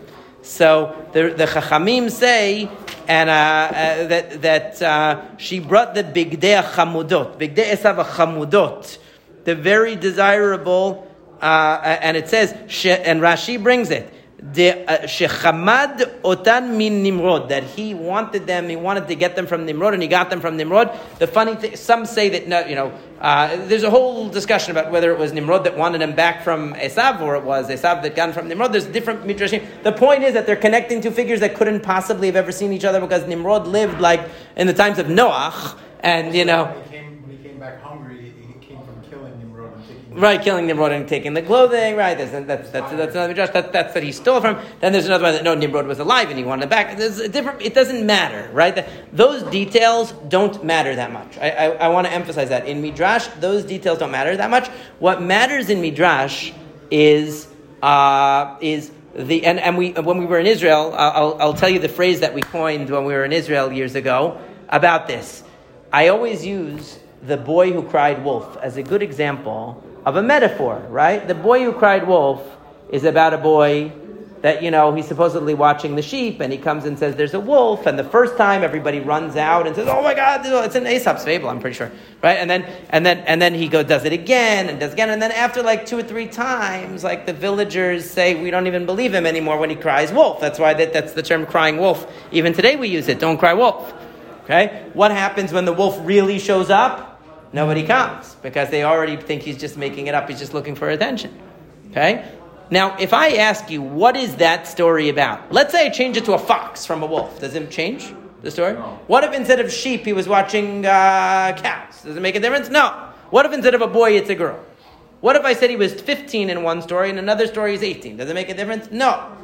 So 0.42 0.94
the 1.12 1.30
the 1.30 1.46
Chachamim 1.46 2.10
say, 2.10 2.70
and 3.08 3.30
uh, 3.30 3.32
uh, 3.32 4.06
that 4.06 4.42
that 4.42 4.82
uh, 4.82 5.36
she 5.38 5.60
brought 5.60 5.94
the 5.94 6.04
bigdei 6.04 6.62
chamudot, 6.62 7.38
bigdei 7.38 7.72
esav 7.72 8.04
chamudot, 8.04 8.98
the 9.44 9.54
very 9.54 9.96
desirable, 9.96 11.10
uh, 11.40 11.80
and 11.82 12.18
it 12.18 12.28
says, 12.28 12.52
and 12.52 13.22
Rashi 13.22 13.60
brings 13.60 13.90
it. 13.90 14.12
Uh, 14.40 15.02
Shechamad 15.02 16.20
otan 16.22 16.76
min 16.76 17.02
Nimrod, 17.02 17.48
that 17.48 17.64
he 17.64 17.92
wanted 17.92 18.46
them, 18.46 18.68
he 18.68 18.76
wanted 18.76 19.08
to 19.08 19.16
get 19.16 19.34
them 19.34 19.48
from 19.48 19.66
Nimrod, 19.66 19.94
and 19.94 20.02
he 20.02 20.08
got 20.08 20.30
them 20.30 20.40
from 20.40 20.56
Nimrod. 20.56 20.96
The 21.18 21.26
funny 21.26 21.56
thing, 21.56 21.74
some 21.74 22.06
say 22.06 22.28
that, 22.28 22.46
no, 22.46 22.64
you 22.64 22.76
know, 22.76 22.92
uh, 23.20 23.56
there's 23.66 23.82
a 23.82 23.90
whole 23.90 24.28
discussion 24.28 24.70
about 24.70 24.92
whether 24.92 25.10
it 25.10 25.18
was 25.18 25.32
Nimrod 25.32 25.64
that 25.64 25.76
wanted 25.76 26.00
them 26.00 26.14
back 26.14 26.44
from 26.44 26.74
Esav, 26.74 27.20
or 27.20 27.34
it 27.34 27.42
was 27.42 27.68
Esav 27.68 28.00
that 28.02 28.14
got 28.14 28.26
them 28.26 28.32
from 28.32 28.46
Nimrod. 28.46 28.72
There's 28.72 28.86
different 28.86 29.24
midrashim. 29.24 29.66
The 29.82 29.90
point 29.90 30.22
is 30.22 30.34
that 30.34 30.46
they're 30.46 30.54
connecting 30.54 31.00
two 31.00 31.10
figures 31.10 31.40
that 31.40 31.56
couldn't 31.56 31.80
possibly 31.80 32.28
have 32.28 32.36
ever 32.36 32.52
seen 32.52 32.72
each 32.72 32.84
other 32.84 33.00
because 33.00 33.26
Nimrod 33.26 33.66
lived 33.66 34.00
like 34.00 34.20
in 34.54 34.68
the 34.68 34.72
times 34.72 35.00
of 35.00 35.06
Noach, 35.08 35.76
and, 35.98 36.32
you 36.32 36.44
know. 36.44 36.66
When 36.66 36.84
he 36.84 36.90
came, 36.90 37.22
when 37.26 37.36
he 37.36 37.42
came 37.42 37.58
back 37.58 37.82
hungry, 37.82 38.32
he 38.40 38.64
came 38.64 38.78
from 38.84 39.02
killing 39.10 39.36
Nimrod 39.40 39.74
and 39.74 39.82
taking 39.88 40.07
Right, 40.18 40.42
killing 40.42 40.66
Nimrod 40.66 40.90
and 40.90 41.06
taking 41.06 41.34
the 41.34 41.42
clothing. 41.42 41.94
Right, 41.94 42.18
that's 42.18 42.32
that's 42.32 42.70
that's, 42.70 42.90
that's 42.90 43.14
another 43.14 43.28
midrash. 43.28 43.50
That, 43.50 43.72
that's 43.72 43.94
that 43.94 44.02
he 44.02 44.10
stole 44.10 44.40
from. 44.40 44.58
Then 44.80 44.92
there's 44.92 45.06
another 45.06 45.22
one 45.22 45.34
that 45.34 45.44
no, 45.44 45.54
Nimrod 45.54 45.86
was 45.86 46.00
alive 46.00 46.28
and 46.28 46.36
he 46.36 46.44
wanted 46.44 46.64
it 46.64 46.70
back. 46.70 46.98
There's 46.98 47.20
a 47.20 47.28
different. 47.28 47.62
It 47.62 47.72
doesn't 47.72 48.04
matter, 48.04 48.50
right? 48.52 48.74
The, 48.74 48.84
those 49.12 49.44
details 49.44 50.10
don't 50.28 50.64
matter 50.64 50.96
that 50.96 51.12
much. 51.12 51.38
I, 51.38 51.50
I, 51.50 51.64
I 51.66 51.88
want 51.88 52.08
to 52.08 52.12
emphasize 52.12 52.48
that 52.48 52.66
in 52.66 52.82
midrash, 52.82 53.28
those 53.38 53.64
details 53.64 53.98
don't 53.98 54.10
matter 54.10 54.36
that 54.36 54.50
much. 54.50 54.66
What 54.98 55.22
matters 55.22 55.70
in 55.70 55.80
midrash 55.80 56.50
is 56.90 57.46
uh, 57.80 58.56
is 58.60 58.90
the 59.14 59.44
and, 59.46 59.60
and 59.60 59.78
we 59.78 59.92
when 59.92 60.18
we 60.18 60.26
were 60.26 60.40
in 60.40 60.46
Israel, 60.46 60.94
I'll, 60.96 61.40
I'll 61.40 61.54
tell 61.54 61.68
you 61.68 61.78
the 61.78 61.88
phrase 61.88 62.20
that 62.20 62.34
we 62.34 62.40
coined 62.40 62.90
when 62.90 63.04
we 63.04 63.12
were 63.12 63.24
in 63.24 63.32
Israel 63.32 63.72
years 63.72 63.94
ago 63.94 64.40
about 64.68 65.06
this. 65.06 65.44
I 65.92 66.08
always 66.08 66.44
use 66.44 66.98
the 67.22 67.36
boy 67.36 67.72
who 67.72 67.82
cried 67.82 68.24
wolf 68.24 68.56
as 68.58 68.76
a 68.76 68.82
good 68.82 69.02
example 69.02 69.84
of 70.04 70.16
a 70.16 70.22
metaphor, 70.22 70.84
right? 70.88 71.26
The 71.26 71.34
boy 71.34 71.64
who 71.64 71.72
cried 71.72 72.06
wolf 72.06 72.42
is 72.90 73.04
about 73.04 73.34
a 73.34 73.38
boy 73.38 73.92
that, 74.42 74.62
you 74.62 74.70
know, 74.70 74.94
he's 74.94 75.08
supposedly 75.08 75.54
watching 75.54 75.96
the 75.96 76.02
sheep 76.02 76.40
and 76.40 76.52
he 76.52 76.58
comes 76.58 76.84
and 76.84 76.98
says 76.98 77.16
there's 77.16 77.34
a 77.34 77.40
wolf. 77.40 77.86
And 77.86 77.98
the 77.98 78.04
first 78.04 78.36
time 78.36 78.62
everybody 78.62 79.00
runs 79.00 79.36
out 79.36 79.66
and 79.66 79.74
says, 79.74 79.88
oh 79.88 80.02
my 80.02 80.14
God, 80.14 80.42
it's 80.64 80.76
an 80.76 80.86
Aesop's 80.86 81.24
fable, 81.24 81.48
I'm 81.48 81.60
pretty 81.60 81.74
sure, 81.74 81.90
right? 82.22 82.38
And 82.38 82.48
then, 82.48 82.64
and 82.90 83.04
then, 83.04 83.18
and 83.20 83.42
then 83.42 83.54
he 83.54 83.68
goes, 83.68 83.86
does 83.86 84.04
it 84.04 84.12
again 84.12 84.68
and 84.68 84.78
does 84.78 84.92
again. 84.92 85.10
And 85.10 85.20
then 85.20 85.32
after 85.32 85.62
like 85.62 85.86
two 85.86 85.98
or 85.98 86.02
three 86.02 86.28
times, 86.28 87.02
like 87.02 87.26
the 87.26 87.32
villagers 87.32 88.08
say, 88.08 88.40
we 88.40 88.50
don't 88.50 88.66
even 88.66 88.86
believe 88.86 89.12
him 89.12 89.26
anymore 89.26 89.58
when 89.58 89.70
he 89.70 89.76
cries 89.76 90.12
wolf. 90.12 90.40
That's 90.40 90.58
why 90.58 90.74
that, 90.74 90.92
that's 90.92 91.12
the 91.12 91.22
term 91.22 91.44
crying 91.46 91.78
wolf. 91.78 92.10
Even 92.30 92.52
today 92.52 92.76
we 92.76 92.88
use 92.88 93.08
it. 93.08 93.18
Don't 93.18 93.38
cry 93.38 93.54
wolf. 93.54 93.92
Okay? 94.44 94.88
What 94.94 95.10
happens 95.10 95.52
when 95.52 95.64
the 95.64 95.72
wolf 95.72 95.98
really 96.02 96.38
shows 96.38 96.70
up? 96.70 97.07
Nobody 97.52 97.86
comes 97.86 98.34
because 98.36 98.70
they 98.70 98.84
already 98.84 99.16
think 99.16 99.42
he's 99.42 99.58
just 99.58 99.76
making 99.76 100.06
it 100.06 100.14
up. 100.14 100.28
He's 100.28 100.38
just 100.38 100.54
looking 100.54 100.74
for 100.74 100.88
attention. 100.90 101.36
Okay? 101.90 102.30
Now, 102.70 102.96
if 102.98 103.14
I 103.14 103.36
ask 103.36 103.70
you, 103.70 103.80
what 103.80 104.16
is 104.16 104.36
that 104.36 104.66
story 104.66 105.08
about? 105.08 105.52
Let's 105.52 105.72
say 105.72 105.86
I 105.86 105.90
change 105.90 106.16
it 106.18 106.26
to 106.26 106.34
a 106.34 106.38
fox 106.38 106.84
from 106.84 107.02
a 107.02 107.06
wolf. 107.06 107.40
Does 107.40 107.54
it 107.54 107.70
change 107.70 108.12
the 108.42 108.50
story? 108.50 108.74
No. 108.74 109.00
What 109.06 109.24
if 109.24 109.32
instead 109.32 109.60
of 109.60 109.72
sheep 109.72 110.04
he 110.04 110.12
was 110.12 110.28
watching 110.28 110.84
uh, 110.84 111.56
cows? 111.56 112.02
Does 112.02 112.16
it 112.16 112.20
make 112.20 112.36
a 112.36 112.40
difference? 112.40 112.68
No. 112.68 112.90
What 113.30 113.46
if 113.46 113.52
instead 113.52 113.74
of 113.74 113.80
a 113.80 113.86
boy 113.86 114.12
it's 114.12 114.28
a 114.28 114.34
girl? 114.34 114.62
What 115.20 115.34
if 115.34 115.44
I 115.44 115.54
said 115.54 115.70
he 115.70 115.76
was 115.76 115.94
15 115.94 116.50
in 116.50 116.62
one 116.62 116.82
story 116.82 117.10
and 117.10 117.18
another 117.18 117.46
story 117.46 117.74
is 117.74 117.82
18? 117.82 118.18
Does 118.18 118.28
it 118.28 118.34
make 118.34 118.50
a 118.50 118.54
difference? 118.54 118.90
No. 118.90 119.34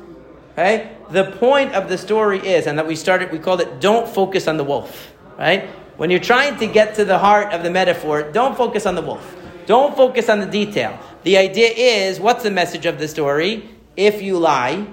Okay? 0.52 0.96
The 1.10 1.32
point 1.32 1.74
of 1.74 1.88
the 1.88 1.98
story 1.98 2.38
is, 2.46 2.66
and 2.66 2.78
that 2.78 2.86
we 2.86 2.94
started, 2.94 3.32
we 3.32 3.38
called 3.38 3.60
it 3.60 3.80
don't 3.80 4.06
focus 4.06 4.46
on 4.46 4.56
the 4.58 4.64
wolf. 4.64 5.12
Right? 5.38 5.68
When 5.96 6.10
you're 6.10 6.20
trying 6.20 6.58
to 6.58 6.66
get 6.66 6.94
to 6.96 7.04
the 7.04 7.18
heart 7.18 7.52
of 7.52 7.62
the 7.62 7.70
metaphor, 7.70 8.30
don't 8.32 8.56
focus 8.56 8.86
on 8.86 8.94
the 8.94 9.02
wolf. 9.02 9.36
Don't 9.66 9.96
focus 9.96 10.28
on 10.28 10.40
the 10.40 10.46
detail. 10.46 10.98
The 11.22 11.38
idea 11.38 11.68
is 11.68 12.20
what's 12.20 12.42
the 12.42 12.50
message 12.50 12.84
of 12.86 12.98
the 12.98 13.08
story? 13.08 13.68
If 13.96 14.20
you 14.20 14.38
lie, 14.38 14.86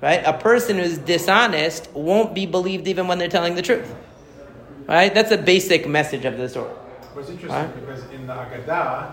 right, 0.00 0.22
a 0.24 0.32
person 0.32 0.78
who's 0.78 0.98
dishonest 0.98 1.92
won't 1.92 2.34
be 2.34 2.46
believed 2.46 2.88
even 2.88 3.06
when 3.06 3.18
they're 3.18 3.28
telling 3.28 3.54
the 3.54 3.62
truth. 3.62 3.94
Right? 4.88 5.14
That's 5.14 5.30
a 5.30 5.38
basic 5.38 5.86
message 5.86 6.24
of 6.24 6.36
the 6.38 6.48
story. 6.48 6.70
What's 7.14 7.28
interesting 7.28 7.50
Right. 7.50 7.80
because 7.80 8.02
in 8.10 8.26
the 8.26 8.32
Agadah, 8.32 9.12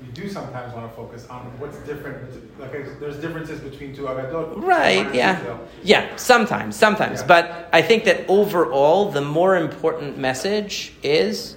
we 0.00 0.08
do 0.12 0.28
sometimes 0.28 0.74
want 0.74 0.90
to 0.90 0.96
focus 0.96 1.26
on 1.28 1.42
what's 1.58 1.78
different. 1.78 2.58
Like 2.58 2.72
there's 2.72 3.18
differences 3.18 3.60
between 3.60 3.94
two 3.94 4.02
Agadot. 4.02 4.62
Right, 4.62 5.12
yeah. 5.14 5.38
detail. 5.38 5.68
Yeah, 5.82 6.16
sometimes, 6.16 6.76
sometimes. 6.76 7.20
Yeah. 7.20 7.26
But 7.26 7.68
I 7.72 7.82
think 7.82 8.04
that 8.04 8.24
overall, 8.28 9.10
the 9.10 9.20
more 9.20 9.56
important 9.56 10.18
message 10.18 10.92
is 11.02 11.56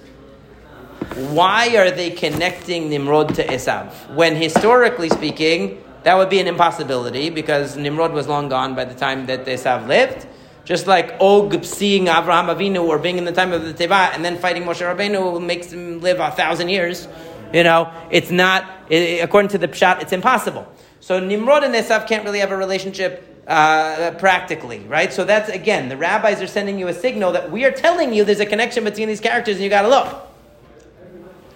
why 1.14 1.76
are 1.76 1.90
they 1.90 2.10
connecting 2.10 2.90
Nimrod 2.90 3.34
to 3.36 3.46
Esav? 3.46 4.14
When 4.14 4.36
historically 4.36 5.08
speaking, 5.08 5.82
that 6.04 6.14
would 6.14 6.30
be 6.30 6.40
an 6.40 6.46
impossibility 6.46 7.30
because 7.30 7.76
Nimrod 7.76 8.12
was 8.12 8.28
long 8.28 8.48
gone 8.48 8.74
by 8.74 8.84
the 8.84 8.94
time 8.94 9.26
that 9.26 9.46
Esav 9.46 9.86
lived. 9.86 10.26
Just 10.64 10.86
like 10.86 11.16
oh, 11.18 11.46
Og 11.46 11.64
seeing 11.64 12.06
Avraham 12.06 12.54
Avinu 12.54 12.84
or 12.84 12.98
being 12.98 13.16
in 13.16 13.24
the 13.24 13.32
time 13.32 13.52
of 13.52 13.64
the 13.64 13.72
Teva 13.72 14.14
and 14.14 14.22
then 14.22 14.36
fighting 14.36 14.64
Moshe 14.64 14.82
Rabbeinu 14.82 15.42
makes 15.42 15.72
him 15.72 16.00
live 16.02 16.20
a 16.20 16.30
thousand 16.30 16.68
years. 16.68 17.08
You 17.52 17.64
know, 17.64 17.90
it's 18.10 18.30
not, 18.30 18.64
i- 18.90 19.20
according 19.22 19.48
to 19.50 19.58
the 19.58 19.68
Pshat, 19.68 20.02
it's 20.02 20.12
impossible. 20.12 20.66
So 21.00 21.20
Nimrod 21.20 21.64
and 21.64 21.74
Esav 21.74 22.06
can't 22.06 22.24
really 22.24 22.40
have 22.40 22.50
a 22.50 22.56
relationship 22.56 23.24
uh, 23.46 24.10
practically, 24.18 24.80
right? 24.80 25.12
So 25.12 25.24
that's, 25.24 25.48
again, 25.48 25.88
the 25.88 25.96
rabbis 25.96 26.42
are 26.42 26.46
sending 26.46 26.78
you 26.78 26.88
a 26.88 26.92
signal 26.92 27.32
that 27.32 27.50
we 27.50 27.64
are 27.64 27.70
telling 27.70 28.12
you 28.12 28.24
there's 28.24 28.40
a 28.40 28.46
connection 28.46 28.84
between 28.84 29.08
these 29.08 29.20
characters 29.20 29.56
and 29.56 29.64
you 29.64 29.70
got 29.70 29.82
to 29.82 29.88
look. 29.88 30.26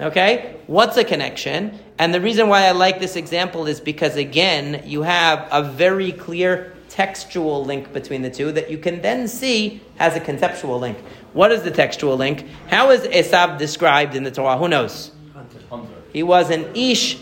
Okay? 0.00 0.56
What's 0.66 0.96
a 0.96 1.04
connection? 1.04 1.78
And 1.98 2.14
the 2.14 2.20
reason 2.20 2.48
why 2.48 2.62
I 2.66 2.72
like 2.72 2.98
this 2.98 3.14
example 3.16 3.66
is 3.66 3.78
because, 3.80 4.16
again, 4.16 4.82
you 4.86 5.02
have 5.02 5.46
a 5.52 5.62
very 5.62 6.12
clear 6.12 6.74
textual 6.88 7.64
link 7.64 7.92
between 7.92 8.22
the 8.22 8.30
two 8.30 8.52
that 8.52 8.70
you 8.70 8.78
can 8.78 9.00
then 9.02 9.28
see 9.28 9.82
has 9.96 10.16
a 10.16 10.20
conceptual 10.20 10.78
link. 10.78 10.98
What 11.32 11.52
is 11.52 11.62
the 11.62 11.70
textual 11.70 12.16
link? 12.16 12.46
How 12.68 12.90
is 12.90 13.02
Esav 13.02 13.58
described 13.58 14.14
in 14.14 14.24
the 14.24 14.30
Torah? 14.30 14.56
Who 14.58 14.68
knows? 14.68 15.10
He 16.12 16.22
was 16.22 16.50
an 16.50 16.74
Ish 16.74 17.18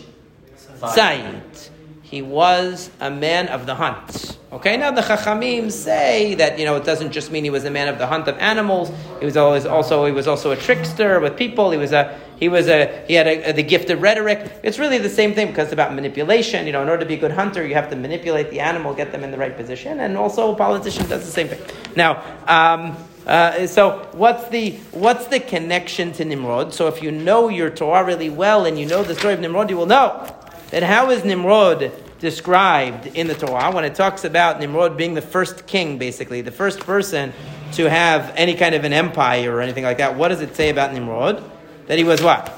Tzayid. 0.79 1.69
He 2.01 2.21
was 2.21 2.89
a 2.99 3.09
man 3.09 3.47
of 3.47 3.65
the 3.65 3.75
hunt. 3.75 4.37
Okay, 4.51 4.75
now 4.75 4.91
the 4.91 5.01
Chachamim 5.01 5.71
say 5.71 6.35
that 6.35 6.59
you 6.59 6.65
know 6.65 6.75
it 6.75 6.83
doesn't 6.83 7.13
just 7.13 7.31
mean 7.31 7.45
he 7.45 7.49
was 7.49 7.63
a 7.63 7.71
man 7.71 7.87
of 7.87 7.97
the 7.97 8.05
hunt 8.05 8.27
of 8.27 8.37
animals. 8.37 8.91
He 9.19 9.25
was 9.25 9.37
always 9.37 9.65
also 9.65 10.05
he 10.05 10.11
was 10.11 10.27
also 10.27 10.51
a 10.51 10.57
trickster 10.57 11.21
with 11.21 11.37
people. 11.37 11.71
He 11.71 11.77
was 11.77 11.93
a 11.93 12.19
he 12.37 12.49
was 12.49 12.67
a 12.67 13.05
he 13.07 13.13
had 13.13 13.27
a, 13.27 13.53
the 13.53 13.63
gift 13.63 13.89
of 13.89 14.01
rhetoric. 14.01 14.59
It's 14.61 14.77
really 14.77 14.97
the 14.97 15.09
same 15.09 15.33
thing 15.33 15.47
because 15.47 15.67
it's 15.67 15.73
about 15.73 15.93
manipulation. 15.93 16.65
You 16.65 16.73
know, 16.73 16.81
in 16.81 16.89
order 16.89 17.03
to 17.03 17.07
be 17.07 17.13
a 17.13 17.17
good 17.17 17.31
hunter, 17.31 17.65
you 17.65 17.75
have 17.75 17.89
to 17.91 17.95
manipulate 17.95 18.49
the 18.49 18.59
animal, 18.59 18.93
get 18.93 19.13
them 19.13 19.23
in 19.23 19.31
the 19.31 19.37
right 19.37 19.55
position, 19.55 20.01
and 20.01 20.17
also 20.17 20.51
a 20.51 20.55
politician 20.57 21.07
does 21.07 21.23
the 21.23 21.31
same 21.31 21.47
thing. 21.47 21.61
Now. 21.95 22.21
Um, 22.47 22.97
uh, 23.25 23.67
so 23.67 24.07
what's 24.13 24.47
the 24.49 24.71
what's 24.91 25.27
the 25.27 25.39
connection 25.39 26.11
to 26.13 26.25
Nimrod? 26.25 26.73
So 26.73 26.87
if 26.87 27.03
you 27.03 27.11
know 27.11 27.49
your 27.49 27.69
Torah 27.69 28.03
really 28.03 28.29
well 28.29 28.65
and 28.65 28.79
you 28.79 28.85
know 28.85 29.03
the 29.03 29.15
story 29.15 29.33
of 29.33 29.39
Nimrod, 29.39 29.69
you 29.69 29.77
will 29.77 29.85
know 29.85 30.35
that 30.71 30.83
how 30.83 31.11
is 31.11 31.23
Nimrod 31.23 31.91
described 32.19 33.07
in 33.07 33.27
the 33.27 33.35
Torah 33.35 33.71
when 33.71 33.83
it 33.83 33.95
talks 33.95 34.23
about 34.23 34.59
Nimrod 34.59 34.97
being 34.97 35.13
the 35.13 35.21
first 35.21 35.67
king, 35.67 35.97
basically 35.97 36.41
the 36.41 36.51
first 36.51 36.79
person 36.79 37.33
to 37.73 37.89
have 37.89 38.33
any 38.35 38.55
kind 38.55 38.75
of 38.75 38.83
an 38.83 38.93
empire 38.93 39.55
or 39.55 39.61
anything 39.61 39.83
like 39.83 39.97
that. 39.97 40.15
What 40.15 40.29
does 40.29 40.41
it 40.41 40.55
say 40.55 40.69
about 40.69 40.93
Nimrod? 40.93 41.43
That 41.87 41.97
he 41.97 42.03
was 42.03 42.21
what? 42.21 42.57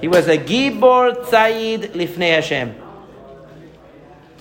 He 0.00 0.08
was 0.08 0.28
a 0.28 0.38
Gibor 0.38 1.24
Tzayid 1.26 1.92
Lifnei 1.92 2.34
Hashem. 2.36 2.74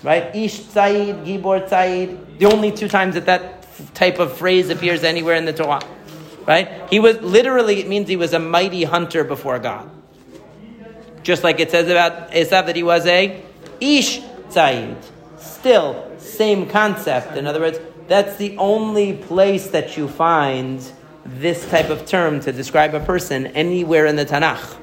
Right? 0.01 0.33
Ish 0.35 0.61
Tzayid, 0.61 1.25
Gibor 1.25 1.67
Tzayid. 1.67 2.39
The 2.39 2.45
only 2.45 2.71
two 2.71 2.87
times 2.87 3.15
that 3.15 3.25
that 3.25 3.59
type 3.93 4.19
of 4.19 4.38
phrase 4.38 4.69
appears 4.69 5.03
anywhere 5.03 5.36
in 5.36 5.45
the 5.45 5.53
Torah. 5.53 5.82
Right? 6.45 6.89
He 6.89 6.99
was 6.99 7.19
literally, 7.21 7.80
it 7.80 7.88
means 7.88 8.09
he 8.09 8.15
was 8.15 8.34
a 8.34 8.39
mighty 8.39 8.84
hunter 8.84 9.23
before 9.23 9.59
God. 9.59 9.89
Just 11.21 11.43
like 11.43 11.59
it 11.59 11.69
says 11.69 11.89
about 11.89 12.32
Esav 12.32 12.65
that 12.65 12.75
he 12.75 12.84
was 12.84 13.05
a 13.05 13.43
Ish 13.80 14.21
Tzayid. 14.49 14.97
Still, 15.38 16.11
same 16.17 16.67
concept. 16.67 17.38
In 17.38 17.45
other 17.45 17.59
words, 17.59 17.80
that's 18.07 18.38
the 18.38 18.57
only 18.57 19.13
place 19.13 19.67
that 19.67 19.95
you 19.95 20.07
find 20.07 20.82
this 21.25 21.69
type 21.69 21.89
of 21.89 22.05
term 22.05 22.39
to 22.41 22.51
describe 22.51 22.93
a 22.95 22.99
person 22.99 23.47
anywhere 23.47 24.05
in 24.07 24.15
the 24.15 24.25
Tanakh. 24.25 24.77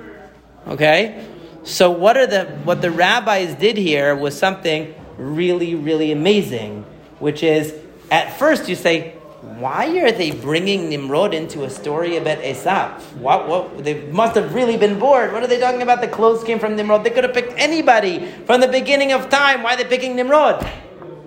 Okay? 0.68 1.26
So 1.64 1.90
what 1.90 2.16
are 2.16 2.26
the 2.26 2.44
what 2.62 2.80
the 2.80 2.92
rabbis 2.92 3.55
did 3.57 3.76
here 3.76 4.14
was 4.14 4.38
something 4.38 4.94
really, 5.18 5.74
really 5.74 6.12
amazing, 6.12 6.84
which 7.18 7.42
is 7.42 7.74
at 8.11 8.38
first 8.38 8.68
you 8.68 8.76
say, 8.76 9.12
why 9.40 9.98
are 9.98 10.12
they 10.12 10.32
bringing 10.32 10.88
Nimrod 10.88 11.32
into 11.32 11.64
a 11.64 11.70
story 11.70 12.16
about 12.16 12.38
Esav? 12.38 13.00
What, 13.16 13.48
what, 13.48 13.84
they 13.84 14.02
must 14.11 14.34
have 14.34 14.54
really 14.54 14.76
been 14.76 14.98
bored. 14.98 15.32
What 15.32 15.42
are 15.42 15.46
they 15.46 15.61
talking 15.61 15.82
about? 15.82 16.00
The 16.00 16.09
clothes 16.09 16.42
came 16.44 16.59
from 16.59 16.76
Nimrod. 16.76 17.04
They 17.04 17.11
could 17.11 17.24
have 17.24 17.32
picked 17.32 17.54
anybody 17.57 18.26
from 18.44 18.61
the 18.61 18.68
beginning 18.68 19.12
of 19.12 19.28
time. 19.30 19.62
Why 19.62 19.74
are 19.74 19.76
they 19.76 19.84
picking 19.84 20.16
Nimrod? 20.16 20.68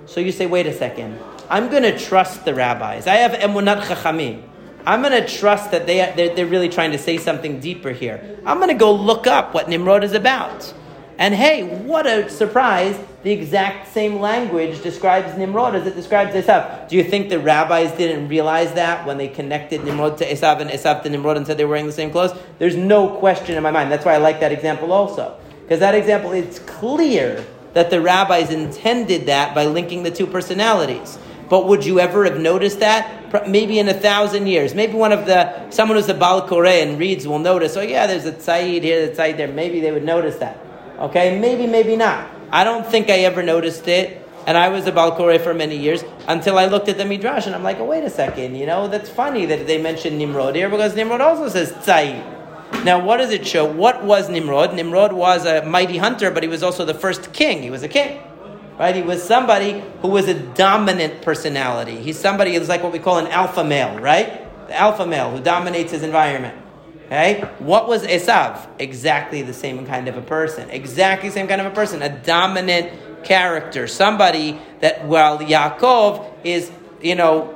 So 0.05 0.19
you 0.19 0.31
say, 0.31 0.47
wait 0.47 0.67
a 0.67 0.73
second. 0.73 1.17
I'm 1.49 1.69
going 1.69 1.83
to 1.83 1.97
trust 1.97 2.45
the 2.45 2.53
rabbis. 2.53 3.07
I 3.07 3.15
have 3.15 3.31
emunat 3.31 3.81
chachamim. 3.81 4.43
I'm 4.85 5.01
going 5.01 5.13
to 5.13 5.27
trust 5.27 5.71
that 5.71 5.87
they, 5.87 6.13
they're, 6.15 6.35
they're 6.35 6.45
really 6.45 6.69
trying 6.69 6.91
to 6.91 6.97
say 6.97 7.17
something 7.17 7.59
deeper 7.59 7.91
here. 7.91 8.39
I'm 8.45 8.57
going 8.57 8.69
to 8.69 8.75
go 8.75 8.93
look 8.93 9.27
up 9.27 9.53
what 9.53 9.69
Nimrod 9.69 10.03
is 10.03 10.13
about. 10.13 10.73
And 11.19 11.35
hey, 11.35 11.63
what 11.63 12.07
a 12.07 12.29
surprise! 12.29 12.97
The 13.23 13.31
exact 13.31 13.93
same 13.93 14.21
language 14.21 14.81
describes 14.81 15.37
Nimrod 15.37 15.75
as 15.75 15.85
it 15.85 15.93
describes 15.93 16.33
Esav. 16.33 16.87
Do 16.87 16.95
you 16.95 17.03
think 17.03 17.27
the 17.27 17.39
rabbis 17.39 17.91
didn't 17.97 18.29
realize 18.29 18.71
that 18.75 19.05
when 19.05 19.17
they 19.17 19.27
connected 19.27 19.83
Nimrod 19.83 20.17
to 20.19 20.25
Esav 20.25 20.61
and 20.61 20.69
Esav 20.69 21.03
to 21.03 21.09
Nimrod 21.09 21.35
and 21.35 21.45
said 21.45 21.57
they 21.57 21.65
were 21.65 21.71
wearing 21.71 21.87
the 21.87 21.91
same 21.91 22.09
clothes? 22.09 22.31
There's 22.57 22.77
no 22.77 23.17
question 23.17 23.57
in 23.57 23.63
my 23.63 23.69
mind. 23.69 23.91
That's 23.91 24.05
why 24.05 24.13
I 24.13 24.17
like 24.17 24.39
that 24.39 24.53
example 24.53 24.93
also. 24.93 25.37
Because 25.63 25.81
that 25.81 25.93
example, 25.93 26.31
it's 26.31 26.59
clear 26.59 27.45
that 27.73 27.89
the 27.89 27.99
rabbis 27.99 28.49
intended 28.49 29.25
that 29.25 29.53
by 29.53 29.65
linking 29.65 30.03
the 30.03 30.11
two 30.11 30.25
personalities. 30.25 31.19
But 31.49 31.67
would 31.67 31.85
you 31.85 31.99
ever 31.99 32.23
have 32.23 32.39
noticed 32.39 32.79
that? 32.79 33.45
Maybe 33.45 33.77
in 33.77 33.89
a 33.89 33.93
thousand 33.93 34.47
years. 34.47 34.73
Maybe 34.73 34.93
one 34.93 35.11
of 35.11 35.25
the, 35.25 35.69
someone 35.69 35.97
who's 35.97 36.07
a 36.07 36.13
Baal 36.13 36.47
Koreh 36.47 36.81
and 36.81 36.97
reads 36.97 37.27
will 37.27 37.39
notice, 37.39 37.75
oh 37.75 37.81
yeah, 37.81 38.07
there's 38.07 38.25
a 38.25 38.31
Tzayid 38.31 38.83
here, 38.83 39.11
a 39.11 39.13
Tzayid 39.13 39.35
there. 39.35 39.49
Maybe 39.49 39.81
they 39.81 39.91
would 39.91 40.05
notice 40.05 40.37
that. 40.37 40.67
Okay, 40.99 41.39
maybe, 41.39 41.65
maybe 41.65 41.95
not. 41.95 42.29
I 42.51 42.63
don't 42.63 42.85
think 42.85 43.09
I 43.09 43.19
ever 43.19 43.41
noticed 43.41 43.87
it, 43.87 44.27
and 44.45 44.57
I 44.57 44.67
was 44.67 44.85
a 44.85 44.91
Baal 44.91 45.17
Koreh 45.17 45.39
for 45.39 45.53
many 45.53 45.77
years 45.77 46.03
until 46.27 46.57
I 46.57 46.65
looked 46.65 46.89
at 46.89 46.97
the 46.97 47.05
Midrash 47.05 47.45
and 47.45 47.55
I'm 47.55 47.63
like, 47.63 47.79
oh, 47.79 47.85
wait 47.85 48.03
a 48.03 48.09
second, 48.09 48.55
you 48.55 48.65
know, 48.65 48.87
that's 48.87 49.09
funny 49.09 49.45
that 49.45 49.65
they 49.65 49.81
mentioned 49.81 50.17
Nimrod 50.17 50.55
here 50.55 50.69
because 50.69 50.95
Nimrod 50.95 51.21
also 51.21 51.47
says 51.47 51.71
Tzayid. 51.71 52.83
Now, 52.83 53.03
what 53.03 53.17
does 53.17 53.31
it 53.31 53.47
show? 53.47 53.65
What 53.65 54.03
was 54.03 54.29
Nimrod? 54.29 54.73
Nimrod 54.73 55.13
was 55.13 55.45
a 55.45 55.65
mighty 55.65 55.97
hunter, 55.97 56.31
but 56.31 56.43
he 56.43 56.49
was 56.49 56.63
also 56.63 56.83
the 56.83 56.93
first 56.93 57.31
king. 57.33 57.61
He 57.61 57.69
was 57.69 57.83
a 57.83 57.87
king. 57.87 58.21
Right? 58.77 58.95
He 58.95 59.01
was 59.01 59.21
somebody 59.21 59.83
who 60.01 60.07
was 60.07 60.27
a 60.27 60.33
dominant 60.33 61.21
personality. 61.21 62.01
He's 62.01 62.17
somebody 62.17 62.55
who's 62.55 62.69
like 62.69 62.83
what 62.83 62.93
we 62.93 62.99
call 62.99 63.19
an 63.19 63.27
alpha 63.27 63.63
male, 63.63 63.99
right? 63.99 64.67
The 64.67 64.75
alpha 64.75 65.05
male 65.05 65.31
who 65.31 65.41
dominates 65.41 65.91
his 65.91 66.03
environment. 66.03 66.57
Okay? 67.09 67.41
What 67.57 67.87
was 67.87 68.03
Esav? 68.03 68.67
Exactly 68.77 69.41
the 69.41 69.53
same 69.53 69.87
kind 69.87 70.07
of 70.07 70.15
a 70.15 70.21
person. 70.21 70.69
Exactly 70.69 71.31
same 71.31 71.47
kind 71.47 71.59
of 71.59 71.65
a 71.65 71.73
person. 71.73 72.03
A 72.03 72.09
dominant 72.19 73.23
character. 73.23 73.87
Somebody 73.87 74.61
that, 74.81 75.05
while 75.05 75.39
Yaakov 75.39 76.31
is, 76.43 76.71
you 77.01 77.15
know, 77.15 77.55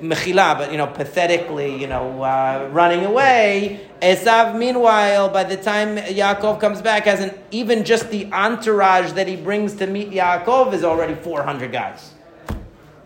mechila, 0.00 0.58
but, 0.58 0.72
you 0.72 0.78
know, 0.78 0.88
pathetically, 0.88 1.80
you 1.80 1.86
know, 1.86 2.22
uh, 2.22 2.68
running 2.72 3.04
away, 3.04 3.88
Esav, 4.02 4.58
meanwhile, 4.58 5.28
by 5.28 5.44
the 5.44 5.56
time 5.56 5.96
Yaakov 5.96 6.60
comes 6.60 6.82
back, 6.82 7.04
hasn't, 7.04 7.38
even 7.52 7.84
just 7.84 8.10
the 8.10 8.26
entourage 8.32 9.12
that 9.12 9.28
he 9.28 9.36
brings 9.36 9.74
to 9.74 9.86
meet 9.86 10.10
Yaakov 10.10 10.72
is 10.72 10.82
already 10.82 11.14
400 11.14 11.70
guys. 11.70 12.14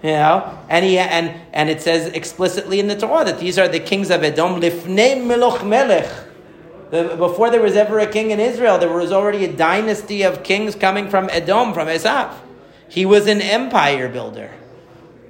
You 0.03 0.11
know, 0.11 0.59
and 0.69 0.85
he 0.85 0.99
and 0.99 1.33
and 1.53 1.71
it 1.71 1.81
says 1.81 2.09
explicitly 2.09 2.81
in 2.81 2.89
the 2.89 2.97
Torah 2.97 3.25
that 3.25 3.39
these 3.39 3.57
are 3.57 3.69
the 3.69 3.79
kings 3.79 4.11
of 4.11 4.25
Edom 4.25 4.61
lifnei 4.61 5.25
meloch 5.25 5.65
melech. 5.65 6.11
Before 6.91 7.51
there 7.51 7.63
was 7.63 7.77
ever 7.77 8.01
a 8.01 8.07
king 8.07 8.33
in 8.33 8.41
Israel, 8.41 8.79
there 8.79 8.93
was 8.93 9.13
already 9.13 9.45
a 9.45 9.53
dynasty 9.53 10.23
of 10.23 10.43
kings 10.43 10.75
coming 10.75 11.09
from 11.09 11.31
Edom, 11.31 11.73
from 11.73 11.87
Esav. 11.87 12.35
He 12.89 13.07
was 13.07 13.29
an 13.29 13.41
empire 13.41 14.09
builder, 14.09 14.51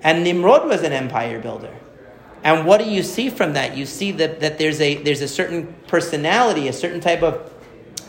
and 0.03 0.25
Nimrod 0.25 0.67
was 0.67 0.83
an 0.83 0.93
empire 0.93 1.39
builder. 1.39 1.73
And 2.43 2.67
what 2.67 2.81
do 2.81 2.91
you 2.91 3.03
see 3.03 3.31
from 3.31 3.53
that? 3.53 3.77
You 3.77 3.87
see 3.87 4.11
that, 4.13 4.41
that 4.41 4.59
there's 4.59 4.81
a 4.81 4.95
there's 5.03 5.21
a 5.21 5.29
certain 5.29 5.75
personality, 5.87 6.67
a 6.67 6.73
certain 6.73 7.01
type 7.01 7.23
of 7.23 7.53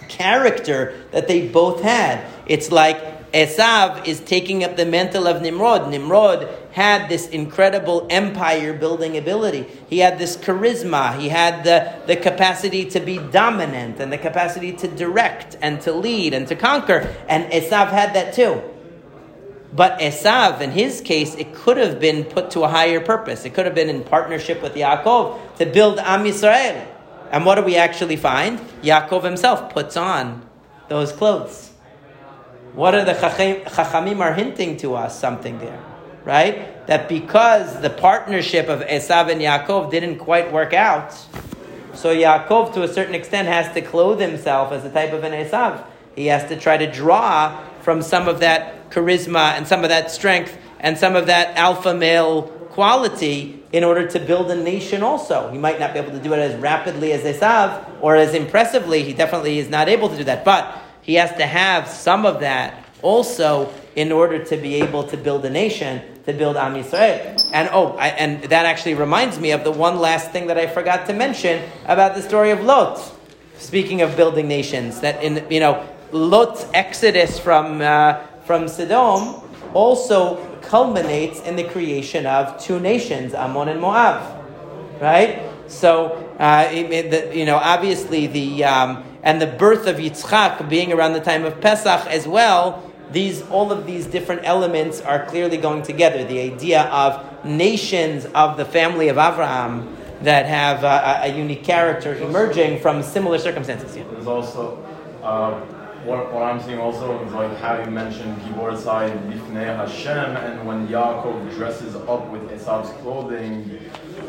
character 0.07 0.95
that 1.11 1.27
they 1.27 1.47
both 1.47 1.81
had. 1.81 2.25
It's 2.47 2.71
like 2.71 3.12
Esav 3.33 4.05
is 4.07 4.19
taking 4.19 4.63
up 4.63 4.75
the 4.77 4.85
mantle 4.85 5.25
of 5.25 5.41
Nimrod. 5.41 5.89
Nimrod 5.89 6.47
had 6.71 7.09
this 7.09 7.27
incredible 7.29 8.05
empire 8.11 8.73
building 8.73 9.17
ability. 9.17 9.65
He 9.87 9.99
had 9.99 10.19
this 10.19 10.37
charisma. 10.37 11.17
He 11.17 11.29
had 11.29 11.63
the, 11.63 11.95
the 12.05 12.15
capacity 12.15 12.85
to 12.91 12.99
be 12.99 13.17
dominant 13.17 13.99
and 13.99 14.13
the 14.13 14.19
capacity 14.19 14.71
to 14.73 14.87
direct 14.87 15.57
and 15.61 15.81
to 15.81 15.91
lead 15.91 16.35
and 16.35 16.47
to 16.47 16.55
conquer. 16.55 17.11
And 17.27 17.51
Esav 17.51 17.89
had 17.89 18.13
that 18.13 18.35
too. 18.35 18.61
But 19.75 19.99
Esav, 19.99 20.61
in 20.61 20.69
his 20.69 21.01
case, 21.01 21.33
it 21.33 21.55
could 21.55 21.77
have 21.77 21.99
been 21.99 22.25
put 22.25 22.51
to 22.51 22.61
a 22.61 22.67
higher 22.67 22.99
purpose. 22.99 23.45
It 23.45 23.55
could 23.55 23.65
have 23.65 23.73
been 23.73 23.89
in 23.89 24.03
partnership 24.03 24.61
with 24.61 24.75
Yaakov 24.75 25.57
to 25.57 25.65
build 25.65 25.97
Am 25.97 26.23
Yisrael. 26.23 26.85
And 27.31 27.47
what 27.47 27.55
do 27.55 27.63
we 27.63 27.77
actually 27.77 28.15
find? 28.15 28.59
Yaakov 28.83 29.23
himself 29.23 29.73
puts 29.73 29.97
on 29.97 30.47
those 30.87 31.11
clothes. 31.11 31.72
What 32.73 32.95
are 32.95 33.05
the 33.05 33.13
Chachamim 33.13 34.19
are 34.19 34.33
hinting 34.33 34.77
to 34.77 34.95
us 34.95 35.19
something 35.19 35.59
there, 35.59 35.79
right? 36.25 36.87
That 36.87 37.07
because 37.07 37.79
the 37.81 37.91
partnership 37.91 38.67
of 38.67 38.81
Esav 38.81 39.31
and 39.31 39.39
Yaakov 39.39 39.91
didn't 39.91 40.17
quite 40.17 40.51
work 40.51 40.73
out, 40.73 41.13
so 41.93 42.13
Yaakov 42.13 42.73
to 42.73 42.81
a 42.81 42.87
certain 42.87 43.13
extent 43.13 43.47
has 43.47 43.71
to 43.75 43.81
clothe 43.81 44.19
himself 44.19 44.71
as 44.71 44.83
a 44.85 44.89
type 44.89 45.13
of 45.13 45.23
an 45.23 45.33
Esav. 45.33 45.85
He 46.15 46.25
has 46.27 46.49
to 46.49 46.59
try 46.59 46.77
to 46.77 46.91
draw 46.91 47.63
from 47.81 48.01
some 48.01 48.27
of 48.27 48.39
that 48.39 48.89
charisma 48.89 49.53
and 49.53 49.67
some 49.67 49.83
of 49.83 49.89
that 49.89 50.09
strength 50.09 50.57
and 50.79 50.97
some 50.97 51.15
of 51.15 51.27
that 51.27 51.55
alpha 51.55 51.93
male 51.93 52.43
quality 52.71 53.63
in 53.71 53.83
order 53.83 54.07
to 54.07 54.19
build 54.19 54.49
a 54.49 54.55
nation 54.55 55.03
also. 55.03 55.51
He 55.51 55.59
might 55.59 55.79
not 55.79 55.93
be 55.93 55.99
able 55.99 56.11
to 56.11 56.19
do 56.19 56.33
it 56.33 56.39
as 56.39 56.59
rapidly 56.59 57.11
as 57.11 57.21
Esav 57.21 57.85
or 58.01 58.15
as 58.15 58.33
impressively. 58.33 59.03
He 59.03 59.13
definitely 59.13 59.59
is 59.59 59.69
not 59.69 59.89
able 59.89 60.09
to 60.09 60.17
do 60.17 60.23
that. 60.23 60.43
But 60.43 60.82
he 61.03 61.15
has 61.15 61.31
to 61.37 61.45
have 61.45 61.87
some 61.87 62.25
of 62.25 62.39
that 62.39 62.83
also 63.01 63.71
in 63.95 64.11
order 64.11 64.43
to 64.43 64.57
be 64.57 64.75
able 64.75 65.03
to 65.03 65.17
build 65.17 65.45
a 65.45 65.49
nation, 65.49 66.01
to 66.25 66.33
build 66.33 66.57
Am 66.57 66.73
Yisrael. 66.73 67.39
And 67.53 67.69
oh, 67.71 67.95
I, 67.97 68.07
and 68.07 68.43
that 68.45 68.65
actually 68.65 68.95
reminds 68.95 69.39
me 69.39 69.51
of 69.51 69.63
the 69.63 69.71
one 69.71 69.99
last 69.99 70.31
thing 70.31 70.47
that 70.47 70.57
I 70.57 70.65
forgot 70.65 71.05
to 71.07 71.13
mention 71.13 71.61
about 71.85 72.15
the 72.15 72.21
story 72.21 72.49
of 72.49 72.63
Lot. 72.63 73.13
Speaking 73.57 74.01
of 74.01 74.17
building 74.17 74.47
nations, 74.47 75.01
that 75.01 75.23
in 75.23 75.45
you 75.51 75.59
know 75.59 75.87
Lot's 76.11 76.65
exodus 76.73 77.37
from 77.37 77.81
uh, 77.81 78.25
from 78.45 78.67
Sodom 78.67 79.41
also 79.73 80.37
culminates 80.61 81.39
in 81.41 81.55
the 81.55 81.63
creation 81.65 82.25
of 82.25 82.59
two 82.59 82.79
nations, 82.79 83.33
Ammon 83.33 83.69
and 83.69 83.79
Moab, 83.79 84.43
right? 85.01 85.43
So 85.67 86.33
uh, 86.39 86.69
it, 86.71 86.91
it, 86.91 87.11
the, 87.11 87.37
you 87.37 87.45
know, 87.45 87.57
obviously 87.57 88.27
the 88.27 88.63
um, 88.63 89.03
and 89.23 89.41
the 89.41 89.47
birth 89.47 89.87
of 89.87 89.97
Yitzchak 89.97 90.69
being 90.69 90.91
around 90.91 91.13
the 91.13 91.21
time 91.21 91.45
of 91.45 91.59
Pesach 91.61 92.05
as 92.07 92.27
well. 92.27 92.83
These 93.11 93.41
all 93.43 93.71
of 93.71 93.85
these 93.85 94.05
different 94.05 94.41
elements 94.43 95.01
are 95.01 95.25
clearly 95.25 95.57
going 95.57 95.83
together. 95.83 96.23
The 96.23 96.39
idea 96.39 96.83
of 96.83 97.45
nations 97.45 98.25
of 98.33 98.57
the 98.57 98.65
family 98.65 99.07
of 99.09 99.17
Abraham 99.17 99.95
that 100.21 100.45
have 100.45 100.83
a, 100.83 101.31
a 101.31 101.37
unique 101.37 101.63
character 101.63 102.15
emerging 102.15 102.79
from 102.79 103.03
similar 103.03 103.37
circumstances. 103.37 103.95
Yeah. 103.95 104.03
There's 104.11 104.27
also 104.27 104.83
uh, 105.21 105.59
what, 106.05 106.33
what 106.33 106.43
I'm 106.43 106.61
seeing 106.61 106.79
also 106.79 107.23
is 107.25 107.33
like 107.33 107.55
how 107.57 107.79
you 107.79 107.89
mentioned 107.89 108.35
Gibor 108.41 108.71
Tzayid 108.75 109.31
Lifnei 109.31 109.75
Hashem, 109.75 110.35
and 110.37 110.67
when 110.67 110.87
Yaakov 110.87 111.53
dresses 111.55 111.95
up 111.95 112.27
with 112.29 112.43
Esav's 112.49 112.89
clothing, 113.01 113.79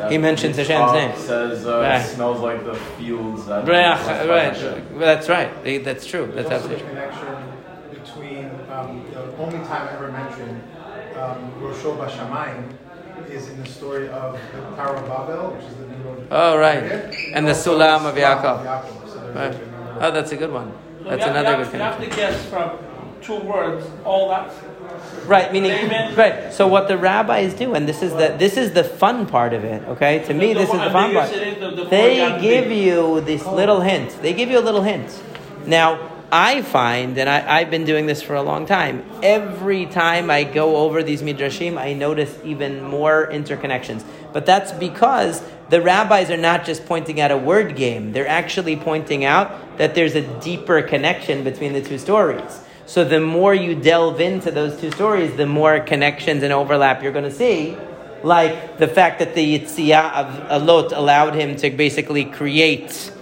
he 0.09 0.18
mentions 0.18 0.57
Hashem's 0.57 0.93
name. 0.93 1.16
Says 1.16 1.66
uh, 1.66 1.81
right. 1.81 2.01
it 2.01 2.05
smells 2.05 2.41
like 2.41 2.64
the 2.64 2.75
fields. 2.75 3.47
That 3.47 3.66
right, 3.66 4.29
right. 4.29 4.99
That's 4.99 5.29
right. 5.29 5.85
That's 5.85 6.07
true. 6.07 6.27
There's 6.27 6.49
That's 6.49 6.64
absolutely 6.64 6.81
true. 6.81 6.89
connection 6.89 7.53
between 7.91 8.51
um, 8.70 9.05
the 9.12 9.37
only 9.37 9.59
time 9.66 9.89
ever 9.93 10.11
mentioned 10.11 10.62
um, 11.16 11.53
Rosho 11.61 11.97
Bashamayim 11.97 12.72
is 13.31 13.49
in 13.49 13.62
the 13.62 13.68
story 13.68 14.09
of 14.09 14.39
the 14.53 14.61
Tower 14.77 14.97
of 14.97 15.07
Babel, 15.07 15.53
which 15.53 15.64
is 15.64 15.77
the 15.77 15.87
Nimrod. 15.87 16.27
Oh, 16.31 16.59
right. 16.59 16.83
And 17.33 17.47
the 17.47 17.53
Sulam 17.53 18.05
of 18.07 18.14
Yaakov. 18.14 19.09
So 19.09 19.33
right. 19.33 19.57
Oh, 20.01 20.11
that's 20.11 20.33
a 20.33 20.37
good 20.37 20.53
one. 20.53 20.72
That's 21.05 21.24
have, 21.24 21.36
another 21.36 21.62
good 21.62 21.70
connection. 21.70 22.02
You 22.02 22.09
have 22.09 22.11
to 22.11 22.16
guess 22.16 22.48
from 22.48 22.78
two 23.20 23.36
words 23.36 23.86
all 24.05 24.28
that. 24.28 24.52
Right, 25.26 25.52
meaning 25.52 25.72
right. 26.14 26.52
So 26.52 26.68
what 26.68 26.88
the 26.88 26.98
rabbis 26.98 27.55
do, 27.55 27.74
and 27.74 27.88
this 27.88 28.02
is 28.02 28.12
the 28.12 28.36
this 28.38 28.57
is 28.57 28.72
the 28.72 28.84
fun 28.84 29.26
part 29.26 29.52
of 29.52 29.64
it. 29.64 29.82
Okay, 29.88 30.22
to 30.24 30.34
me 30.34 30.52
this 30.55 30.68
is 30.68 30.78
the 30.78 30.90
fun 30.90 31.14
part. 31.14 31.30
They 31.90 32.38
give 32.40 32.70
you 32.70 33.20
this 33.22 33.44
little 33.46 33.80
hint. 33.80 34.20
They 34.22 34.34
give 34.34 34.50
you 34.50 34.59
a 34.59 34.64
little 34.68 34.82
hint. 34.82 35.22
Now 35.66 36.11
I 36.30 36.62
find, 36.62 37.16
and 37.16 37.30
I, 37.30 37.61
have 37.61 37.70
been 37.70 37.84
doing 37.84 38.07
this 38.07 38.20
for 38.20 38.34
a 38.34 38.42
long 38.42 38.66
time, 38.66 39.05
every 39.22 39.86
time 39.86 40.30
I 40.30 40.42
go 40.42 40.78
over 40.78 41.02
these 41.02 41.22
midrashim, 41.22 41.78
I 41.78 41.92
notice 41.92 42.36
even 42.42 42.82
more 42.82 43.28
interconnections. 43.30 44.02
But 44.32 44.44
that's 44.44 44.72
because 44.72 45.44
the 45.71 45.81
rabbis 45.81 46.31
are 46.31 46.37
not 46.37 46.65
just 46.65 46.85
pointing 46.87 47.21
out 47.21 47.31
a 47.31 47.39
word 47.39 47.77
game, 47.77 48.12
they're 48.12 48.29
actually 48.29 48.77
pointing 48.77 49.25
out 49.25 49.79
that 49.79 49.95
there's 49.95 50.15
a 50.15 50.23
deeper 50.41 50.83
connection 50.83 51.45
between 51.45 51.73
the 51.73 51.83
two 51.83 51.99
stories. 51.99 52.61
So 52.87 53.05
the 53.05 53.21
more 53.21 53.55
you 53.55 53.75
delve 53.75 54.21
into 54.21 54.51
those 54.51 54.79
two 54.79 54.91
stories, 54.91 55.37
the 55.37 55.47
more 55.47 55.81
connections 55.81 56.43
and 56.43 56.53
overlap 56.53 57.03
you're 57.03 57.12
going 57.12 57.25
to 57.25 57.31
see. 57.31 57.77
Like 58.23 58.79
the 58.79 58.89
fact 58.89 59.19
that 59.19 59.35
the 59.35 59.59
yetziah 59.59 60.49
of 60.49 60.62
Lot 60.62 60.93
allowed 60.93 61.35
him 61.35 61.57
to 61.57 61.71
basically 61.71 62.25
create 62.25 63.12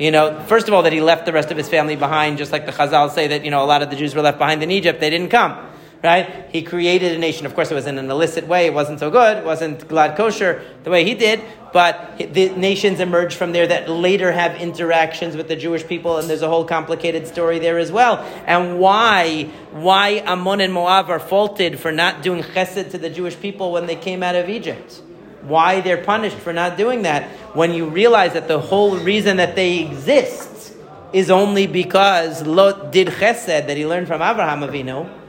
you 0.00 0.10
know, 0.10 0.42
first 0.48 0.66
of 0.66 0.72
all, 0.72 0.84
that 0.84 0.94
he 0.94 1.02
left 1.02 1.26
the 1.26 1.32
rest 1.32 1.50
of 1.50 1.58
his 1.58 1.68
family 1.68 1.94
behind, 1.94 2.38
just 2.38 2.52
like 2.52 2.64
the 2.64 2.72
Chazal 2.72 3.10
say 3.10 3.26
that, 3.26 3.44
you 3.44 3.50
know, 3.50 3.62
a 3.62 3.66
lot 3.66 3.82
of 3.82 3.90
the 3.90 3.96
Jews 3.96 4.14
were 4.14 4.22
left 4.22 4.38
behind 4.38 4.62
in 4.62 4.70
Egypt, 4.70 4.98
they 4.98 5.10
didn't 5.10 5.28
come. 5.28 5.69
Right? 6.02 6.46
He 6.50 6.62
created 6.62 7.12
a 7.12 7.18
nation. 7.18 7.44
Of 7.44 7.54
course, 7.54 7.70
it 7.70 7.74
was 7.74 7.86
in 7.86 7.98
an 7.98 8.10
illicit 8.10 8.46
way. 8.46 8.66
It 8.66 8.72
wasn't 8.72 9.00
so 9.00 9.10
good. 9.10 9.38
It 9.38 9.44
wasn't 9.44 9.86
glatt 9.86 10.16
kosher 10.16 10.64
the 10.82 10.90
way 10.90 11.04
he 11.04 11.14
did. 11.14 11.42
But 11.74 12.16
the 12.18 12.48
nations 12.50 13.00
emerged 13.00 13.36
from 13.36 13.52
there 13.52 13.66
that 13.66 13.88
later 13.88 14.32
have 14.32 14.56
interactions 14.56 15.36
with 15.36 15.48
the 15.48 15.56
Jewish 15.56 15.86
people, 15.86 16.16
and 16.16 16.28
there's 16.28 16.42
a 16.42 16.48
whole 16.48 16.64
complicated 16.64 17.26
story 17.26 17.58
there 17.58 17.78
as 17.78 17.92
well. 17.92 18.18
And 18.46 18.80
why, 18.80 19.50
why 19.72 20.22
Ammon 20.24 20.62
and 20.62 20.72
Moab 20.72 21.10
are 21.10 21.20
faulted 21.20 21.78
for 21.78 21.92
not 21.92 22.22
doing 22.22 22.42
chesed 22.42 22.90
to 22.90 22.98
the 22.98 23.10
Jewish 23.10 23.38
people 23.38 23.70
when 23.70 23.86
they 23.86 23.96
came 23.96 24.22
out 24.22 24.34
of 24.34 24.48
Egypt? 24.48 25.02
why 25.42 25.80
they're 25.80 26.02
punished 26.02 26.36
for 26.36 26.52
not 26.52 26.76
doing 26.76 27.02
that 27.02 27.28
when 27.56 27.72
you 27.72 27.86
realize 27.86 28.34
that 28.34 28.48
the 28.48 28.60
whole 28.60 28.96
reason 28.96 29.38
that 29.38 29.56
they 29.56 29.80
exist 29.80 30.74
is 31.12 31.30
only 31.30 31.66
because 31.66 32.46
Lot 32.46 32.92
did 32.92 33.08
chesed 33.08 33.46
that 33.46 33.76
he 33.76 33.86
learned 33.86 34.06
from 34.06 34.22
Abraham 34.22 34.60
Avinu. 34.60 35.19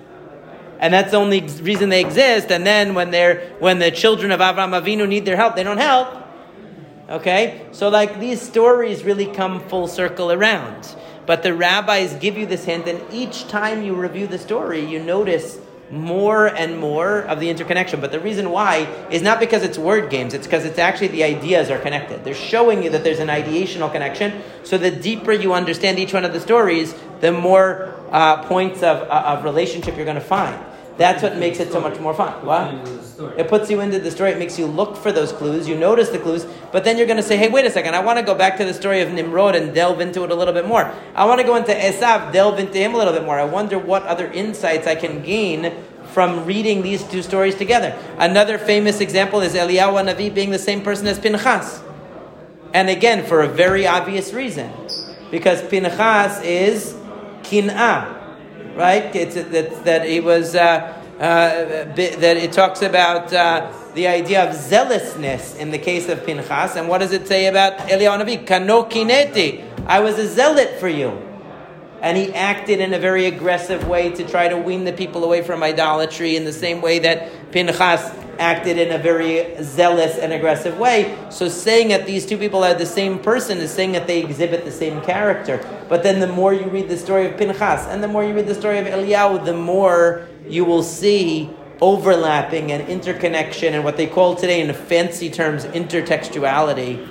And 0.82 0.91
that's 0.91 1.11
the 1.11 1.17
only 1.17 1.41
reason 1.41 1.89
they 1.89 2.01
exist. 2.01 2.51
And 2.51 2.65
then 2.65 2.95
when 2.95 3.11
they're 3.11 3.55
when 3.59 3.79
the 3.79 3.91
children 3.91 4.32
of 4.32 4.41
Abraham 4.41 4.71
Avinu 4.71 5.07
need 5.07 5.25
their 5.25 5.38
help, 5.38 5.55
they 5.55 5.63
don't 5.63 5.77
help. 5.77 6.09
Okay? 7.07 7.67
So 7.71 7.89
like 7.89 8.19
these 8.19 8.41
stories 8.41 9.03
really 9.03 9.27
come 9.27 9.61
full 9.69 9.88
circle 9.88 10.32
around. 10.32 10.95
But 11.27 11.43
the 11.43 11.53
rabbis 11.53 12.15
give 12.15 12.36
you 12.36 12.47
this 12.47 12.65
hint, 12.65 12.88
and 12.88 12.99
each 13.13 13.47
time 13.47 13.84
you 13.84 13.93
review 13.93 14.25
the 14.25 14.39
story, 14.39 14.84
you 14.84 14.99
notice 14.99 15.59
more 15.91 16.47
and 16.47 16.79
more 16.79 17.19
of 17.19 17.39
the 17.39 17.49
interconnection. 17.49 18.01
But 18.01 18.11
the 18.11 18.19
reason 18.19 18.49
why 18.49 18.88
is 19.11 19.21
not 19.21 19.39
because 19.39 19.63
it's 19.63 19.77
word 19.77 20.09
games, 20.09 20.34
it's 20.34 20.47
because 20.47 20.65
it's 20.65 20.79
actually 20.79 21.09
the 21.09 21.23
ideas 21.23 21.69
are 21.69 21.77
connected. 21.77 22.23
They're 22.23 22.34
showing 22.34 22.82
you 22.82 22.89
that 22.91 23.03
there's 23.03 23.19
an 23.19 23.27
ideational 23.27 23.91
connection. 23.91 24.41
So 24.63 24.77
the 24.77 24.89
deeper 24.89 25.32
you 25.32 25.53
understand 25.53 25.99
each 25.99 26.13
one 26.13 26.25
of 26.25 26.34
the 26.34 26.39
stories, 26.39 26.95
the 27.19 27.32
more 27.32 27.93
uh, 28.11 28.43
points 28.43 28.84
of, 28.84 29.07
uh, 29.09 29.38
of 29.38 29.43
relationship 29.43 29.95
you're 29.95 30.05
going 30.05 30.15
to 30.15 30.21
find. 30.21 30.59
That's 30.97 31.23
what 31.23 31.37
makes 31.37 31.59
it 31.59 31.71
so 31.71 31.79
much 31.79 31.99
more 31.99 32.13
fun. 32.13 32.45
What? 32.45 33.39
It 33.39 33.47
puts 33.47 33.69
you 33.69 33.81
into 33.81 33.99
the 33.99 34.11
story. 34.11 34.31
It 34.31 34.39
makes 34.39 34.59
you 34.59 34.65
look 34.65 34.97
for 34.97 35.11
those 35.11 35.31
clues. 35.31 35.67
You 35.67 35.77
notice 35.77 36.09
the 36.09 36.19
clues, 36.19 36.45
but 36.71 36.83
then 36.83 36.97
you're 36.97 37.07
going 37.07 37.17
to 37.17 37.23
say, 37.23 37.37
"Hey, 37.37 37.49
wait 37.49 37.65
a 37.65 37.71
second! 37.71 37.95
I 37.95 38.01
want 38.01 38.19
to 38.19 38.25
go 38.25 38.35
back 38.35 38.57
to 38.57 38.65
the 38.65 38.73
story 38.73 39.01
of 39.01 39.11
Nimrod 39.11 39.55
and 39.55 39.73
delve 39.73 40.01
into 40.01 40.23
it 40.23 40.31
a 40.31 40.35
little 40.35 40.53
bit 40.53 40.67
more. 40.67 40.91
I 41.15 41.25
want 41.25 41.39
to 41.39 41.45
go 41.45 41.55
into 41.55 41.71
Esav, 41.71 42.31
delve 42.33 42.59
into 42.59 42.77
him 42.77 42.93
a 42.93 42.97
little 42.97 43.13
bit 43.13 43.23
more. 43.23 43.39
I 43.39 43.45
wonder 43.45 43.79
what 43.79 44.03
other 44.03 44.27
insights 44.31 44.85
I 44.85 44.95
can 44.95 45.23
gain 45.23 45.73
from 46.13 46.45
reading 46.45 46.81
these 46.81 47.03
two 47.03 47.21
stories 47.21 47.55
together. 47.55 47.97
Another 48.17 48.57
famous 48.57 48.99
example 48.99 49.41
is 49.41 49.53
Eliyahu 49.53 50.13
Navi 50.13 50.33
being 50.33 50.51
the 50.51 50.59
same 50.59 50.81
person 50.81 51.07
as 51.07 51.19
Pinchas, 51.19 51.81
and 52.73 52.89
again 52.89 53.25
for 53.25 53.41
a 53.41 53.47
very 53.47 53.87
obvious 53.87 54.33
reason, 54.33 54.71
because 55.31 55.61
Pinchas 55.63 56.41
is 56.43 56.95
kin'ah 57.43 58.20
right? 58.76 59.15
It's, 59.15 59.36
that, 59.36 59.86
that 59.86 60.05
it 60.05 60.24
was, 60.24 60.55
uh, 60.55 60.59
uh, 61.19 61.93
that 61.95 62.38
it 62.38 62.51
talks 62.51 62.82
about 62.82 63.34
uh, 63.34 63.72
the 63.93 64.07
idea 64.07 64.49
of 64.49 64.55
zealousness 64.55 65.55
in 65.55 65.72
the 65.72 65.78
case 65.78 66.09
of 66.09 66.26
Pinchas. 66.26 66.76
And 66.76 66.88
what 66.88 66.99
does 66.99 67.11
it 67.11 67.28
say 67.28 67.47
about 67.47 67.78
Eliyahu 67.89 68.24
Navi? 68.24 68.47
Kano 68.47 68.84
kineti. 68.84 69.67
I 69.86 69.99
was 69.99 70.17
a 70.17 70.28
zealot 70.28 70.80
for 70.80 70.88
you. 70.88 71.28
And 72.01 72.17
he 72.17 72.34
acted 72.34 72.80
in 72.80 72.93
a 72.93 72.99
very 72.99 73.28
aggressive 73.28 73.88
way 73.88 74.09
to 74.11 74.28
try 74.28 74.47
to 74.47 74.57
wean 74.57 74.86
the 74.86 74.93
people 74.93 75.24
away 75.24 75.43
from 75.43 75.61
idolatry 75.61 76.36
in 76.36 76.45
the 76.45 76.53
same 76.53 76.82
way 76.82 76.97
that 76.99 77.51
Pinchas 77.51 78.09
acted 78.41 78.79
in 78.79 78.91
a 78.91 78.97
very 78.97 79.55
zealous 79.63 80.17
and 80.17 80.33
aggressive 80.33 80.77
way. 80.77 81.15
So 81.29 81.47
saying 81.47 81.89
that 81.89 82.07
these 82.07 82.25
two 82.25 82.37
people 82.37 82.63
are 82.63 82.73
the 82.73 82.85
same 82.85 83.19
person 83.19 83.59
is 83.59 83.71
saying 83.71 83.91
that 83.93 84.07
they 84.07 84.21
exhibit 84.21 84.65
the 84.65 84.71
same 84.71 84.99
character. 85.01 85.63
But 85.87 86.01
then 86.03 86.19
the 86.19 86.27
more 86.27 86.53
you 86.53 86.65
read 86.65 86.89
the 86.89 86.97
story 86.97 87.27
of 87.27 87.37
Pinchas 87.37 87.85
and 87.87 88.03
the 88.03 88.07
more 88.07 88.23
you 88.23 88.33
read 88.33 88.47
the 88.47 88.55
story 88.55 88.79
of 88.79 88.87
Eliyahu, 88.87 89.45
the 89.45 89.53
more 89.53 90.27
you 90.47 90.65
will 90.65 90.83
see 90.83 91.51
overlapping 91.79 92.71
and 92.71 92.87
interconnection 92.89 93.75
and 93.75 93.83
what 93.83 93.95
they 93.95 94.07
call 94.07 94.35
today 94.35 94.61
in 94.61 94.73
fancy 94.73 95.29
terms 95.29 95.65
intertextuality. 95.65 97.07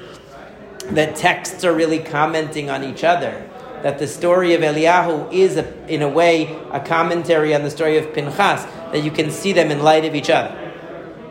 That 0.90 1.14
texts 1.14 1.62
are 1.62 1.72
really 1.72 2.00
commenting 2.00 2.68
on 2.68 2.82
each 2.82 3.04
other 3.04 3.48
that 3.82 3.98
the 3.98 4.06
story 4.06 4.52
of 4.52 4.60
Eliyahu 4.60 5.32
is, 5.32 5.56
a, 5.56 5.86
in 5.86 6.02
a 6.02 6.08
way, 6.08 6.54
a 6.70 6.80
commentary 6.80 7.54
on 7.54 7.62
the 7.62 7.70
story 7.70 7.96
of 7.96 8.12
Pinchas, 8.12 8.64
that 8.92 9.02
you 9.02 9.10
can 9.10 9.30
see 9.30 9.54
them 9.54 9.70
in 9.70 9.82
light 9.82 10.04
of 10.04 10.14
each 10.14 10.28
other 10.28 10.69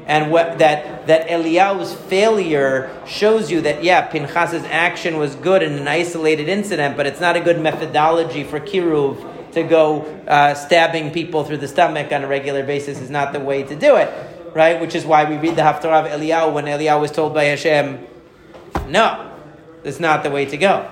and 0.10 0.32
what, 0.32 0.58
that 0.58 1.06
that 1.06 1.28
Eliyahu's 1.28 1.94
failure 1.94 2.90
shows 3.06 3.52
you 3.52 3.62
that 3.62 3.84
yeah, 3.84 4.02
Pinchas's 4.08 4.64
action 4.66 5.18
was 5.18 5.36
good 5.36 5.62
in 5.62 5.74
an 5.74 5.88
isolated 5.88 6.50
incident, 6.50 6.98
but 6.98 7.06
it's 7.06 7.22
not 7.22 7.38
a 7.38 7.40
good 7.40 7.62
methodology 7.62 8.44
for 8.44 8.60
kiruv 8.60 9.54
to 9.54 9.64
go 9.64 10.02
uh, 10.28 10.56
stabbing 10.56 11.12
people 11.12 11.44
through 11.44 11.58
the 11.58 11.68
stomach 11.68 12.12
on 12.12 12.24
a 12.24 12.28
regular 12.28 12.64
basis 12.64 13.00
is 13.00 13.12
not 13.12 13.34
the 13.34 13.40
way 13.40 13.62
to 13.62 13.76
do 13.76 13.98
it, 13.98 14.12
right? 14.56 14.82
Which 14.82 14.96
is 14.96 15.06
why 15.06 15.30
we 15.30 15.38
read 15.38 15.56
the 15.56 15.62
Haftarah 15.62 16.06
of 16.06 16.20
Eliyahu 16.20 16.54
when 16.54 16.66
Eliyahu 16.66 17.02
was 17.02 17.12
told 17.12 17.36
by 17.36 17.44
Hashem, 17.46 18.04
no, 18.88 19.32
that's 19.84 20.00
not 20.00 20.24
the 20.24 20.32
way 20.32 20.46
to 20.46 20.58
go. 20.58 20.90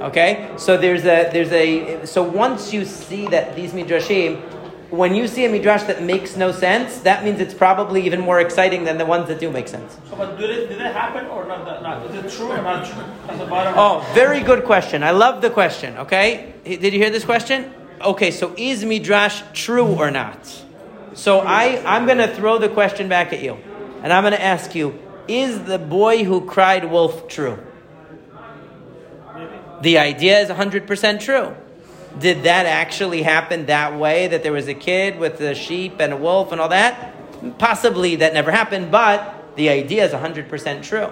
Okay, 0.00 0.50
so 0.56 0.78
there's 0.78 1.02
a 1.02 1.28
there's 1.30 1.52
a 1.52 2.06
so 2.06 2.22
once 2.22 2.72
you 2.72 2.86
see 2.86 3.28
that 3.28 3.54
these 3.54 3.72
midrashim 3.72 4.42
when 4.90 5.14
you 5.14 5.26
see 5.28 5.44
a 5.44 5.48
midrash 5.48 5.82
that 5.84 6.02
makes 6.02 6.36
no 6.36 6.52
sense, 6.52 6.98
that 7.00 7.24
means 7.24 7.40
it's 7.40 7.54
probably 7.54 8.04
even 8.06 8.20
more 8.20 8.40
exciting 8.40 8.84
than 8.84 8.98
the 8.98 9.06
ones 9.06 9.28
that 9.28 9.40
do 9.40 9.50
make 9.50 9.68
sense. 9.68 9.96
So, 10.08 10.16
but 10.16 10.38
did 10.38 10.50
it, 10.50 10.68
did 10.68 10.80
it 10.80 10.92
happen 10.92 11.26
or 11.26 11.46
not? 11.46 11.64
That, 11.64 11.82
not? 11.82 12.10
Is 12.10 12.24
it 12.24 12.36
true 12.36 12.50
or 12.50 12.62
not 12.62 12.86
true? 12.86 13.02
That's 13.26 13.38
the 13.38 13.46
bottom. 13.46 13.74
Oh, 13.76 14.06
very 14.14 14.40
good 14.40 14.64
question. 14.64 15.02
I 15.02 15.10
love 15.10 15.42
the 15.42 15.50
question. 15.50 15.96
Okay, 15.98 16.54
did 16.64 16.92
you 16.92 16.98
hear 16.98 17.10
this 17.10 17.24
question? 17.24 17.72
Okay, 18.00 18.30
so 18.30 18.54
is 18.56 18.84
midrash 18.84 19.42
true 19.52 19.86
or 19.86 20.10
not? 20.10 20.64
So 21.14 21.40
I 21.40 21.82
I'm 21.86 22.06
gonna 22.06 22.34
throw 22.34 22.58
the 22.58 22.68
question 22.68 23.08
back 23.08 23.32
at 23.32 23.42
you, 23.42 23.56
and 24.02 24.12
I'm 24.12 24.24
gonna 24.24 24.36
ask 24.36 24.74
you: 24.74 24.98
Is 25.28 25.64
the 25.64 25.78
boy 25.78 26.24
who 26.24 26.44
cried 26.44 26.90
wolf 26.90 27.28
true? 27.28 27.58
The 29.82 29.98
idea 29.98 30.40
is 30.40 30.48
100% 30.48 31.20
true. 31.20 31.54
Did 32.18 32.44
that 32.44 32.66
actually 32.66 33.22
happen 33.22 33.66
that 33.66 33.98
way? 33.98 34.28
That 34.28 34.42
there 34.42 34.52
was 34.52 34.68
a 34.68 34.74
kid 34.74 35.18
with 35.18 35.40
a 35.40 35.54
sheep 35.54 36.00
and 36.00 36.12
a 36.12 36.16
wolf 36.16 36.52
and 36.52 36.60
all 36.60 36.68
that? 36.68 37.58
Possibly 37.58 38.16
that 38.16 38.32
never 38.34 38.50
happened, 38.50 38.90
but 38.90 39.56
the 39.56 39.68
idea 39.68 40.04
is 40.04 40.12
100% 40.12 40.82
true. 40.82 41.10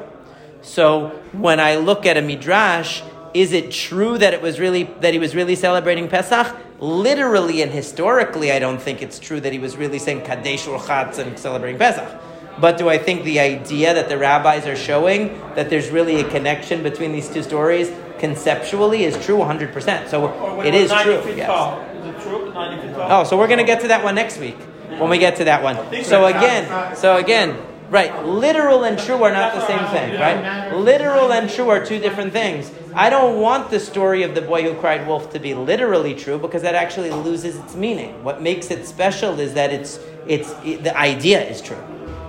So 0.62 1.09
when 1.32 1.59
I 1.59 1.76
look 1.76 2.07
at 2.07 2.16
a 2.16 2.22
midrash, 2.22 3.03
is 3.34 3.53
it 3.53 3.70
true 3.70 4.18
that 4.18 4.32
it 4.34 4.42
was 4.42 4.61
really 4.61 4.84
that 5.00 5.12
he 5.12 5.18
was 5.18 5.34
really 5.34 5.57
celebrating 5.57 6.09
Pesach? 6.09 6.55
Literally 6.78 7.62
and 7.62 7.70
historically, 7.70 8.53
I 8.53 8.59
don't 8.59 8.80
think 8.80 9.03
it's 9.03 9.18
true 9.18 9.40
that 9.40 9.53
he 9.53 9.59
was 9.59 9.76
really 9.76 9.98
saying 9.98 10.22
Kadesh 10.22 10.66
Urchatz 10.66 11.18
and 11.18 11.38
celebrating 11.38 11.78
Pesach. 11.78 12.20
But 12.61 12.76
do 12.76 12.88
I 12.88 12.98
think 12.98 13.24
the 13.24 13.40
idea 13.40 13.94
that 13.94 14.09
the 14.09 14.18
rabbis 14.18 14.66
are 14.66 14.76
showing 14.76 15.38
that 15.55 15.70
there's 15.70 15.90
really 15.90 16.20
a 16.20 16.28
connection 16.28 16.82
between 16.82 17.12
these 17.12 17.28
two 17.28 17.42
stories 17.42 17.90
conceptually 18.23 19.03
is 19.03 19.14
true 19.27 19.37
100%. 19.37 20.09
So 20.09 20.29
Or 20.29 20.64
it 20.64 20.75
is 20.75 20.91
was 20.91 21.05
90 21.05 21.23
true. 21.23 21.35
Yes. 21.35 21.47
tall. 21.49 21.81
Is 21.81 22.07
it 22.07 22.23
true? 22.23 22.53
90 22.55 22.83
feet 22.87 22.95
tall? 22.95 23.09
Oh, 23.20 23.25
so 23.25 23.37
we're 23.37 23.49
going 23.49 23.59
to 23.59 23.64
get 23.64 23.81
to 23.81 23.89
that 23.89 24.05
one 24.05 24.14
next 24.14 24.39
week 24.39 24.57
when 25.01 25.11
we 25.11 25.18
get 25.18 25.37
to 25.37 25.45
that 25.45 25.61
one. 25.62 25.77
So 26.05 26.27
again, 26.27 26.95
so 26.95 27.16
again, 27.16 27.59
right, 27.91 28.25
literal 28.25 28.85
and 28.85 28.97
true 28.97 29.20
are 29.25 29.33
not 29.33 29.55
the 29.55 29.66
same 29.66 29.85
thing, 29.91 30.20
right? 30.20 30.73
Literal 30.73 31.33
and 31.33 31.51
true 31.51 31.68
are 31.68 31.85
two 31.85 31.99
different 31.99 32.33
things. 32.33 32.70
I 32.95 33.11
don't 33.11 33.41
want 33.41 33.70
the 33.70 33.81
story 33.81 34.23
of 34.23 34.35
the 34.37 34.43
boy 34.43 34.62
who 34.62 34.75
cried 34.79 35.05
wolf 35.07 35.33
to 35.33 35.41
be 35.41 35.55
literally 35.55 36.14
true 36.14 36.39
because 36.39 36.62
that 36.62 36.77
actually 36.77 37.11
loses 37.11 37.57
its 37.57 37.75
meaning. 37.75 38.23
What 38.23 38.41
makes 38.41 38.70
it 38.70 38.87
special 38.87 39.41
is 39.41 39.55
that 39.55 39.73
it's 39.73 39.99
it's 40.29 40.55
it, 40.64 40.85
the 40.85 40.97
idea 40.97 41.43
is 41.43 41.61
true. 41.61 41.83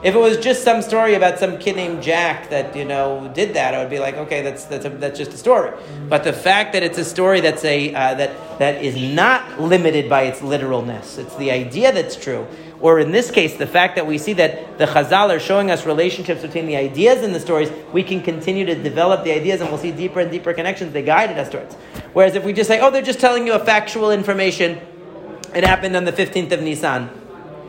If 0.03 0.15
it 0.15 0.19
was 0.19 0.35
just 0.35 0.65
some 0.65 0.81
story 0.81 1.13
about 1.13 1.39
some 1.39 1.57
kid 1.57 1.77
named 1.77 2.03
Jack 2.03 2.49
that 2.49 2.75
you 2.75 2.83
know 2.83 3.31
did 3.33 3.53
that, 3.53 3.73
I 3.73 3.79
would 3.79 3.89
be 3.89 3.99
like, 3.99 4.15
okay, 4.15 4.41
that's 4.41 4.65
that's 4.65 4.83
a, 4.83 4.89
that's 4.89 5.17
just 5.17 5.31
a 5.31 5.37
story. 5.37 5.71
But 6.09 6.25
the 6.25 6.33
fact 6.33 6.73
that 6.73 6.83
it's 6.83 6.97
a 6.97 7.05
story 7.05 7.39
that's 7.39 7.63
a 7.63 7.95
uh, 7.95 8.13
that 8.15 8.59
that 8.59 8.83
is 8.83 8.97
not 8.97 9.61
limited 9.61 10.09
by 10.09 10.23
its 10.23 10.41
literalness, 10.41 11.17
it's 11.17 11.35
the 11.37 11.51
idea 11.51 11.93
that's 11.93 12.17
true. 12.17 12.45
Or 12.81 12.99
in 12.99 13.11
this 13.13 13.31
case, 13.31 13.55
the 13.55 13.65
fact 13.65 13.95
that 13.95 14.05
we 14.05 14.17
see 14.17 14.33
that 14.33 14.77
the 14.77 14.85
Chazal 14.87 15.29
are 15.33 15.39
showing 15.39 15.71
us 15.71 15.85
relationships 15.85 16.41
between 16.41 16.65
the 16.65 16.75
ideas 16.75 17.23
and 17.23 17.33
the 17.33 17.39
stories, 17.39 17.71
we 17.93 18.03
can 18.03 18.21
continue 18.21 18.65
to 18.65 18.75
develop 18.75 19.23
the 19.23 19.31
ideas, 19.31 19.61
and 19.61 19.69
we'll 19.69 19.79
see 19.79 19.93
deeper 19.93 20.19
and 20.19 20.29
deeper 20.29 20.53
connections 20.53 20.91
they 20.91 21.01
guided 21.01 21.37
us 21.37 21.49
towards. 21.49 21.75
Whereas 22.11 22.35
if 22.35 22.43
we 22.43 22.51
just 22.51 22.67
say, 22.67 22.81
oh, 22.81 22.91
they're 22.91 23.01
just 23.01 23.21
telling 23.21 23.47
you 23.47 23.53
a 23.53 23.63
factual 23.63 24.11
information, 24.11 24.81
it 25.55 25.63
happened 25.63 25.95
on 25.95 26.03
the 26.03 26.11
fifteenth 26.11 26.51
of 26.51 26.61
Nisan. 26.61 27.07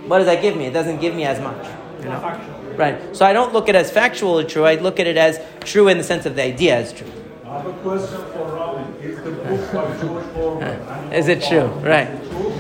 What 0.09 0.18
does 0.18 0.26
that 0.26 0.43
give 0.43 0.57
me? 0.57 0.66
It 0.66 0.72
doesn't 0.72 1.01
give 1.01 1.14
me 1.14 1.22
as 1.22 1.39
much. 1.39 1.64
You 2.05 2.11
know? 2.11 2.20
Factual. 2.20 2.55
Right. 2.76 3.16
So 3.16 3.24
I 3.24 3.32
don't 3.32 3.52
look 3.52 3.68
at 3.68 3.74
it 3.74 3.78
as 3.78 3.90
factually 3.90 4.46
true. 4.48 4.64
I 4.64 4.74
look 4.76 5.00
at 5.00 5.07
it 5.07 5.16
as 5.16 5.40
true 5.61 5.88
in 5.88 5.98
the 5.98 6.05
sense 6.05 6.26
of 6.26 6.36
the 6.36 6.42
idea 6.42 6.78
is 6.78 6.92
true. 6.92 7.11
I 7.46 7.59
have 7.59 7.66
a 7.66 7.72
question 7.74 8.18
for 8.32 8.52
Robin. 8.52 8.94
Is 8.96 9.16
the 9.22 9.30
book 9.32 9.72
by 9.72 10.00
George 10.00 10.26
Orwell? 10.36 11.12
Is 11.12 11.28
it 11.28 11.42
true? 11.42 11.66
Right. 11.66 12.09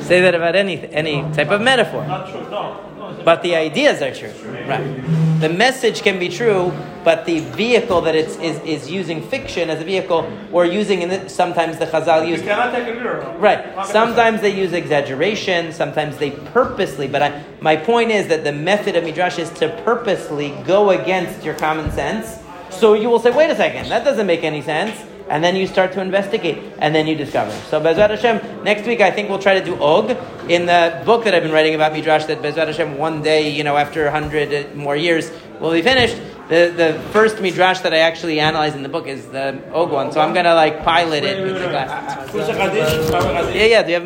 Say 0.02 0.20
that 0.20 0.34
about 0.34 0.54
any 0.54 0.86
any 0.92 1.22
type 1.34 1.50
of 1.50 1.60
metaphor. 1.60 2.06
Not 2.06 2.30
true. 2.30 2.48
No. 2.50 2.80
But 3.24 3.42
the 3.42 3.56
ideas 3.56 4.02
are 4.02 4.14
true. 4.14 4.32
Right. 4.68 5.40
The 5.40 5.48
message 5.48 6.02
can 6.02 6.18
be 6.18 6.28
true, 6.28 6.72
but 7.04 7.26
the 7.26 7.40
vehicle 7.40 8.00
that 8.02 8.14
it's 8.14 8.36
is, 8.36 8.58
is 8.60 8.90
using 8.90 9.20
fiction 9.28 9.68
as 9.68 9.80
a 9.80 9.84
vehicle, 9.84 10.30
or 10.52 10.64
using 10.64 11.02
in 11.02 11.10
it, 11.10 11.30
sometimes 11.30 11.78
the 11.78 11.86
Chazal 11.86 12.24
you 12.26 12.34
use 12.34 12.42
cannot 12.42 12.72
take 12.72 12.86
it 12.88 12.96
literal. 12.96 13.36
Right. 13.38 13.86
Sometimes 13.86 14.40
they 14.40 14.54
use 14.54 14.72
exaggeration. 14.72 15.72
Sometimes 15.72 16.16
they 16.18 16.30
purposely. 16.30 17.08
But 17.08 17.22
I, 17.22 17.42
my 17.60 17.76
point 17.76 18.10
is 18.10 18.28
that 18.28 18.44
the 18.44 18.52
method 18.52 18.96
of 18.96 19.04
midrash 19.04 19.38
is 19.38 19.50
to 19.60 19.68
purposely 19.84 20.50
go 20.64 20.90
against 20.90 21.44
your 21.44 21.54
common 21.54 21.90
sense. 21.92 22.38
So 22.70 22.94
you 22.94 23.08
will 23.08 23.20
say, 23.20 23.30
"Wait 23.30 23.50
a 23.50 23.56
second, 23.56 23.88
that 23.88 24.04
doesn't 24.04 24.26
make 24.26 24.44
any 24.44 24.62
sense," 24.62 24.96
and 25.28 25.42
then 25.42 25.56
you 25.56 25.66
start 25.66 25.92
to 25.92 26.00
investigate, 26.00 26.58
and 26.78 26.94
then 26.94 27.06
you 27.06 27.14
discover. 27.14 27.50
So 27.70 27.80
Bezrat 27.80 28.10
Hashem, 28.10 28.64
next 28.64 28.86
week 28.86 29.00
I 29.00 29.10
think 29.10 29.28
we'll 29.28 29.38
try 29.38 29.58
to 29.58 29.64
do 29.64 29.76
Og 29.80 30.10
in 30.50 30.66
the 30.66 31.02
book 31.04 31.24
that 31.24 31.34
I've 31.34 31.42
been 31.42 31.52
writing 31.52 31.74
about 31.74 31.92
midrash. 31.92 32.24
That 32.26 32.42
Bezrat 32.42 32.66
Hashem, 32.66 32.98
one 32.98 33.22
day, 33.22 33.48
you 33.48 33.64
know, 33.64 33.76
after 33.76 34.06
a 34.06 34.10
hundred 34.10 34.74
more 34.74 34.96
years, 34.96 35.30
will 35.60 35.72
be 35.72 35.82
finished. 35.82 36.16
The, 36.48 36.70
the 36.76 37.00
first 37.10 37.40
midrash 37.40 37.80
that 37.80 37.94
I 37.94 38.00
actually 38.00 38.38
analyze 38.38 38.74
in 38.74 38.82
the 38.82 38.88
book 38.90 39.06
is 39.06 39.26
the 39.28 39.58
Og 39.72 39.90
one, 39.90 40.12
so 40.12 40.20
I'm 40.20 40.34
gonna 40.34 40.54
like 40.54 40.84
pilot 40.84 41.24
it 41.24 41.42
with 41.42 41.54
the 41.54 41.68
glasses. 41.68 42.30
Who's 42.32 42.48
a 42.48 42.52
Kaddish? 42.52 43.54
Yeah, 43.54 43.64
yeah. 43.64 43.82
Do 43.82 43.88
you 43.88 43.94
have 43.94 44.04